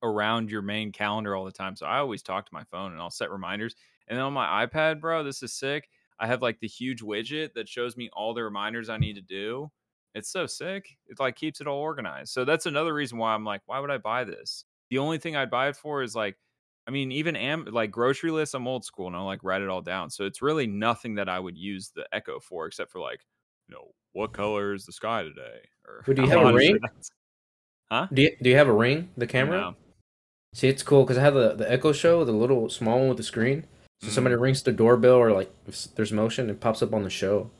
around 0.02 0.50
your 0.50 0.62
main 0.62 0.92
calendar 0.92 1.34
all 1.36 1.44
the 1.44 1.52
time. 1.52 1.76
So 1.76 1.86
I 1.86 1.98
always 1.98 2.22
talk 2.22 2.46
to 2.46 2.54
my 2.54 2.64
phone 2.64 2.92
and 2.92 3.00
I'll 3.00 3.10
set 3.10 3.30
reminders. 3.30 3.74
And 4.08 4.16
then 4.16 4.24
on 4.24 4.32
my 4.32 4.66
iPad, 4.66 5.00
bro, 5.00 5.22
this 5.22 5.42
is 5.42 5.52
sick. 5.52 5.88
I 6.18 6.26
have 6.26 6.42
like 6.42 6.60
the 6.60 6.68
huge 6.68 7.02
widget 7.02 7.54
that 7.54 7.68
shows 7.68 7.96
me 7.96 8.10
all 8.12 8.34
the 8.34 8.44
reminders 8.44 8.88
I 8.88 8.98
need 8.98 9.14
to 9.14 9.22
do. 9.22 9.70
It's 10.14 10.30
so 10.30 10.46
sick. 10.46 10.96
It 11.06 11.20
like 11.20 11.36
keeps 11.36 11.60
it 11.60 11.66
all 11.66 11.78
organized. 11.78 12.32
So 12.32 12.44
that's 12.44 12.66
another 12.66 12.92
reason 12.92 13.18
why 13.18 13.34
I'm 13.34 13.44
like, 13.44 13.62
why 13.66 13.78
would 13.78 13.90
I 13.90 13.98
buy 13.98 14.24
this? 14.24 14.64
The 14.90 14.98
only 14.98 15.18
thing 15.18 15.36
I'd 15.36 15.50
buy 15.50 15.68
it 15.68 15.76
for 15.76 16.02
is 16.02 16.14
like, 16.16 16.36
I 16.86 16.90
mean, 16.90 17.12
even 17.12 17.36
am 17.36 17.66
like 17.66 17.90
grocery 17.90 18.30
lists. 18.32 18.54
I'm 18.54 18.66
old 18.66 18.84
school 18.84 19.06
and 19.06 19.14
I'll 19.14 19.24
like 19.24 19.44
write 19.44 19.62
it 19.62 19.68
all 19.68 19.82
down. 19.82 20.10
So 20.10 20.24
it's 20.24 20.42
really 20.42 20.66
nothing 20.66 21.14
that 21.14 21.28
I 21.28 21.38
would 21.38 21.56
use 21.56 21.92
the 21.94 22.06
Echo 22.12 22.40
for, 22.40 22.66
except 22.66 22.90
for 22.90 23.00
like, 23.00 23.24
you 23.68 23.74
know, 23.74 23.92
what 24.12 24.32
color 24.32 24.74
is 24.74 24.86
the 24.86 24.92
sky 24.92 25.22
today? 25.22 25.60
Or 26.06 26.14
do 26.14 26.22
you 26.22 26.28
have 26.28 26.46
a 26.46 26.52
ring? 26.52 26.78
Huh? 27.90 28.06
Do 28.12 28.22
you, 28.22 28.30
do 28.40 28.50
you 28.50 28.56
have 28.56 28.68
a 28.68 28.72
ring? 28.72 29.10
The 29.16 29.26
camera? 29.26 29.60
No. 29.60 29.74
See, 30.54 30.68
it's 30.68 30.82
cool 30.82 31.04
because 31.04 31.18
I 31.18 31.22
have 31.22 31.34
the, 31.34 31.54
the 31.54 31.70
Echo 31.70 31.92
Show, 31.92 32.24
the 32.24 32.32
little 32.32 32.68
small 32.68 32.98
one 33.00 33.08
with 33.08 33.16
the 33.16 33.22
screen. 33.22 33.66
So 34.02 34.08
somebody 34.08 34.34
Mm. 34.36 34.40
rings 34.40 34.62
the 34.62 34.72
doorbell 34.72 35.16
or 35.16 35.32
like 35.32 35.52
if 35.66 35.94
there's 35.94 36.12
motion, 36.12 36.48
it 36.50 36.60
pops 36.60 36.82
up 36.82 36.94
on 36.94 37.02
the 37.02 37.10
show. 37.10 37.50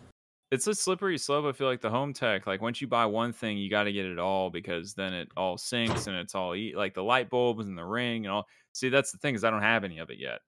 it's 0.51 0.66
a 0.66 0.74
slippery 0.74 1.18
slope. 1.18 1.45
I 1.45 1.53
feel 1.53 1.66
like 1.68 1.81
the 1.81 1.91
home 1.91 2.12
tech, 2.12 2.47
like 2.47 2.61
once 2.62 2.81
you 2.81 2.87
buy 2.89 3.07
one 3.07 3.33
thing, 3.33 3.59
you 3.59 3.68
got 3.70 3.85
to 3.85 3.93
get 3.93 4.07
it 4.07 4.18
all 4.18 4.51
because 4.51 4.95
then 4.95 5.12
it 5.12 5.28
all 5.37 5.57
syncs 5.57 6.07
and 6.09 6.16
it's 6.16 6.35
all 6.35 6.55
e- 6.57 6.74
like 6.74 6.95
the 6.95 7.03
light 7.05 7.28
bulbs 7.31 7.66
and 7.66 7.76
the 7.78 7.85
ring 7.85 8.24
and 8.26 8.33
all. 8.33 8.47
See, 8.72 8.89
that's 8.89 9.12
the 9.12 9.18
thing 9.18 9.35
is 9.35 9.45
I 9.45 9.51
don't 9.51 9.62
have 9.62 9.85
any 9.85 9.99
of 9.99 10.11
it 10.11 10.18
yet. 10.18 10.41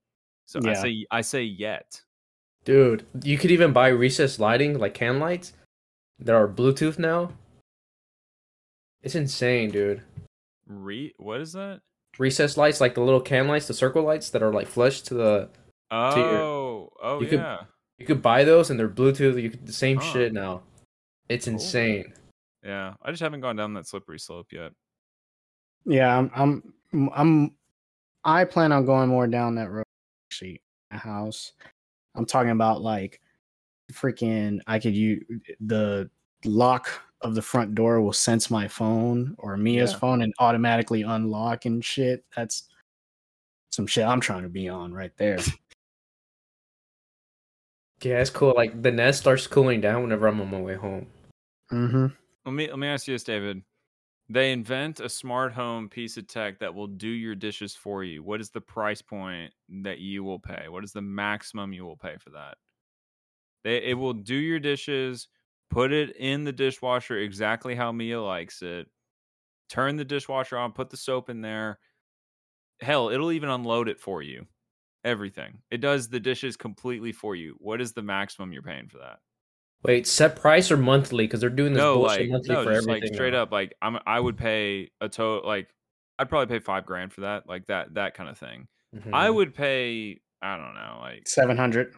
So 0.46 0.58
I 0.64 0.72
say 0.74 1.06
I 1.10 1.20
say 1.20 1.42
yet. 1.44 2.00
Dude, 2.64 3.04
you 3.22 3.36
could 3.38 3.50
even 3.50 3.72
buy 3.72 3.88
recessed 3.88 4.40
lighting, 4.40 4.78
like 4.78 4.94
can 4.94 5.18
lights. 5.20 5.52
That 6.20 6.34
are 6.34 6.48
Bluetooth 6.48 6.98
now. 6.98 7.32
It's 9.02 9.14
insane, 9.14 9.70
dude. 9.70 10.02
Re 10.66 11.12
what 11.18 11.40
is 11.40 11.52
that? 11.52 11.80
Recessed 12.18 12.56
lights, 12.56 12.80
like 12.80 12.94
the 12.94 13.00
little 13.00 13.20
can 13.20 13.48
lights, 13.48 13.66
the 13.66 13.74
circle 13.74 14.02
lights 14.02 14.30
that 14.30 14.42
are 14.42 14.52
like 14.52 14.66
flush 14.68 15.02
to 15.02 15.14
the. 15.14 15.50
your- 15.90 16.38
Oh, 16.38 16.92
oh 17.02 17.20
you 17.20 17.26
could- 17.28 17.38
yeah, 17.40 17.64
You 17.98 18.06
could 18.06 18.22
buy 18.22 18.42
those 18.44 18.70
and 18.70 18.78
they're 18.80 18.88
Bluetooth. 18.88 19.40
You 19.40 19.50
could 19.50 19.66
the 19.66 19.72
same 19.72 19.98
Huh. 19.98 20.12
shit 20.12 20.32
now. 20.32 20.62
It's 21.28 21.44
Cool. 21.46 21.54
insane. 21.54 22.14
yeah. 22.62 22.94
I 23.02 23.10
just 23.10 23.22
haven't 23.22 23.40
gone 23.40 23.56
down 23.56 23.74
that 23.74 23.86
slippery 23.86 24.18
slope 24.18 24.52
yet. 24.52 24.72
Yeah, 25.84 26.16
I'm 26.16 26.30
I'm 26.92 27.08
I'm 27.14 27.56
I 28.24 28.44
plan 28.44 28.70
on 28.72 28.86
going 28.86 29.08
more 29.08 29.26
down 29.26 29.56
that 29.56 29.70
road 29.70 29.84
actually 30.30 30.62
a 30.92 30.98
house. 30.98 31.52
I'm 32.14 32.26
talking 32.26 32.50
about 32.50 32.82
like 32.82 33.20
freaking 33.92 34.60
I 34.66 34.78
could 34.78 34.94
use 34.94 35.24
the 35.60 36.08
lock 36.44 36.88
of 37.22 37.34
the 37.34 37.42
front 37.42 37.74
door 37.74 38.00
will 38.00 38.12
sense 38.12 38.50
my 38.50 38.68
phone 38.68 39.34
or 39.38 39.56
Mia's 39.56 39.92
Yeah. 39.92 39.98
phone 39.98 40.22
and 40.22 40.34
automatically 40.38 41.02
unlock 41.02 41.64
and 41.64 41.84
shit. 41.84 42.24
That's 42.36 42.68
some 43.70 43.86
shit 43.86 44.04
I'm 44.04 44.20
trying 44.20 44.42
to 44.42 44.48
be 44.48 44.68
on 44.68 44.92
right 44.92 45.16
there. 45.16 45.38
Yeah, 48.02 48.20
it's 48.20 48.30
cool. 48.30 48.52
Like 48.56 48.82
the 48.82 48.90
Nest 48.90 49.20
starts 49.20 49.46
cooling 49.46 49.80
down 49.80 50.02
whenever 50.02 50.26
I'm 50.26 50.40
on 50.40 50.50
my 50.50 50.60
way 50.60 50.74
home. 50.74 51.06
mm-hmm. 51.70 52.06
Let 52.44 52.52
me 52.52 52.68
let 52.68 52.78
me 52.78 52.88
ask 52.88 53.06
you 53.06 53.14
this, 53.14 53.22
David. 53.24 53.62
They 54.28 54.50
invent 54.52 54.98
a 55.00 55.08
smart 55.08 55.52
home 55.52 55.88
piece 55.88 56.16
of 56.16 56.26
tech 56.26 56.58
that 56.58 56.74
will 56.74 56.86
do 56.86 57.08
your 57.08 57.34
dishes 57.34 57.74
for 57.74 58.02
you. 58.02 58.22
What 58.22 58.40
is 58.40 58.50
the 58.50 58.60
price 58.60 59.02
point 59.02 59.52
that 59.82 59.98
you 59.98 60.24
will 60.24 60.38
pay? 60.38 60.68
What 60.68 60.84
is 60.84 60.92
the 60.92 61.02
maximum 61.02 61.72
you 61.72 61.84
will 61.84 61.96
pay 61.96 62.16
for 62.18 62.30
that? 62.30 62.56
They, 63.62 63.76
it 63.84 63.94
will 63.94 64.14
do 64.14 64.34
your 64.34 64.58
dishes, 64.58 65.28
put 65.72 65.92
it 65.92 66.14
in 66.16 66.44
the 66.44 66.52
dishwasher 66.52 67.18
exactly 67.18 67.74
how 67.74 67.90
Mia 67.92 68.20
likes 68.20 68.62
it, 68.62 68.88
turn 69.68 69.96
the 69.96 70.04
dishwasher 70.04 70.58
on, 70.58 70.72
put 70.72 70.90
the 70.90 70.96
soap 70.96 71.30
in 71.30 71.40
there. 71.40 71.78
Hell, 72.80 73.10
it'll 73.10 73.32
even 73.32 73.48
unload 73.48 73.88
it 73.88 74.00
for 74.00 74.22
you. 74.22 74.46
Everything. 75.04 75.62
It 75.70 75.78
does 75.78 76.08
the 76.08 76.20
dishes 76.20 76.56
completely 76.56 77.12
for 77.12 77.34
you. 77.34 77.56
What 77.58 77.80
is 77.80 77.92
the 77.92 78.02
maximum 78.02 78.52
you're 78.52 78.62
paying 78.62 78.88
for 78.88 78.98
that? 78.98 79.18
Wait, 79.82 80.06
set 80.06 80.36
price 80.36 80.70
or 80.70 80.76
monthly? 80.76 81.24
Because 81.24 81.40
they're 81.40 81.50
doing 81.50 81.72
this 81.72 81.80
no, 81.82 81.98
bullshit 81.98 82.20
like 82.20 82.28
monthly 82.30 82.54
no, 82.54 82.64
for 82.64 82.72
just 82.72 82.88
everything. 82.88 83.02
like 83.02 83.14
straight 83.14 83.32
now. 83.32 83.42
up. 83.42 83.52
Like 83.52 83.74
I'm, 83.82 83.98
I 84.06 84.20
would 84.20 84.36
pay 84.36 84.90
a 85.00 85.08
total. 85.08 85.46
Like 85.48 85.74
I'd 86.18 86.28
probably 86.28 86.56
pay 86.56 86.62
five 86.62 86.86
grand 86.86 87.12
for 87.12 87.22
that. 87.22 87.48
Like 87.48 87.66
that, 87.66 87.94
that 87.94 88.14
kind 88.14 88.28
of 88.30 88.38
thing. 88.38 88.68
I 89.12 89.28
Mhm. 89.28 89.34
would 89.34 89.54
pay. 89.54 90.20
I 90.40 90.56
don't 90.56 90.74
know, 90.74 90.98
like 91.00 91.26
Seven 91.26 91.56
hundred. 91.56 91.94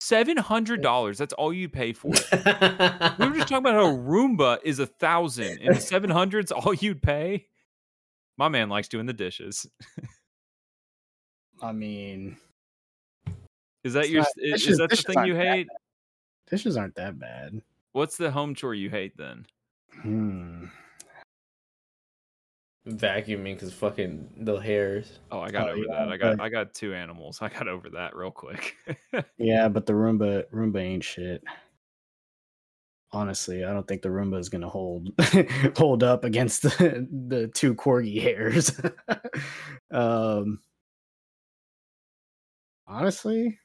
Seven 0.00 0.36
hundred 0.36 0.82
dollars. 0.82 1.18
That's 1.18 1.32
all 1.34 1.52
you 1.52 1.68
pay 1.68 1.92
for 1.92 2.12
it. 2.14 3.18
we 3.18 3.28
were 3.28 3.34
just 3.36 3.48
talking 3.48 3.56
about 3.58 3.74
how 3.74 3.86
a 3.86 3.96
Roomba 3.96 4.58
is 4.64 4.78
a 4.78 4.86
thousand, 4.86 5.58
and 5.62 5.76
the 5.76 5.80
seven 5.80 6.10
hundred's 6.10 6.52
all 6.52 6.74
you'd 6.74 7.02
pay. 7.02 7.46
My 8.38 8.48
man 8.48 8.68
likes 8.68 8.88
doing 8.88 9.06
the 9.06 9.12
dishes. 9.14 9.66
I 11.62 11.72
mean 11.72 12.36
Is 13.82 13.94
that 13.94 14.10
your? 14.10 14.20
not- 14.22 14.28
is, 14.36 14.52
dishes- 14.62 14.68
is 14.72 14.78
that 14.78 14.90
the 14.90 14.96
thing 14.96 15.24
you 15.24 15.34
hate? 15.36 15.68
dishes 16.50 16.76
aren't 16.76 16.94
that 16.96 17.18
bad. 17.18 17.62
What's 17.92 18.16
the 18.18 18.30
home 18.30 18.54
chore 18.54 18.74
you 18.74 18.90
hate 18.90 19.16
then? 19.16 19.46
Hmm. 20.02 20.66
Vacuuming 22.86 23.54
because 23.54 23.72
fucking 23.72 24.28
the 24.38 24.56
hairs. 24.56 25.18
Oh, 25.32 25.40
I 25.40 25.50
got 25.50 25.68
Oh, 25.68 25.72
over 25.72 25.78
yeah, 25.80 26.04
that. 26.04 26.08
I 26.08 26.16
got 26.16 26.36
but- 26.36 26.44
I 26.44 26.48
got 26.48 26.74
two 26.74 26.94
animals. 26.94 27.38
I 27.42 27.48
got 27.48 27.68
over 27.68 27.90
that 27.90 28.14
real 28.16 28.30
quick. 28.30 28.76
Yeah, 29.38 29.68
but 29.68 29.86
the 29.86 29.92
Roomba 29.92 30.44
Roomba 30.52 30.80
ain't 30.80 31.04
shit. 31.04 31.42
Honestly, 33.12 33.64
I 33.64 33.72
don't 33.72 33.86
think 33.86 34.02
the 34.02 34.08
Roomba 34.08 34.38
is 34.38 34.48
gonna 34.48 34.68
hold 34.68 35.08
hold 35.76 36.02
up 36.02 36.24
against 36.24 36.62
the, 36.62 37.06
the 37.28 37.48
two 37.48 37.74
corgi 37.74 38.20
hairs. 38.20 38.78
um 39.90 40.60
honestly, 42.86 43.58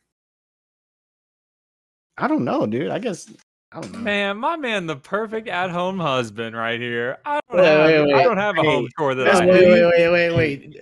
I 2.18 2.28
don't 2.28 2.46
know, 2.46 2.66
dude. 2.68 2.92
I 2.92 3.00
guess 3.00 3.28
I 3.28 3.32
don't 3.32 3.38
know. 3.38 3.51
Man, 3.94 4.38
my 4.38 4.58
man, 4.58 4.86
the 4.86 4.98
perfect 4.98 5.48
at-home 5.48 5.98
husband 5.98 6.56
right 6.58 6.80
here. 6.80 7.20
I 7.26 7.40
don't 7.50 7.62
Wait, 7.62 7.66
have, 7.68 8.06
wait, 8.06 8.14
I 8.14 8.24
don't 8.24 8.38
have 8.38 8.58
a 8.58 8.64
home 8.64 8.84
Hey, 8.84 8.90
chore 8.98 9.16
that 9.16 9.28
I 9.36 9.46
wait, 9.46 9.68
wait, 9.70 9.86
wait, 9.86 10.10
wait, 10.12 10.36
wait. 10.36 10.78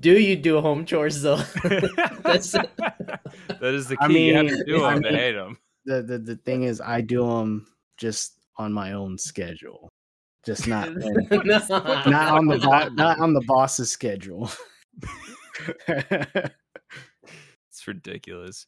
Do 0.00 0.12
you 0.18 0.36
do 0.36 0.60
home 0.60 0.84
chores 0.84 1.22
though? 1.22 1.36
That's 2.22 2.52
that 2.82 3.20
is 3.62 3.88
the 3.88 3.96
key. 3.96 4.02
I 4.04 4.08
you 4.08 4.34
have 4.34 4.46
to 4.48 4.54
mean, 4.54 4.64
do 4.66 4.84
I 4.84 4.94
them 4.94 5.02
to 5.04 5.08
hate 5.10 5.32
them. 5.32 5.56
The, 5.86 6.02
the 6.02 6.18
the 6.18 6.36
thing 6.36 6.64
is 6.64 6.80
I 6.82 7.00
do 7.00 7.26
them 7.26 7.66
just 7.96 8.34
on 8.58 8.70
my 8.72 8.92
own 8.92 9.16
schedule. 9.16 9.88
Just 10.44 10.68
not 10.68 10.88
when- 10.94 11.28
not 11.46 12.34
on 12.34 12.46
the 12.46 12.58
bo- 12.58 12.88
not 12.88 13.18
on 13.18 13.32
the 13.32 13.42
boss's 13.46 13.88
schedule. 13.90 14.50
It's 15.88 17.86
ridiculous. 17.86 18.66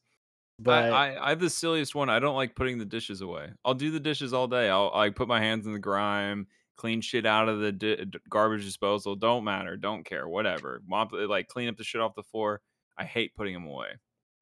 But 0.58 0.92
I, 0.92 1.14
I, 1.14 1.26
I 1.26 1.28
have 1.30 1.40
the 1.40 1.50
silliest 1.50 1.94
one. 1.94 2.08
I 2.10 2.18
don't 2.18 2.34
like 2.36 2.54
putting 2.54 2.78
the 2.78 2.84
dishes 2.84 3.20
away. 3.20 3.48
I'll 3.64 3.74
do 3.74 3.90
the 3.90 4.00
dishes 4.00 4.32
all 4.32 4.48
day. 4.48 4.68
I'll 4.68 4.90
I 4.94 5.10
put 5.10 5.28
my 5.28 5.40
hands 5.40 5.66
in 5.66 5.72
the 5.72 5.78
grime, 5.78 6.46
clean 6.76 7.00
shit 7.00 7.26
out 7.26 7.48
of 7.48 7.60
the 7.60 7.72
di- 7.72 8.06
garbage 8.28 8.64
disposal. 8.64 9.16
Don't 9.16 9.44
matter. 9.44 9.76
Don't 9.76 10.04
care. 10.04 10.28
Whatever. 10.28 10.82
Mop 10.86 11.12
uh, 11.12 11.28
like 11.28 11.48
clean 11.48 11.68
up 11.68 11.76
the 11.76 11.84
shit 11.84 12.00
off 12.00 12.14
the 12.14 12.22
floor. 12.22 12.60
I 12.96 13.04
hate 13.04 13.34
putting 13.36 13.54
them 13.54 13.66
away. 13.66 13.88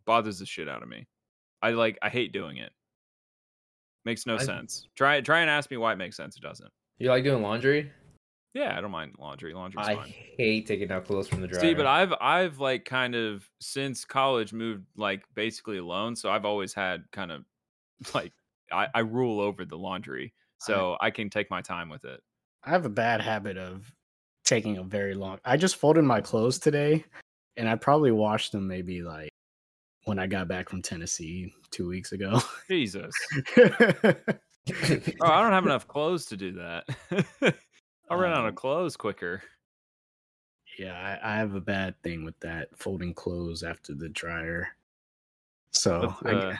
Bothers 0.06 0.38
the 0.38 0.46
shit 0.46 0.68
out 0.68 0.82
of 0.82 0.88
me. 0.88 1.06
I 1.60 1.70
like. 1.70 1.98
I 2.02 2.08
hate 2.08 2.32
doing 2.32 2.56
it. 2.58 2.72
Makes 4.04 4.24
no 4.26 4.36
I- 4.36 4.44
sense. 4.44 4.88
Try 4.96 5.20
try 5.20 5.40
and 5.40 5.50
ask 5.50 5.70
me 5.70 5.76
why 5.76 5.92
it 5.92 5.96
makes 5.96 6.16
sense. 6.16 6.36
It 6.36 6.42
doesn't. 6.42 6.70
You 6.98 7.10
like 7.10 7.24
doing 7.24 7.42
laundry? 7.42 7.90
Yeah, 8.56 8.74
I 8.74 8.80
don't 8.80 8.90
mind 8.90 9.16
laundry. 9.18 9.52
Laundry. 9.52 9.82
I 9.82 9.96
fine. 9.96 10.14
hate 10.38 10.66
taking 10.66 10.90
out 10.90 11.04
clothes 11.04 11.28
from 11.28 11.42
the 11.42 11.46
dryer. 11.46 11.60
See, 11.60 11.74
but 11.74 11.84
I've 11.84 12.14
I've 12.22 12.58
like 12.58 12.86
kind 12.86 13.14
of 13.14 13.46
since 13.60 14.06
college 14.06 14.54
moved 14.54 14.86
like 14.96 15.24
basically 15.34 15.76
alone, 15.76 16.16
so 16.16 16.30
I've 16.30 16.46
always 16.46 16.72
had 16.72 17.04
kind 17.12 17.30
of 17.30 17.44
like 18.14 18.32
I, 18.72 18.88
I 18.94 19.00
rule 19.00 19.40
over 19.40 19.66
the 19.66 19.76
laundry, 19.76 20.32
so 20.56 20.96
I 21.02 21.10
can 21.10 21.28
take 21.28 21.50
my 21.50 21.60
time 21.60 21.90
with 21.90 22.06
it. 22.06 22.22
I 22.64 22.70
have 22.70 22.86
a 22.86 22.90
bad 22.90 23.20
habit 23.20 23.58
of 23.58 23.92
taking 24.42 24.78
a 24.78 24.82
very 24.82 25.12
long. 25.12 25.38
I 25.44 25.58
just 25.58 25.76
folded 25.76 26.04
my 26.04 26.22
clothes 26.22 26.58
today, 26.58 27.04
and 27.58 27.68
I 27.68 27.74
probably 27.74 28.10
washed 28.10 28.52
them 28.52 28.66
maybe 28.66 29.02
like 29.02 29.28
when 30.04 30.18
I 30.18 30.26
got 30.26 30.48
back 30.48 30.70
from 30.70 30.80
Tennessee 30.80 31.52
two 31.70 31.86
weeks 31.86 32.12
ago. 32.12 32.40
Jesus, 32.70 33.12
oh, 33.58 34.14
I 35.20 35.42
don't 35.42 35.52
have 35.52 35.66
enough 35.66 35.86
clothes 35.86 36.24
to 36.26 36.38
do 36.38 36.52
that. 36.52 37.56
I'll 38.08 38.18
run 38.18 38.32
out 38.32 38.40
of 38.44 38.50
Um, 38.50 38.54
clothes 38.54 38.96
quicker. 38.96 39.42
yeah, 40.78 41.18
I, 41.22 41.32
I 41.34 41.36
have 41.36 41.54
a 41.54 41.60
bad 41.60 42.00
thing 42.02 42.24
with 42.24 42.38
that 42.40 42.68
folding 42.76 43.14
clothes 43.14 43.62
after 43.62 43.94
the 43.94 44.08
dryer. 44.08 44.68
So 45.72 46.14
But, 46.22 46.34
I, 46.34 46.38
uh, 46.50 46.56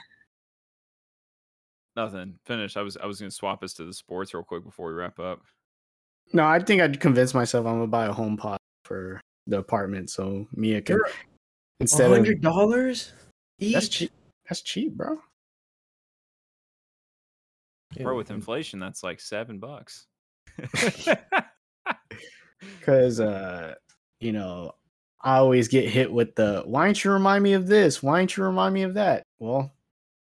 nothing. 1.97 2.39
Finish. 2.45 2.77
I 2.77 2.83
was 2.83 2.97
I 2.97 3.07
was 3.07 3.19
gonna 3.21 3.31
swap 3.31 3.63
us 3.63 3.73
to 3.75 3.85
the 3.85 3.93
sports 3.95 4.35
real 4.35 4.43
quick 4.43 4.65
before 4.65 4.89
we 4.89 4.95
wrap 4.95 5.19
up. 5.19 5.43
no, 6.33 6.45
I 6.45 6.59
think 6.59 6.83
I'd 6.83 7.01
convince 7.01 7.33
myself 7.35 7.67
I'm 7.67 7.75
gonna 7.75 7.87
buy 7.87 8.07
a 8.07 8.13
HomePod 8.15 8.59
for 8.85 9.21
the 9.47 9.59
apartment, 9.59 10.11
so 10.11 10.47
Mia 10.53 10.81
can 10.83 10.97
You're 10.97 11.09
instead 11.81 12.11
of 12.11 12.17
hundred 12.17 12.41
dollars. 12.43 13.13
That's 13.61 13.87
Each. 13.87 13.91
cheap. 13.91 14.11
That's 14.49 14.61
cheap, 14.63 14.95
bro. 14.97 15.19
Yeah. 17.97 18.03
Bro, 18.03 18.17
with 18.17 18.31
inflation, 18.31 18.79
that's 18.79 19.03
like 19.03 19.21
seven 19.21 19.59
bucks. 19.59 20.07
Because 22.79 23.21
uh, 23.21 23.75
you 24.21 24.33
know, 24.33 24.73
I 25.23 25.37
always 25.37 25.69
get 25.69 25.89
hit 25.89 26.13
with 26.13 26.35
the 26.35 26.63
why 26.67 26.85
don't 26.85 27.05
you 27.05 27.13
remind 27.13 27.43
me 27.43 27.55
of 27.55 27.67
this? 27.67 28.03
Why 28.03 28.19
don't 28.19 28.37
you 28.37 28.45
remind 28.45 28.75
me 28.75 28.83
of 28.83 28.95
that? 28.95 29.25
Well, 29.39 29.73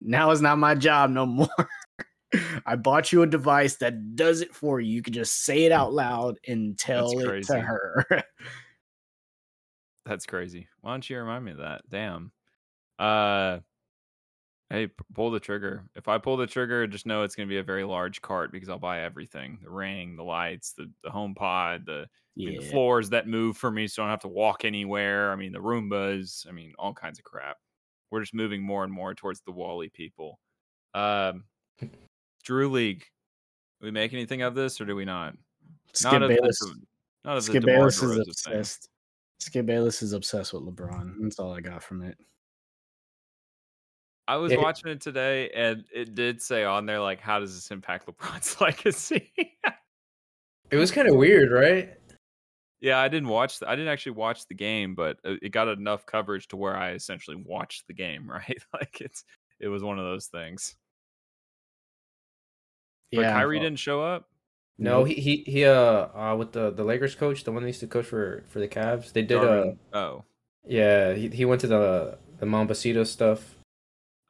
now 0.00 0.30
is 0.30 0.40
not 0.40 0.58
my 0.58 0.74
job 0.74 1.10
no 1.10 1.26
more. 1.26 1.48
I 2.66 2.76
bought 2.76 3.12
you 3.12 3.22
a 3.22 3.26
device 3.26 3.76
that 3.76 4.16
does 4.16 4.40
it 4.40 4.54
for 4.54 4.80
you. 4.80 4.92
You 4.92 5.02
can 5.02 5.12
just 5.12 5.44
say 5.44 5.64
it 5.64 5.72
out 5.72 5.92
loud 5.92 6.38
and 6.46 6.76
tell 6.78 7.18
it 7.18 7.26
crazy. 7.26 7.52
to 7.52 7.60
her. 7.60 8.06
That's 10.06 10.26
crazy. 10.26 10.68
Why 10.80 10.92
don't 10.92 11.08
you 11.08 11.18
remind 11.18 11.44
me 11.44 11.52
of 11.52 11.58
that? 11.58 11.82
Damn. 11.88 12.32
Uh 12.98 13.58
hey, 14.70 14.88
pull 15.14 15.30
the 15.30 15.40
trigger. 15.40 15.84
If 15.94 16.08
I 16.08 16.18
pull 16.18 16.36
the 16.36 16.46
trigger, 16.46 16.86
just 16.86 17.06
know 17.06 17.22
it's 17.22 17.34
gonna 17.34 17.48
be 17.48 17.58
a 17.58 17.62
very 17.62 17.84
large 17.84 18.20
cart 18.22 18.52
because 18.52 18.68
I'll 18.68 18.78
buy 18.78 19.02
everything. 19.02 19.58
The 19.62 19.70
ring, 19.70 20.16
the 20.16 20.24
lights, 20.24 20.72
the, 20.72 20.90
the 21.02 21.10
HomePod, 21.10 21.86
the, 21.86 22.06
I 22.06 22.06
mean, 22.36 22.60
the 22.60 22.66
floors 22.66 23.10
that 23.10 23.28
move 23.28 23.56
for 23.56 23.70
me 23.70 23.86
so 23.86 24.02
I 24.02 24.06
don't 24.06 24.10
have 24.10 24.20
to 24.20 24.28
walk 24.28 24.64
anywhere. 24.64 25.30
I 25.30 25.36
mean 25.36 25.52
the 25.52 25.58
Roombas, 25.60 26.48
I 26.48 26.52
mean, 26.52 26.72
all 26.78 26.92
kinds 26.92 27.18
of 27.18 27.24
crap. 27.24 27.58
We're 28.10 28.20
just 28.20 28.34
moving 28.34 28.62
more 28.62 28.84
and 28.84 28.92
more 28.92 29.14
towards 29.14 29.40
the 29.42 29.52
WALL-E 29.52 29.90
people. 29.90 30.40
Um 30.94 31.44
Drew 32.42 32.70
League. 32.70 33.04
We 33.80 33.90
make 33.90 34.12
anything 34.12 34.42
of 34.42 34.54
this 34.54 34.80
or 34.80 34.84
do 34.84 34.96
we 34.96 35.04
not? 35.04 35.34
Skip 35.92 36.12
not 36.12 36.22
of 36.22 36.28
Bayless. 36.28 36.58
De- 36.58 36.74
not 37.24 37.36
of 37.36 37.44
Skip 37.44 37.64
Bayless 37.64 38.02
is 38.02 38.10
DeRozan 38.10 38.14
thing. 38.14 38.24
obsessed. 38.28 38.88
Skip 39.40 39.66
Bayless 39.66 40.02
is 40.02 40.12
obsessed 40.12 40.52
with 40.52 40.62
LeBron. 40.62 41.14
That's 41.20 41.38
all 41.38 41.52
I 41.52 41.60
got 41.60 41.82
from 41.82 42.02
it. 42.02 42.16
I 44.26 44.36
was 44.36 44.52
Yeah. 44.52 44.58
watching 44.58 44.90
it 44.90 45.00
today, 45.00 45.50
and 45.50 45.84
it 45.92 46.14
did 46.14 46.40
say 46.40 46.64
on 46.64 46.86
there 46.86 47.00
like, 47.00 47.20
"How 47.20 47.40
does 47.40 47.54
this 47.54 47.70
impact 47.70 48.06
LeBron's 48.06 48.58
legacy?" 48.60 49.32
It 50.70 50.76
was 50.76 50.90
kind 50.90 51.08
of 51.08 51.16
weird, 51.16 51.50
right? 51.52 51.98
yeah, 52.80 52.98
I 52.98 53.08
didn't 53.08 53.28
watch. 53.28 53.58
The, 53.60 53.68
I 53.68 53.76
didn't 53.76 53.88
actually 53.92 54.12
watch 54.12 54.46
the 54.46 54.54
game, 54.54 54.94
but 54.94 55.18
it 55.24 55.38
it 55.42 55.48
got 55.50 55.68
enough 55.68 56.04
coverage 56.06 56.48
to 56.48 56.56
where 56.56 56.76
I 56.76 56.92
essentially 56.92 57.36
watched 57.36 57.86
the 57.86 57.94
game. 57.94 58.26
Right, 58.30 58.58
like 58.72 59.00
it's 59.00 59.24
it 59.60 59.68
was 59.68 59.82
one 59.82 59.98
of 59.98 60.04
those 60.04 60.26
things. 60.26 60.76
But 63.12 63.22
Yeah, 63.22 63.32
Kyrie 63.32 63.60
didn't 63.60 63.78
show 63.78 64.02
up. 64.02 64.28
No, 64.76 65.04
he 65.04 65.14
he 65.14 65.36
he 65.46 65.64
uh, 65.64 66.08
uh 66.14 66.34
with 66.36 66.52
the 66.52 66.70
the 66.72 66.82
Lakers 66.82 67.14
coach, 67.14 67.44
the 67.44 67.52
one 67.52 67.62
that 67.62 67.68
used 67.68 67.80
to 67.80 67.86
coach 67.86 68.06
for 68.06 68.44
for 68.48 68.58
the 68.58 68.68
Cavs. 68.68 69.12
They 69.12 69.22
did 69.22 69.38
uh 69.38 69.72
oh, 69.92 70.24
yeah, 70.66 71.12
he 71.14 71.28
he 71.28 71.44
went 71.44 71.60
to 71.60 71.66
the 71.68 72.18
the 72.38 72.46
Mombasito 72.46 73.06
stuff. 73.06 73.53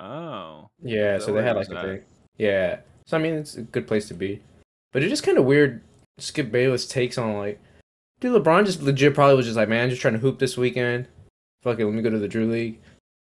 Oh, 0.04 0.70
Yeah, 0.82 1.18
So 1.18 1.26
so 1.26 1.32
they 1.34 1.42
had 1.42 1.56
like 1.56 1.68
a 1.68 1.74
that? 1.74 1.84
thing. 1.84 2.00
Yeah. 2.38 2.80
So 3.06 3.16
I 3.16 3.20
mean, 3.20 3.34
it's 3.34 3.56
a 3.56 3.62
good 3.62 3.86
place 3.86 4.08
to 4.08 4.14
be. 4.14 4.42
But 4.92 5.02
it's 5.02 5.10
just 5.10 5.24
kind 5.24 5.38
of 5.38 5.44
weird 5.44 5.82
Skip 6.18 6.52
Bayless 6.52 6.86
takes 6.86 7.18
on 7.18 7.36
like 7.36 7.60
dude 8.20 8.42
LeBron 8.42 8.64
just 8.64 8.82
legit 8.82 9.14
probably 9.14 9.36
was 9.36 9.46
just 9.46 9.56
like, 9.56 9.68
man, 9.68 9.84
I'm 9.84 9.90
just 9.90 10.00
trying 10.00 10.14
to 10.14 10.20
hoop 10.20 10.38
this 10.38 10.56
weekend. 10.56 11.08
Fuck 11.62 11.78
it, 11.78 11.84
let 11.86 11.94
me 11.94 12.02
go 12.02 12.10
to 12.10 12.18
the 12.18 12.28
Drew 12.28 12.50
League. 12.50 12.80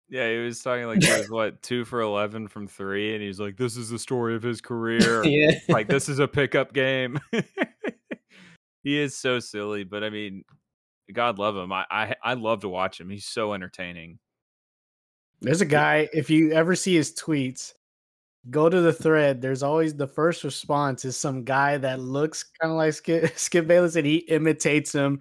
yeah. 0.09 0.29
He 0.29 0.37
was 0.37 0.61
talking 0.61 0.85
like 0.87 1.03
he 1.03 1.11
was 1.11 1.29
what 1.29 1.61
two 1.63 1.85
for 1.85 2.01
eleven 2.01 2.47
from 2.47 2.67
three, 2.67 3.13
and 3.13 3.23
he's 3.23 3.39
like, 3.39 3.57
"This 3.57 3.77
is 3.77 3.89
the 3.89 3.99
story 3.99 4.35
of 4.35 4.43
his 4.43 4.61
career." 4.61 5.23
yeah. 5.25 5.51
like 5.69 5.87
this 5.87 6.09
is 6.09 6.19
a 6.19 6.27
pickup 6.27 6.73
game. 6.73 7.19
he 8.83 8.99
is 8.99 9.15
so 9.15 9.39
silly, 9.39 9.83
but 9.83 10.03
I 10.03 10.09
mean, 10.09 10.43
God 11.13 11.39
love 11.39 11.55
him. 11.55 11.71
I, 11.71 11.85
I 11.89 12.15
I 12.23 12.33
love 12.33 12.61
to 12.61 12.69
watch 12.69 12.99
him. 12.99 13.09
He's 13.09 13.25
so 13.25 13.53
entertaining. 13.53 14.19
There's 15.45 15.61
a 15.61 15.65
guy, 15.65 16.09
if 16.11 16.29
you 16.29 16.51
ever 16.53 16.75
see 16.75 16.95
his 16.95 17.13
tweets, 17.13 17.73
go 18.49 18.67
to 18.67 18.81
the 18.81 18.91
thread. 18.91 19.41
There's 19.41 19.61
always 19.61 19.93
the 19.93 20.07
first 20.07 20.43
response 20.43 21.05
is 21.05 21.17
some 21.17 21.43
guy 21.43 21.77
that 21.77 21.99
looks 21.99 22.43
kind 22.43 22.71
of 22.71 22.77
like 22.77 22.93
Skip, 22.93 23.31
Skip 23.37 23.67
Bayless 23.67 23.95
and 23.95 24.07
he 24.07 24.17
imitates 24.17 24.91
him. 24.91 25.19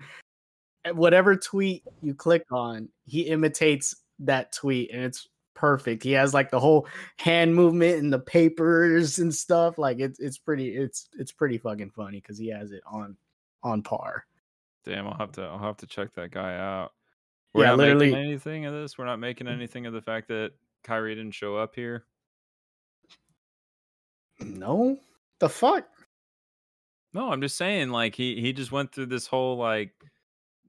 Whatever 0.93 1.37
tweet 1.37 1.83
you 2.03 2.15
click 2.15 2.45
on, 2.51 2.89
he 3.05 3.23
imitates 3.23 3.97
that 4.21 4.53
tweet 4.53 4.91
and 4.93 5.03
it's 5.03 5.29
perfect. 5.55 6.03
He 6.03 6.13
has 6.13 6.33
like 6.33 6.51
the 6.51 6.61
whole 6.61 6.87
hand 7.19 7.55
movement 7.55 8.03
and 8.03 8.13
the 8.13 8.19
papers 8.19 9.19
and 9.19 9.35
stuff. 9.35 9.79
Like 9.79 10.01
it's 10.01 10.21
it's 10.21 10.39
pretty 10.39 10.77
it's 10.77 11.09
it's 11.19 11.33
pretty 11.33 11.59
fucking 11.59 11.91
funny 11.91 12.21
because 12.21 12.39
he 12.39 12.49
has 12.49 12.73
it 12.73 12.83
on 12.87 13.17
on 13.63 13.83
par. 13.83 14.25
Damn, 14.85 15.07
I'll 15.07 15.19
have 15.19 15.33
to 15.33 15.43
I'll 15.43 15.59
have 15.59 15.79
to 15.79 15.87
check 15.87 16.13
that 16.15 16.31
guy 16.31 16.57
out. 16.57 16.93
We're 17.55 17.65
Yeah, 17.65 17.71
not 17.71 17.79
literally- 17.79 18.11
making 18.11 18.25
anything 18.25 18.67
of 18.67 18.75
this. 18.75 18.99
We're 18.99 19.05
not 19.07 19.21
making 19.21 19.47
mm. 19.47 19.53
anything 19.53 19.87
of 19.87 19.93
the 19.93 20.03
fact 20.03 20.29
that 20.29 20.53
Kyrie 20.83 21.15
didn't 21.15 21.35
show 21.35 21.57
up 21.57 21.75
here. 21.75 22.05
No, 24.41 24.99
the 25.39 25.49
fuck. 25.49 25.87
No, 27.13 27.31
I'm 27.31 27.41
just 27.41 27.57
saying, 27.57 27.91
like 27.91 28.17
he 28.17 28.41
he 28.41 28.53
just 28.53 28.73
went 28.73 28.93
through 28.93 29.07
this 29.07 29.29
whole 29.29 29.57
like 29.57 29.93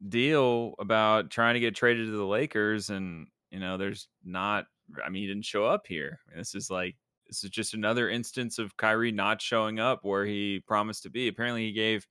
deal 0.09 0.75
about 0.77 1.31
trying 1.31 1.55
to 1.55 1.59
get 1.59 1.75
traded 1.75 2.05
to 2.05 2.15
the 2.15 2.25
Lakers, 2.25 2.91
and 2.91 3.27
you 3.49 3.59
know, 3.59 3.77
there's 3.77 4.07
not. 4.23 4.67
I 5.03 5.09
mean, 5.09 5.23
he 5.23 5.27
didn't 5.27 5.45
show 5.45 5.65
up 5.65 5.87
here. 5.87 6.19
And 6.29 6.39
this 6.39 6.53
is 6.53 6.69
like 6.69 6.95
this 7.27 7.43
is 7.43 7.49
just 7.49 7.73
another 7.73 8.09
instance 8.09 8.59
of 8.59 8.77
Kyrie 8.77 9.11
not 9.11 9.41
showing 9.41 9.79
up 9.79 10.05
where 10.05 10.25
he 10.25 10.61
promised 10.67 11.01
to 11.03 11.09
be. 11.09 11.27
Apparently, 11.27 11.65
he 11.65 11.71
gave 11.73 12.05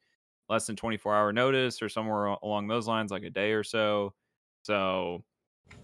less 0.48 0.66
than 0.66 0.74
24 0.74 1.14
hour 1.14 1.32
notice 1.32 1.80
or 1.80 1.88
somewhere 1.88 2.26
along 2.42 2.66
those 2.66 2.88
lines, 2.88 3.12
like 3.12 3.22
a 3.22 3.30
day 3.30 3.52
or 3.52 3.62
so. 3.62 4.12
So, 4.64 5.22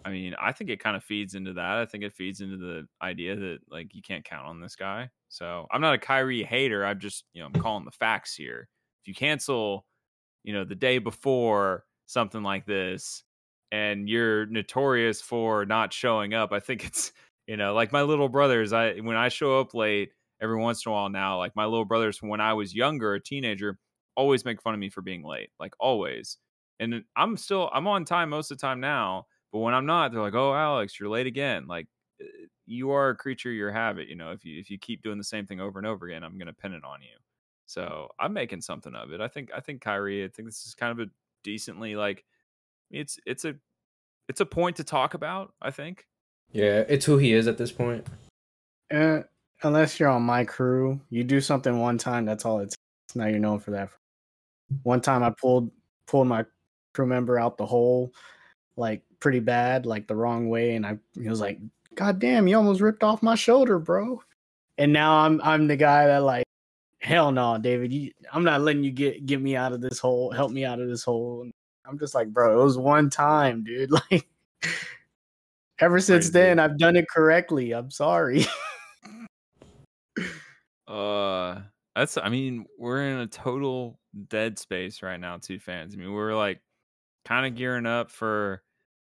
I 0.04 0.10
mean, 0.10 0.34
I 0.40 0.52
think 0.52 0.70
it 0.70 0.80
kind 0.80 0.96
of 0.96 1.04
feeds 1.04 1.34
into 1.34 1.52
that. 1.54 1.78
I 1.78 1.86
think 1.86 2.02
it 2.02 2.14
feeds 2.14 2.40
into 2.40 2.56
the 2.56 2.86
idea 3.02 3.36
that 3.36 3.58
like 3.70 3.94
you 3.94 4.02
can't 4.02 4.24
count 4.24 4.46
on 4.46 4.60
this 4.60 4.74
guy. 4.74 5.10
So 5.28 5.66
I'm 5.70 5.80
not 5.80 5.94
a 5.94 5.98
Kyrie 5.98 6.42
hater. 6.42 6.84
I'm 6.84 6.98
just, 6.98 7.24
you 7.32 7.40
know, 7.40 7.46
I'm 7.46 7.60
calling 7.60 7.84
the 7.84 7.90
facts 7.90 8.34
here. 8.34 8.68
If 9.02 9.08
you 9.08 9.14
cancel, 9.14 9.86
you 10.44 10.52
know, 10.54 10.64
the 10.64 10.74
day 10.74 10.98
before 10.98 11.84
something 12.06 12.42
like 12.42 12.66
this 12.66 13.22
and 13.70 14.08
you're 14.08 14.46
notorious 14.46 15.20
for 15.20 15.66
not 15.66 15.92
showing 15.92 16.34
up, 16.34 16.52
I 16.52 16.60
think 16.60 16.84
it's, 16.84 17.12
you 17.46 17.56
know, 17.56 17.74
like 17.74 17.92
my 17.92 18.02
little 18.02 18.28
brothers, 18.28 18.72
I 18.72 18.94
when 18.94 19.16
I 19.16 19.28
show 19.28 19.60
up 19.60 19.74
late 19.74 20.10
every 20.40 20.56
once 20.56 20.84
in 20.86 20.90
a 20.90 20.94
while 20.94 21.10
now, 21.10 21.38
like 21.38 21.54
my 21.54 21.66
little 21.66 21.84
brothers 21.84 22.16
from 22.16 22.30
when 22.30 22.40
I 22.40 22.54
was 22.54 22.74
younger, 22.74 23.14
a 23.14 23.22
teenager, 23.22 23.78
always 24.16 24.44
make 24.44 24.62
fun 24.62 24.74
of 24.74 24.80
me 24.80 24.88
for 24.88 25.02
being 25.02 25.24
late. 25.24 25.50
Like 25.60 25.74
always. 25.78 26.38
And 26.80 27.04
I'm 27.14 27.36
still 27.36 27.70
I'm 27.72 27.86
on 27.86 28.04
time 28.04 28.30
most 28.30 28.50
of 28.50 28.58
the 28.58 28.62
time 28.62 28.80
now, 28.80 29.26
but 29.52 29.58
when 29.60 29.74
I'm 29.74 29.86
not, 29.86 30.10
they're 30.10 30.22
like, 30.22 30.34
"Oh, 30.34 30.54
Alex, 30.54 30.98
you're 30.98 31.10
late 31.10 31.26
again." 31.26 31.66
Like 31.68 31.86
uh, 32.20 32.24
you 32.66 32.90
are 32.90 33.10
a 33.10 33.16
creature 33.16 33.50
of 33.50 33.54
your 33.54 33.70
habit, 33.70 34.08
you 34.08 34.16
know. 34.16 34.32
If 34.32 34.44
you 34.44 34.58
if 34.58 34.70
you 34.70 34.78
keep 34.78 35.02
doing 35.02 35.18
the 35.18 35.24
same 35.24 35.46
thing 35.46 35.60
over 35.60 35.78
and 35.78 35.86
over 35.86 36.06
again, 36.06 36.24
I'm 36.24 36.38
going 36.38 36.46
to 36.46 36.54
pin 36.54 36.72
it 36.72 36.82
on 36.82 37.02
you. 37.02 37.16
So, 37.66 38.08
I'm 38.18 38.32
making 38.32 38.62
something 38.62 38.94
of 38.94 39.12
it. 39.12 39.20
I 39.20 39.28
think 39.28 39.50
I 39.54 39.60
think 39.60 39.82
Kyrie, 39.82 40.24
I 40.24 40.28
think 40.28 40.48
this 40.48 40.66
is 40.66 40.74
kind 40.74 40.98
of 40.98 41.06
a 41.06 41.10
decently 41.44 41.96
like 41.96 42.24
it's 42.90 43.18
it's 43.26 43.44
a 43.44 43.54
it's 44.28 44.40
a 44.40 44.46
point 44.46 44.76
to 44.76 44.84
talk 44.84 45.14
about, 45.14 45.52
I 45.60 45.70
think. 45.70 46.06
Yeah, 46.52 46.84
it's 46.88 47.04
who 47.04 47.18
he 47.18 47.32
is 47.32 47.46
at 47.46 47.58
this 47.58 47.72
point. 47.72 48.06
Uh, 48.90 49.20
unless 49.62 50.00
you're 50.00 50.08
on 50.08 50.22
my 50.22 50.44
crew, 50.44 51.00
you 51.10 51.24
do 51.24 51.40
something 51.40 51.78
one 51.78 51.98
time. 51.98 52.24
That's 52.24 52.44
all 52.44 52.60
it's. 52.60 52.74
Now 53.14 53.26
you're 53.26 53.38
known 53.38 53.58
for 53.58 53.72
that. 53.72 53.90
One 54.84 55.00
time 55.00 55.22
I 55.22 55.30
pulled 55.30 55.70
pulled 56.06 56.28
my 56.28 56.44
crew 56.92 57.06
member 57.06 57.38
out 57.38 57.56
the 57.56 57.66
hole, 57.66 58.12
like 58.76 59.02
pretty 59.20 59.40
bad, 59.40 59.86
like 59.86 60.06
the 60.06 60.16
wrong 60.16 60.48
way, 60.48 60.74
and 60.74 60.86
I 60.86 60.98
he 61.14 61.28
was 61.28 61.40
like, 61.40 61.58
"God 61.94 62.18
damn, 62.18 62.48
you 62.48 62.56
almost 62.56 62.80
ripped 62.80 63.02
off 63.02 63.22
my 63.22 63.34
shoulder, 63.34 63.78
bro." 63.78 64.22
And 64.78 64.92
now 64.92 65.18
I'm 65.18 65.40
I'm 65.42 65.66
the 65.66 65.76
guy 65.76 66.06
that 66.06 66.22
like, 66.22 66.44
hell 66.98 67.32
no, 67.32 67.58
David, 67.58 67.92
you, 67.92 68.12
I'm 68.32 68.44
not 68.44 68.60
letting 68.62 68.84
you 68.84 68.90
get 68.92 69.26
get 69.26 69.40
me 69.40 69.56
out 69.56 69.72
of 69.72 69.80
this 69.80 69.98
hole. 69.98 70.30
Help 70.30 70.52
me 70.52 70.64
out 70.64 70.80
of 70.80 70.88
this 70.88 71.04
hole. 71.04 71.42
And 71.42 71.52
I'm 71.86 71.98
just 71.98 72.14
like, 72.14 72.28
bro, 72.28 72.60
it 72.60 72.64
was 72.64 72.78
one 72.78 73.10
time, 73.10 73.64
dude. 73.64 73.90
Like. 74.10 74.26
Ever 75.80 75.98
since 75.98 76.26
Crazy. 76.26 76.32
then, 76.32 76.58
I've 76.58 76.76
done 76.76 76.94
it 76.94 77.08
correctly. 77.08 77.72
I'm 77.72 77.90
sorry. 77.90 78.44
Uh 80.86 81.60
that's 81.94 82.18
I 82.18 82.28
mean, 82.28 82.66
we're 82.76 83.08
in 83.08 83.18
a 83.18 83.26
total 83.26 84.00
dead 84.28 84.58
space 84.58 85.02
right 85.02 85.20
now, 85.20 85.38
two 85.38 85.60
fans. 85.60 85.94
I 85.94 85.98
mean, 85.98 86.12
we're 86.12 86.34
like 86.34 86.60
kind 87.24 87.46
of 87.46 87.54
gearing 87.54 87.86
up 87.86 88.10
for 88.10 88.62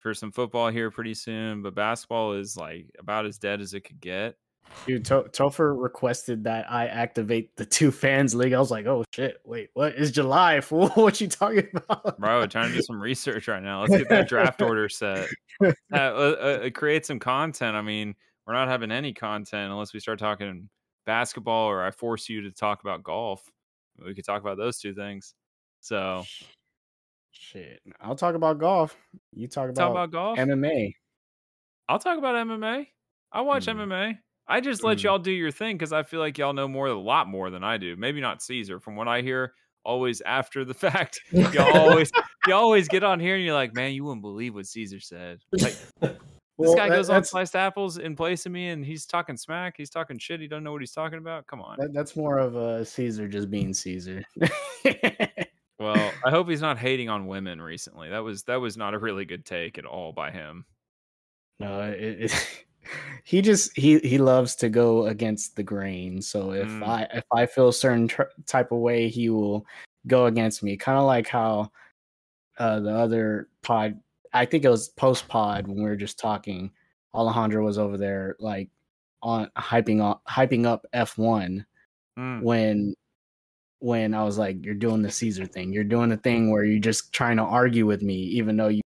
for 0.00 0.14
some 0.14 0.32
football 0.32 0.68
here 0.68 0.90
pretty 0.90 1.14
soon, 1.14 1.62
but 1.62 1.74
basketball 1.74 2.34
is 2.34 2.56
like 2.56 2.86
about 2.98 3.26
as 3.26 3.38
dead 3.38 3.60
as 3.60 3.74
it 3.74 3.80
could 3.80 4.00
get. 4.00 4.36
Dude, 4.86 5.04
to- 5.06 5.24
Topher 5.32 5.74
requested 5.80 6.44
that 6.44 6.70
I 6.70 6.86
activate 6.86 7.56
the 7.56 7.64
two 7.64 7.90
fans 7.90 8.34
league. 8.34 8.52
I 8.52 8.58
was 8.58 8.70
like, 8.70 8.86
oh 8.86 9.04
shit, 9.12 9.38
wait, 9.44 9.70
what 9.74 9.94
is 9.94 10.10
July? 10.10 10.60
Fool, 10.62 10.88
what 10.90 11.20
you 11.20 11.28
talking 11.28 11.68
about? 11.74 12.18
Bro, 12.18 12.46
trying 12.46 12.70
to 12.70 12.76
do 12.76 12.82
some 12.82 13.00
research 13.00 13.48
right 13.48 13.62
now. 13.62 13.82
Let's 13.82 13.96
get 13.96 14.08
that 14.10 14.28
draft 14.28 14.62
order 14.62 14.88
set. 14.88 15.28
Uh, 15.60 15.74
uh, 15.92 15.98
uh, 15.98 16.70
create 16.70 17.04
some 17.04 17.18
content. 17.18 17.74
I 17.74 17.82
mean, 17.82 18.14
we're 18.46 18.52
not 18.52 18.68
having 18.68 18.92
any 18.92 19.12
content 19.12 19.72
unless 19.72 19.92
we 19.92 19.98
start 19.98 20.20
talking 20.20 20.68
basketball 21.04 21.66
or 21.66 21.82
I 21.82 21.90
force 21.90 22.28
you 22.28 22.42
to 22.42 22.52
talk 22.52 22.80
about 22.82 23.02
golf. 23.02 23.42
We 24.06 24.14
could 24.14 24.24
talk 24.24 24.40
about 24.40 24.56
those 24.56 24.78
two 24.78 24.94
things. 24.94 25.34
So, 25.80 26.24
Shit, 27.40 27.80
I'll 28.00 28.16
talk 28.16 28.34
about 28.34 28.58
golf. 28.58 28.96
You 29.32 29.46
talk 29.46 29.70
about, 29.70 29.76
talk 29.76 29.90
about 29.92 30.10
golf. 30.10 30.38
MMA. 30.38 30.92
I'll 31.88 32.00
talk 32.00 32.18
about 32.18 32.34
MMA. 32.34 32.86
I 33.30 33.40
watch 33.42 33.66
Hmm. 33.66 33.78
MMA. 33.80 34.18
I 34.48 34.60
just 34.60 34.82
let 34.82 34.98
Mm. 34.98 35.02
y'all 35.04 35.18
do 35.18 35.30
your 35.30 35.50
thing 35.52 35.76
because 35.76 35.92
I 35.92 36.02
feel 36.02 36.18
like 36.20 36.36
y'all 36.36 36.52
know 36.52 36.66
more, 36.66 36.86
a 36.88 36.94
lot 36.98 37.28
more 37.28 37.50
than 37.50 37.62
I 37.62 37.76
do. 37.76 37.94
Maybe 37.96 38.20
not 38.20 38.42
Caesar. 38.42 38.80
From 38.80 38.96
what 38.96 39.06
I 39.06 39.20
hear, 39.22 39.52
always 39.84 40.20
after 40.22 40.64
the 40.64 40.74
fact, 41.14 41.20
y'all 41.32 41.76
always 41.78 42.10
you 42.46 42.54
always 42.54 42.88
get 42.88 43.04
on 43.04 43.20
here 43.20 43.36
and 43.36 43.44
you're 43.44 43.54
like, 43.54 43.72
man, 43.74 43.92
you 43.92 44.04
wouldn't 44.04 44.22
believe 44.22 44.54
what 44.54 44.66
Caesar 44.66 44.98
said. 45.00 45.38
Like 45.52 45.76
this 46.00 46.74
guy 46.74 46.88
that- 46.88 46.96
goes 46.96 47.08
on 47.08 47.22
sliced 47.24 47.54
apples 47.54 47.98
in 47.98 48.16
place 48.16 48.46
of 48.46 48.52
me, 48.52 48.68
and 48.70 48.84
he's 48.84 49.06
talking 49.06 49.36
smack. 49.36 49.74
He's 49.76 49.90
talking 49.90 50.18
shit. 50.18 50.40
He 50.40 50.48
doesn't 50.48 50.64
know 50.64 50.72
what 50.72 50.80
he's 50.82 50.92
talking 50.92 51.18
about. 51.18 51.46
Come 51.46 51.60
on. 51.60 51.76
That, 51.78 51.92
that's 51.92 52.16
more 52.16 52.38
of 52.38 52.56
a 52.56 52.84
Caesar 52.84 53.28
just 53.28 53.48
being 53.50 53.72
Caesar. 53.72 54.24
Well, 55.78 56.12
I 56.24 56.30
hope 56.30 56.48
he's 56.48 56.60
not 56.60 56.78
hating 56.78 57.08
on 57.08 57.26
women 57.26 57.60
recently. 57.62 58.08
That 58.10 58.24
was 58.24 58.42
that 58.44 58.56
was 58.60 58.76
not 58.76 58.94
a 58.94 58.98
really 58.98 59.24
good 59.24 59.44
take 59.44 59.78
at 59.78 59.84
all 59.84 60.12
by 60.12 60.30
him. 60.30 60.64
no, 61.60 61.80
it, 61.82 62.30
it, 62.32 62.64
he 63.24 63.40
just 63.42 63.76
he 63.76 63.98
he 64.00 64.18
loves 64.18 64.56
to 64.56 64.68
go 64.68 65.06
against 65.06 65.54
the 65.56 65.62
grain. 65.62 66.20
So 66.22 66.52
if 66.52 66.68
Mm. 66.68 66.86
I 66.86 67.02
if 67.14 67.24
I 67.32 67.46
feel 67.46 67.68
a 67.68 67.72
certain 67.72 68.08
tr- 68.08 68.22
type 68.46 68.72
of 68.72 68.78
way, 68.78 69.08
he 69.08 69.30
will 69.30 69.64
go 70.06 70.26
against 70.26 70.62
me. 70.62 70.76
Kind 70.76 70.98
of 70.98 71.04
like 71.04 71.28
how 71.28 71.70
uh, 72.58 72.80
the 72.80 72.90
other 72.92 73.48
pod, 73.62 74.00
I 74.32 74.44
think 74.46 74.64
it 74.64 74.68
was 74.70 74.88
post 74.88 75.28
pod 75.28 75.68
when 75.68 75.76
we 75.76 75.84
were 75.84 75.96
just 75.96 76.18
talking. 76.18 76.72
Alejandro 77.14 77.64
was 77.64 77.78
over 77.78 77.96
there 77.96 78.36
like 78.40 78.68
on 79.22 79.50
hyping 79.56 80.00
up 80.02 80.22
hyping 80.28 80.66
up 80.66 80.86
F 80.92 81.16
one 81.18 81.64
Mm. 82.18 82.42
when 82.42 82.94
when 83.80 84.14
I 84.14 84.24
was 84.24 84.38
like, 84.38 84.64
"You're 84.64 84.74
doing 84.74 85.02
the 85.02 85.10
Caesar 85.10 85.46
thing. 85.46 85.72
You're 85.72 85.84
doing 85.84 86.08
the 86.08 86.16
thing 86.16 86.50
where 86.50 86.64
you're 86.64 86.78
just 86.80 87.12
trying 87.12 87.36
to 87.36 87.42
argue 87.44 87.86
with 87.86 88.02
me, 88.02 88.14
even 88.16 88.56
though 88.56 88.68
you 88.68 88.80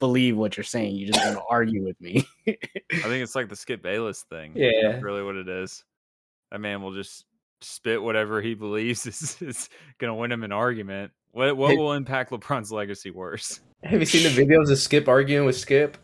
believe 0.00 0.36
what 0.36 0.56
you're 0.56 0.64
saying. 0.64 0.96
You 0.96 1.06
just 1.12 1.24
want 1.24 1.36
to 1.38 1.44
argue 1.50 1.84
with 1.84 2.00
me." 2.00 2.24
I 2.46 2.52
think 2.52 2.66
it's 3.22 3.34
like 3.34 3.48
the 3.48 3.56
Skip 3.56 3.82
Bayless 3.82 4.24
thing. 4.30 4.52
Yeah. 4.56 4.92
That's 4.92 5.02
really 5.02 5.22
what 5.22 5.36
it 5.36 5.48
is. 5.48 5.84
That 6.50 6.60
man 6.60 6.82
will 6.82 6.92
just 6.94 7.24
spit 7.60 8.02
whatever 8.02 8.42
he 8.42 8.54
believes 8.54 9.06
is, 9.06 9.40
is 9.40 9.68
gonna 9.98 10.14
win 10.14 10.32
him 10.32 10.42
an 10.42 10.52
argument. 10.52 11.12
What 11.32 11.56
what 11.56 11.70
Hey- 11.72 11.76
will 11.76 11.92
impact 11.92 12.30
LeBron's 12.30 12.72
legacy 12.72 13.10
worse? 13.10 13.60
Have 13.84 13.98
you 14.00 14.06
seen 14.06 14.22
the 14.22 14.42
videos 14.42 14.70
of 14.70 14.78
Skip 14.78 15.08
arguing 15.08 15.44
with 15.46 15.56
Skip? 15.56 15.96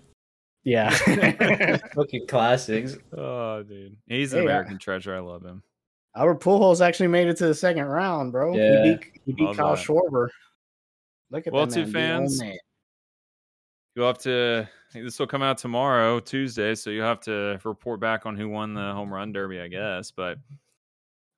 yeah. 0.64 0.90
Fucking 1.94 2.26
classics. 2.28 2.96
Oh, 3.16 3.62
dude, 3.62 3.96
he's 4.06 4.32
an 4.32 4.40
Hey, 4.40 4.42
I- 4.42 4.50
American 4.50 4.78
treasure. 4.78 5.14
I 5.14 5.20
love 5.20 5.44
him. 5.44 5.62
Our 6.18 6.34
Pujols 6.34 6.84
actually 6.84 7.06
made 7.08 7.28
it 7.28 7.36
to 7.38 7.46
the 7.46 7.54
second 7.54 7.84
round, 7.84 8.32
bro. 8.32 8.54
Yeah. 8.54 8.84
He 8.84 8.90
beat 8.90 9.20
he 9.24 9.32
beat 9.32 9.56
Kyle 9.56 9.76
that. 9.76 9.84
Schwarber. 9.84 10.28
Look 11.30 11.46
at 11.46 11.52
Well, 11.52 11.66
that 11.66 11.74
two 11.74 11.86
man, 11.86 11.92
being 11.92 12.12
old 12.12 12.22
fans, 12.22 12.40
man. 12.40 12.56
You'll 13.94 14.06
have 14.06 14.18
to. 14.18 14.68
This 14.94 15.18
will 15.18 15.26
come 15.26 15.42
out 15.42 15.58
tomorrow, 15.58 16.18
Tuesday. 16.18 16.74
So 16.74 16.90
you 16.90 17.02
have 17.02 17.20
to 17.22 17.60
report 17.64 18.00
back 18.00 18.26
on 18.26 18.36
who 18.36 18.48
won 18.48 18.74
the 18.74 18.92
home 18.92 19.12
run 19.12 19.32
derby, 19.32 19.60
I 19.60 19.68
guess. 19.68 20.10
But 20.10 20.38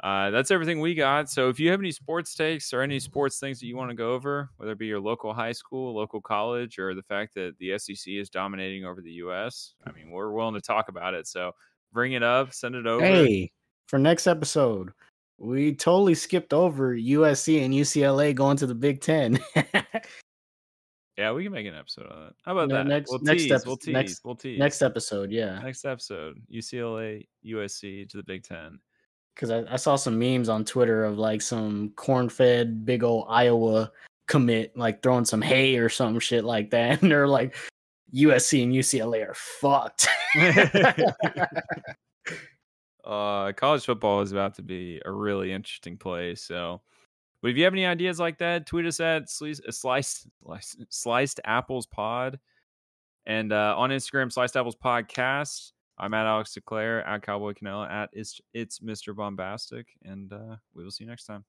uh, 0.03 0.31
that's 0.31 0.51
everything 0.51 0.81
we 0.81 0.95
got. 0.95 1.29
So 1.29 1.49
if 1.49 1.61
you 1.61 1.71
have 1.71 1.81
any 1.81 1.91
sports 1.91 2.35
takes 2.35 2.73
or 2.73 2.81
any 2.81 3.01
sports 3.01 3.39
things 3.39 3.61
that 3.61 3.67
you 3.67 3.77
want 3.77 3.91
to 3.91 3.97
go 3.97 4.13
over, 4.13 4.51
whether 4.57 4.73
it 4.73 4.79
be 4.79 4.87
your 4.87 5.01
local 5.01 5.35
high 5.35 5.53
school, 5.53 5.95
local 5.95 6.21
college, 6.21 6.79
or 6.79 6.95
the 6.95 7.03
fact 7.03 7.35
that 7.35 7.59
the 7.59 7.79
SEC 7.79 8.15
is 8.15 8.31
dominating 8.31 8.85
over 8.85 9.03
the 9.03 9.13
U.S., 9.13 9.75
I 9.87 9.93
mean, 9.93 10.11
we're 10.11 10.31
willing 10.31 10.55
to 10.55 10.61
talk 10.61 10.89
about 10.89 11.15
it. 11.15 11.27
So 11.27 11.53
bring 11.93 12.13
it 12.13 12.23
up, 12.23 12.55
send 12.55 12.77
it 12.77 12.87
over. 12.87 13.05
Hey, 13.05 13.51
for 13.91 13.99
next 13.99 14.27
episode, 14.29 14.93
we 15.39 15.75
totally 15.75 16.15
skipped 16.15 16.53
over 16.53 16.95
USC 16.97 17.65
and 17.65 17.75
UCLA 17.75 18.33
going 18.35 18.57
to 18.59 18.67
the 18.67 18.75
Big 18.75 19.01
Ten. 19.01 19.39
Yeah, 21.19 21.33
we 21.33 21.43
can 21.43 21.53
make 21.53 21.67
an 21.67 21.75
episode 21.75 22.07
on 22.11 22.19
that. 22.27 22.33
How 22.47 22.53
about 22.53 22.69
No, 22.71 22.77
that? 22.77 22.87
next- 22.87 23.11
we'll 23.11 23.21
next 23.21 23.43
tease. 23.43 23.53
epi- 23.53 23.63
we'll 23.67 23.77
tease. 23.77 23.93
next- 23.93 24.21
we'll 24.25 24.35
tease. 24.37 24.59
next 24.59 24.81
episode, 24.81 25.31
yeah. 25.31 25.59
next 25.59 25.85
episode. 25.85 26.41
UCLA, 26.51 27.27
USC 27.45 28.09
to 28.09 28.17
the 28.17 28.23
Big 28.23 28.43
Ten. 28.43 28.79
because 29.35 29.51
I, 29.51 29.65
I 29.71 29.77
saw 29.77 29.97
some 29.97 30.19
memes 30.19 30.49
on 30.49 30.65
Twitter 30.65 31.05
of 31.05 31.19
like 31.19 31.43
some 31.43 31.91
corn-fed 31.97 32.87
big 32.87 33.03
old 33.05 33.27
Iowa 33.29 33.93
commit 34.29 34.75
like 34.79 35.03
throwing 35.03 35.27
some 35.27 35.43
hay 35.43 35.77
or 35.77 35.91
some 35.91 36.19
shit 36.21 36.45
like 36.45 36.71
that, 36.71 37.03
and 37.03 37.11
they're 37.11 37.29
like 37.29 37.55
USC 38.15 38.63
and 38.63 38.73
UCLA 38.73 39.29
are 39.29 39.35
fucked. 39.35 40.09
uh 43.05 43.53
college 43.53 43.85
football 43.85 44.21
is 44.21 44.33
about 44.33 44.55
to 44.55 44.63
be 44.63 45.01
a 45.05 45.11
really 45.11 45.53
interesting 45.53 45.97
place 45.97 46.43
so 46.43 46.81
but 47.43 47.51
if 47.51 47.57
you 47.57 47.65
have 47.65 47.73
any 47.73 47.87
ideas 47.87 48.19
like 48.19 48.39
that 48.39 48.67
tweet 48.67 48.87
us 48.87 49.01
at 49.01 49.29
sliced 49.31 49.63
sliced, 49.73 50.29
sliced, 50.45 50.79
sliced 50.89 51.41
apples 51.45 51.87
pod 51.87 52.39
and 53.27 53.53
uh 53.53 53.75
on 53.77 53.91
instagram 53.91 54.33
sliced 54.33 54.57
apples 54.57 54.77
podcast 54.77 55.73
i'm 55.99 56.15
at 56.15 56.27
alex 56.27 56.53
declare 56.53 57.07
at 57.07 57.23
cowboy 57.23 57.53
canela 57.53 57.91
at 57.91 58.11
it's 58.13 58.41
it's 58.55 58.81
mr 58.81 59.15
bombastic 59.15 59.87
and 60.05 60.33
uh 60.33 60.57
we 60.75 60.85
will 60.85 60.91
see 60.91 61.05
you 61.05 61.11
next 61.11 61.25
time 61.25 61.45